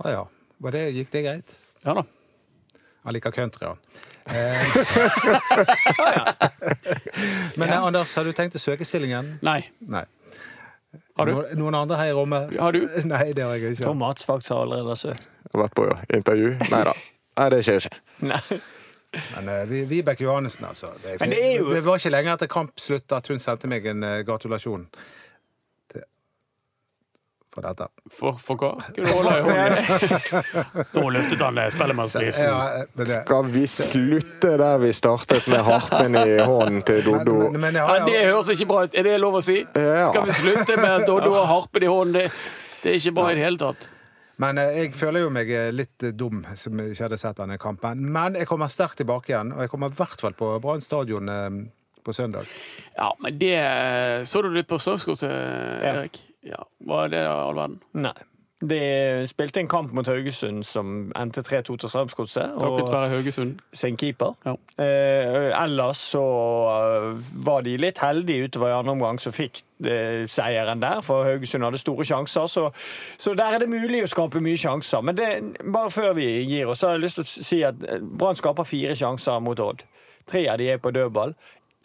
Ah, 0.00 0.10
ja. 0.10 0.22
Var 0.64 0.72
det, 0.72 0.86
gikk 0.96 1.10
det 1.12 1.22
greit? 1.26 1.52
Ja 1.84 1.92
da. 1.98 2.06
Han 3.10 3.14
liker 3.16 3.34
country, 3.34 3.66
han. 3.66 3.76
Eh, 4.30 4.76
Men 7.58 7.68
ja. 7.68 7.80
Anders, 7.86 8.16
har 8.16 8.24
du 8.24 8.32
tenkt 8.36 8.54
å 8.54 8.60
søke 8.62 8.86
stillingen? 8.86 9.32
Nei. 9.42 9.60
Nei. 9.90 10.04
Har 11.18 11.26
du? 11.26 11.32
Noen, 11.58 11.74
andre 11.74 11.98
her 11.98 12.10
i 12.12 12.14
rommet? 12.16 12.52
Har 12.58 12.76
du? 12.76 12.84
Nei, 13.10 13.24
det 13.36 13.42
har 13.44 13.56
jeg 13.58 13.74
ikke. 13.74 13.86
Tom 13.88 13.98
Mats 14.02 14.22
faktisk 14.28 14.54
har 14.54 14.62
allerede 14.68 14.94
søkt. 15.00 15.26
vært 15.58 15.74
på 15.78 15.88
intervju? 16.16 16.52
Nei 16.70 16.82
da. 16.86 16.94
Nei, 17.40 17.48
det 17.56 17.60
skjer 17.66 17.80
ikke. 17.82 17.98
Nei. 18.30 18.42
Men 19.34 19.50
uh, 19.50 19.64
Vibeke 19.90 20.22
Johannessen, 20.22 20.68
altså. 20.70 20.92
Det, 21.02 21.16
Men 21.24 21.32
det 21.34 21.40
er 21.48 21.56
jo- 21.58 21.72
det 21.74 21.82
var 21.86 21.98
ikke 21.98 22.12
lenge 22.14 22.36
etter 22.38 22.50
kamp 22.52 22.78
slutt 22.78 23.10
at 23.18 23.26
hun 23.32 23.42
sendte 23.42 23.66
meg 23.70 23.86
en 23.90 24.06
uh, 24.06 24.20
gratulasjon. 24.28 24.86
For 27.50 27.66
dette. 27.66 27.88
For, 28.14 28.36
for 28.38 28.60
hva? 28.60 28.68
Skal 28.84 29.04
du 29.04 29.10
holde 29.10 29.32
i 29.34 29.42
hånden? 29.42 30.42
Nå 30.94 31.02
løftet 31.16 31.40
han 31.42 31.56
det 31.58 31.64
Spellemannsprisen. 31.74 32.44
Ja, 32.46 32.84
eh, 32.84 33.10
Skal 33.10 33.48
vi 33.50 33.64
slutte 33.66 34.52
der 34.60 34.78
vi 34.78 34.92
startet, 34.94 35.48
med 35.50 35.64
harpen 35.66 36.14
i 36.20 36.36
hånden 36.38 36.84
til 36.86 37.02
Doddo? 37.08 37.38
men, 37.50 37.58
men 37.58 37.66
men, 37.66 37.80
Ja, 37.80 37.88
har, 37.88 38.04
det 38.06 38.20
høres 38.28 38.52
ikke 38.54 38.68
bra 38.70 38.84
ut. 38.86 38.94
Er 38.94 39.08
det 39.08 39.16
lov 39.18 39.40
å 39.40 39.42
si? 39.42 39.64
Ja. 39.66 40.06
Skal 40.12 40.30
vi 40.30 40.36
slutte 40.38 40.78
med 40.78 40.92
at 41.00 41.08
Doddo 41.10 41.34
har 41.34 41.50
harpen 41.50 41.88
i 41.88 41.90
hånden? 41.90 42.20
Det, 42.20 42.30
det 42.84 42.92
er 42.92 43.00
ikke 43.02 43.16
bra 43.18 43.32
i 43.32 43.40
det 43.40 43.48
hele 43.48 43.60
tatt. 43.64 43.90
Men 44.40 44.58
eh, 44.62 44.78
jeg 44.84 44.94
føler 44.96 45.26
jo 45.26 45.34
meg 45.34 45.50
eh, 45.52 45.68
litt 45.74 46.06
eh, 46.06 46.14
dum 46.16 46.44
som 46.56 46.80
ikke 46.86 47.08
hadde 47.08 47.18
sett 47.20 47.42
denne 47.42 47.58
kampen. 47.60 48.06
Men 48.14 48.38
jeg 48.38 48.48
kommer 48.48 48.70
sterkt 48.72 49.02
tilbake 49.02 49.34
igjen, 49.34 49.50
og 49.56 49.66
jeg 49.66 49.72
kommer 49.74 49.90
i 49.90 49.98
hvert 49.98 50.22
fall 50.22 50.38
på 50.38 50.54
Brann 50.62 50.84
stadion 50.84 51.28
eh, 51.28 51.50
på 52.06 52.14
søndag. 52.16 52.48
Ja, 52.94 53.10
men 53.20 53.36
det 53.42 53.58
Så 54.30 54.40
du 54.40 54.48
litt 54.54 54.70
på 54.70 54.78
Strømsgodset, 54.80 55.34
Erik? 55.84 56.22
Ja. 56.46 56.64
Var 56.78 57.08
det 57.12 57.24
all 57.28 57.54
verden? 57.54 57.80
Nei. 57.92 58.16
De 58.60 58.76
spilte 59.24 59.62
en 59.62 59.68
kamp 59.68 59.92
mot 59.96 60.08
Haugesund 60.08 60.66
som 60.68 61.06
endte 61.16 61.40
3-2 61.40 61.78
til 61.80 61.88
Strømsgodset. 61.88 62.58
Takket 62.60 62.90
være 62.92 63.08
Haugesund. 63.08 63.62
sin 63.72 63.96
keeper. 63.96 64.34
Ja. 64.44 64.52
Eh, 64.84 65.62
ellers 65.62 65.96
så 65.96 66.24
eh, 66.68 67.22
var 67.46 67.64
de 67.64 67.78
litt 67.80 68.02
heldige 68.04 68.50
utover 68.50 68.68
i 68.68 68.74
andre 68.76 68.92
omgang 68.92 69.20
som 69.20 69.32
fikk 69.32 69.62
eh, 69.86 70.26
seieren 70.28 70.82
der, 70.82 71.00
for 71.00 71.24
Haugesund 71.24 71.64
hadde 71.64 71.80
store 71.80 72.04
sjanser. 72.04 72.46
Så, 72.52 72.66
så 73.16 73.34
der 73.34 73.56
er 73.56 73.64
det 73.64 73.70
mulig 73.72 74.02
å 74.04 74.12
skape 74.12 74.44
mye 74.44 74.60
sjanser. 74.60 75.00
Men 75.08 75.16
det, 75.16 75.30
bare 75.64 75.94
før 75.96 76.12
vi 76.20 76.28
gir 76.44 76.68
oss, 76.68 76.84
så 76.84 76.90
har 76.90 76.98
jeg 76.98 77.06
lyst 77.06 77.22
til 77.22 77.24
å 77.24 77.48
si 77.48 77.62
at 77.64 77.80
Brann 78.02 78.36
skaper 78.36 78.68
fire 78.68 78.98
sjanser 78.98 79.40
mot 79.40 79.64
Odd. 79.70 79.88
Tre 80.28 80.44
av 80.52 80.60
de 80.60 80.68
er 80.68 80.84
på 80.84 80.92
dødball. 80.92 81.32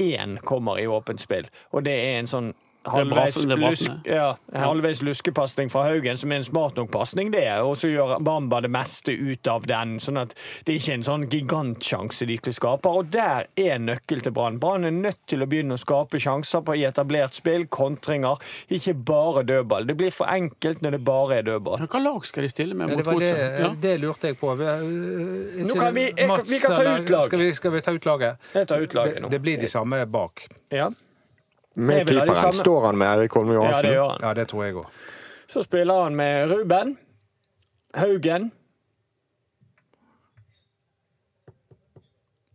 Én 0.03 0.35
kommer 0.43 0.75
i 0.83 0.91
åpent 0.91 1.23
spill, 1.23 1.47
og 1.71 1.87
det 1.87 1.95
er 1.95 2.19
en 2.19 2.27
sånn 2.27 2.51
halvveis, 2.85 3.35
lusk, 3.45 3.91
ja, 4.05 4.35
halvveis 4.53 5.01
luskepasning 5.05 5.69
fra 5.73 5.83
Haugen, 5.89 6.17
som 6.17 6.31
er 6.31 6.35
en 6.41 6.43
smart 6.47 6.75
nok 6.77 6.91
pasning, 6.93 7.31
det. 7.33 7.45
Og 7.65 7.75
så 7.79 7.89
gjør 7.91 8.19
Bamba 8.23 8.61
det 8.61 8.71
meste 8.73 9.11
ut 9.15 9.47
av 9.51 9.65
den, 9.69 9.97
sånn 10.03 10.19
at 10.21 10.35
det 10.65 10.75
er 10.75 10.79
ikke 10.79 10.93
en 10.99 11.05
sånn 11.07 11.25
gigantsjanse 11.31 12.27
de 12.29 12.37
skaper. 12.53 12.99
Og 13.01 13.09
der 13.13 13.47
er 13.57 13.79
nøkkel 13.81 14.21
til 14.25 14.31
Brann. 14.35 14.59
Brann 14.61 14.85
er 14.85 14.91
nødt 14.95 15.19
til 15.27 15.41
å 15.43 15.47
begynne 15.49 15.77
å 15.77 15.81
skape 15.81 16.19
sjanser 16.21 16.61
på 16.65 16.75
i 16.77 16.85
etablert 16.87 17.33
spill, 17.33 17.65
kontringer, 17.67 18.37
ikke 18.69 18.93
bare 19.07 19.43
dødball. 19.47 19.87
Det 19.89 19.97
blir 19.99 20.11
for 20.13 20.29
enkelt 20.31 20.81
når 20.85 20.97
det 20.97 21.03
bare 21.07 21.39
er 21.39 21.47
dødball. 21.49 21.85
Hva 21.87 22.03
lag 22.03 22.25
skal 22.25 22.45
de 22.45 22.49
stille 22.53 22.75
med 22.77 22.89
Ja, 22.89 22.97
mot 23.01 23.19
det, 23.19 23.31
det, 23.33 23.59
Ja. 23.59 23.73
det 23.81 23.95
lurte 24.01 24.27
jeg 24.31 24.37
på. 24.39 24.55
Vi, 24.57 24.65
jeg, 24.65 25.65
Nå 25.67 25.73
kan 25.79 25.93
vi- 25.93 26.11
jeg 26.15 26.29
vi 26.49 26.59
kan 26.59 26.75
ta 26.75 26.97
ut 26.99 27.09
lag. 27.09 27.25
Skal 27.25 27.39
vi, 27.39 27.51
skal 27.51 27.71
vi 27.71 27.81
ta 27.81 27.91
ut 27.91 28.05
laget? 28.05 28.37
Jeg 28.53 28.67
tar 28.67 28.77
ut 28.81 28.93
laget 28.93 29.21
Det, 29.21 29.29
det 29.31 29.41
blir 29.41 29.57
de 29.59 29.67
samme 29.67 30.05
bak. 30.05 30.47
Ja, 30.71 30.89
Med 31.75 32.07
keeperen 32.07 32.53
står 32.53 32.85
han 32.85 32.97
med 32.97 33.07
Erik 33.17 33.33
Holme 33.35 33.53
ja 33.53 33.59
det 33.59 33.65
Johansen. 33.65 33.91
gjør 33.91 34.09
han. 34.09 34.19
Ja, 34.23 34.33
det 34.33 34.47
tror 34.51 34.63
jeg 34.65 34.75
òg. 34.79 34.85
Så 35.51 35.63
spiller 35.63 36.03
han 36.03 36.15
med 36.15 36.49
Ruben, 36.51 36.95
Haugen, 37.93 38.51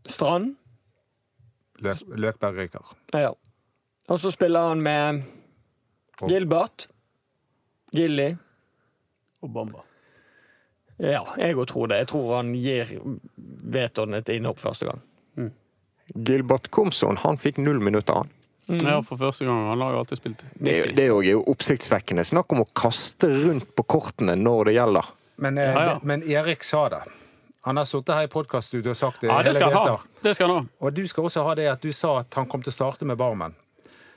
Strand. 0.08 0.54
Løk, 1.80 2.00
Løkberg 2.16 2.56
ryker. 2.58 2.96
Ja. 3.12 3.30
Og 4.10 4.18
så 4.20 4.30
spiller 4.34 4.68
han 4.72 4.82
med 4.82 5.22
Gilbert. 6.28 6.88
Gilly. 7.92 8.34
Og 9.40 9.52
Bamba. 9.54 9.84
Ja, 11.00 11.22
jeg 11.40 11.56
òg 11.56 11.66
tror 11.70 11.88
det. 11.88 12.02
Jeg 12.02 12.10
tror 12.10 12.34
han 12.36 12.50
gir 12.60 12.90
Veton 13.72 14.14
et 14.18 14.28
innhopp 14.34 14.60
første 14.60 14.90
gang. 14.90 15.00
Gilbert 16.26 16.68
Komson 16.74 17.16
han 17.22 17.38
fikk 17.38 17.60
null 17.62 17.78
minutter, 17.80 18.14
han. 18.24 18.28
Ja, 18.84 19.00
for 19.02 19.16
første 19.20 19.44
gang. 19.44 19.68
Han 19.68 19.80
har 19.80 19.92
jo 19.92 19.98
alltid 19.98 20.18
spilt 20.20 20.44
Det, 20.58 20.72
er 20.72 20.76
jo- 20.86 20.94
det 20.96 21.04
er 21.04 21.32
jo- 21.32 21.44
oppsiktsvekkende. 21.52 22.24
Snakk 22.24 22.52
om 22.52 22.62
å 22.64 22.68
kaste 22.74 23.28
rundt 23.44 23.74
på 23.76 23.82
kortene 23.86 24.36
når 24.38 24.64
det 24.70 24.74
gjelder. 24.74 25.08
Men, 25.38 25.58
eh, 25.58 25.72
Ja, 25.72 25.80
ja. 25.84 25.94
Det, 25.94 26.04
men 26.04 26.22
Erik 26.22 26.62
sa 26.64 26.88
det. 26.88 27.02
Han 27.62 27.76
har 27.76 27.84
sittet 27.84 28.14
her 28.14 28.22
i 28.24 28.26
podkaststudio 28.28 28.90
og 28.90 28.96
sagt 28.96 29.20
det 29.20 29.28
Ja, 29.28 29.42
det 29.42 29.54
skal 29.54 29.70
han 29.70 29.86
ha. 29.88 29.96
Det 30.22 30.34
skal 30.34 30.48
han 30.48 30.56
ha. 30.56 30.86
Og 30.86 30.94
du 30.94 31.06
skal 31.06 31.24
også 31.24 31.42
ha 31.44 31.54
det 31.54 31.66
at 31.68 31.80
du 31.82 31.92
sa 31.92 32.18
at 32.18 32.34
han 32.34 32.46
kom 32.46 32.62
til 32.62 32.70
å 32.72 32.74
starte 32.74 33.04
med 33.04 33.18
Barmen. 33.18 33.54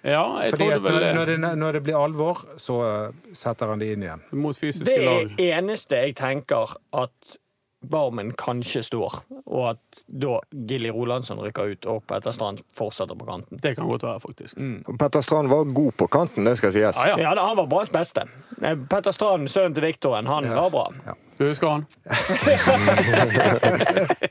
Ja, 0.05 0.41
jeg 0.43 0.51
Fordi 0.51 0.63
tror 0.63 0.73
at 0.75 0.81
vel 0.83 0.91
når, 0.91 0.99
det. 0.99 1.15
når, 1.15 1.25
det, 1.25 1.57
når 1.57 1.71
det 1.73 1.83
blir 1.83 1.95
alvor, 1.95 2.41
så 2.57 3.07
eh, 3.07 3.11
setter 3.33 3.67
han 3.67 3.79
det 3.79 3.93
inn 3.93 4.03
igjen. 4.03 4.21
Mot 4.33 4.55
fysiske 4.57 4.83
Det 4.85 4.97
er 4.99 5.05
lag. 5.05 5.37
eneste 5.37 5.89
jeg 5.95 6.15
tenker 6.15 6.73
at 6.93 7.37
Barmen 7.91 8.31
kanskje 8.39 8.83
står, 8.83 9.15
og 9.45 9.63
at 9.73 10.03
da 10.07 10.37
Gilly 10.69 10.91
Rolandsson 10.93 11.41
rykker 11.43 11.73
ut, 11.73 11.87
og 11.91 12.03
Petter 12.07 12.31
Strand 12.35 12.61
fortsetter 12.73 13.17
på 13.19 13.27
kanten. 13.27 13.59
Det 13.63 13.75
kan 13.75 13.87
godt 13.89 14.05
være, 14.07 14.19
faktisk. 14.23 14.57
Mm. 14.57 14.97
Petter 14.99 15.21
Strand 15.21 15.51
var 15.51 15.63
god 15.63 15.91
på 15.99 16.07
kanten, 16.07 16.47
det 16.47 16.55
skal 16.61 16.71
sies. 16.75 16.97
Ja, 16.97 17.17
ja. 17.17 17.33
Ja, 17.33 17.47
han 17.47 17.57
var 17.59 17.67
Branns 17.67 17.91
beste. 17.93 18.25
Eh, 18.61 18.77
Petter 18.89 19.11
Strand, 19.11 19.51
sønnen 19.51 19.75
til 19.75 19.87
Viktoren, 19.87 20.27
han 20.27 20.49
var 20.49 20.69
bra. 20.73 20.87
Du 21.37 21.47
husker 21.47 21.67
han? 21.67 21.85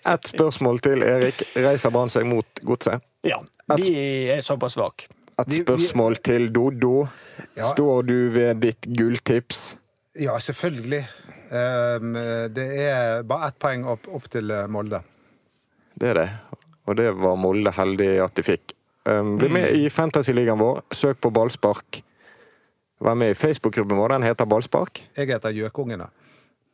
Ett 0.14 0.26
spørsmål 0.26 0.78
til 0.78 1.02
Erik. 1.02 1.42
Reiser 1.56 1.90
Brann 1.92 2.12
seg 2.12 2.24
mot 2.28 2.62
Godset? 2.62 3.02
Ja, 3.26 3.42
de 3.76 3.92
er 4.32 4.40
såpass 4.40 4.78
svake. 4.78 5.10
Et 5.42 5.62
spørsmål 5.62 6.16
til 6.24 6.48
Dodo. 6.54 7.06
Ja. 7.56 7.72
Står 7.72 8.02
du 8.06 8.16
ved 8.34 8.62
ditt 8.62 8.86
gulltips? 8.86 9.76
Ja, 10.20 10.38
selvfølgelig. 10.38 11.06
Um, 11.52 12.14
det 12.56 12.64
er 12.80 13.26
bare 13.28 13.50
ett 13.50 13.58
poeng 13.60 13.84
opp, 13.92 14.06
opp 14.08 14.28
til 14.32 14.48
eh, 14.50 14.64
Molde. 14.72 15.02
Det 16.00 16.08
er 16.14 16.20
det. 16.22 16.28
Og 16.88 16.96
det 16.96 17.10
var 17.12 17.36
Molde 17.36 17.74
heldig 17.76 18.08
at 18.24 18.34
de 18.38 18.46
fikk. 18.46 18.72
Um, 19.04 19.36
bli 19.36 19.50
med 19.52 19.76
i 19.76 19.90
Fantasyligaen 19.92 20.60
vår. 20.60 20.80
Søk 20.96 21.20
på 21.20 21.32
ballspark. 21.34 22.00
Vær 23.02 23.18
med 23.18 23.34
i 23.34 23.36
Facebook-gruppen 23.36 23.98
vår. 23.98 24.16
Den 24.16 24.22
heter 24.30 24.46
Ballspark. 24.46 25.02
Jeg 25.18 25.28
heter 25.28 25.50
Gjøkungene. 25.56 26.06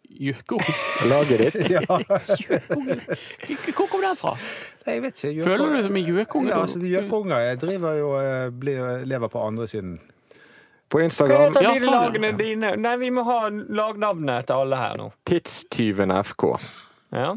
Jøko. 0.08 0.58
Laget 1.10 1.38
ditt. 1.38 1.70
Ja, 1.74 1.80
Hvor 1.88 3.86
kom 3.86 4.00
den 4.02 4.16
fra? 4.16 4.36
jeg 4.86 5.02
vet 5.02 5.24
ikke. 5.24 5.44
Føler 5.44 5.64
du 5.64 5.74
deg 5.76 5.84
som 5.84 5.96
en 6.00 6.06
gjøkunge? 6.06 6.48
Ja, 6.52 6.60
altså, 6.62 6.80
Gjøkunger 6.80 7.42
jeg 7.44 7.60
driver 7.60 7.98
jo 7.98 8.12
eh, 8.20 8.46
blir, 8.50 9.04
lever 9.08 9.28
på 9.32 9.42
andre 9.44 9.66
siden. 9.68 9.98
På 10.88 10.98
Hva 11.02 11.04
heter 11.04 11.60
de 11.62 11.90
lagene 11.92 12.30
dine? 12.38 12.70
Nei, 12.80 12.94
vi 12.96 13.10
må 13.12 13.24
ha 13.28 13.48
lagnavnet 13.50 14.46
til 14.48 14.54
alle 14.62 14.76
her 14.80 14.94
nå. 14.96 15.10
Tidstyven 15.28 16.14
FK. 16.24 16.44
Ja. 17.12 17.34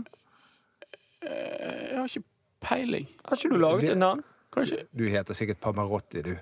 Jeg 1.21 1.97
har 1.97 2.07
ikke 2.07 2.23
peiling. 2.63 3.07
Har 3.27 3.35
ikke 3.37 3.51
du 3.53 3.59
laget 3.61 3.89
et 3.91 3.97
navn? 3.99 4.23
Kanskje 4.51 4.81
Du 4.97 5.03
heter 5.07 5.33
sikkert 5.37 5.59
Pamarotti, 5.63 6.21
du. 6.25 6.33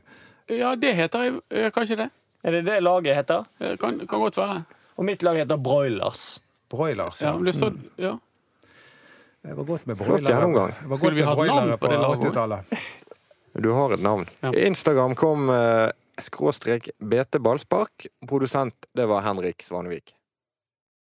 Ja, 0.49 0.75
det 0.75 0.95
heter 0.97 1.25
jeg. 1.27 1.41
eh, 1.51 1.69
Kanskje 1.71 1.97
det. 2.03 2.09
Er 2.43 2.51
det 2.55 2.63
det 2.65 2.79
laget 2.83 3.15
heter? 3.15 3.45
Eh, 3.59 3.75
Kan, 3.77 3.99
kan 4.07 4.19
godt 4.19 4.37
være. 4.37 4.63
Og 4.97 5.05
mitt 5.05 5.23
lag 5.23 5.35
heter 5.37 5.57
Broilers. 5.57 6.39
Broilers. 6.69 7.21
Ja, 7.21 7.33
Ja. 7.37 7.51
så, 7.51 7.73
ja. 7.97 8.17
Det 9.41 9.53
var 9.55 9.63
godt 9.63 9.85
med 9.87 9.95
broilere. 9.97 10.71
Skulle 10.97 11.15
vi 11.15 11.21
hatt 11.23 11.37
navn 11.47 11.71
på 11.71 11.77
på 11.77 11.87
det 11.87 11.99
laget? 11.99 12.79
Du 13.61 13.71
har 13.73 13.93
et 13.93 14.01
navn. 14.01 14.27
Ja. 14.43 14.51
Instagram 14.53 15.15
kom 15.15 15.49
eh, 15.49 15.89
skråstrek 16.23 16.89
BT 16.99 17.39
Ballspark. 17.39 18.07
Produsent 18.27 18.89
det 18.95 19.05
var 19.09 19.21
Henrik 19.25 19.63
Svanevik. 19.63 20.18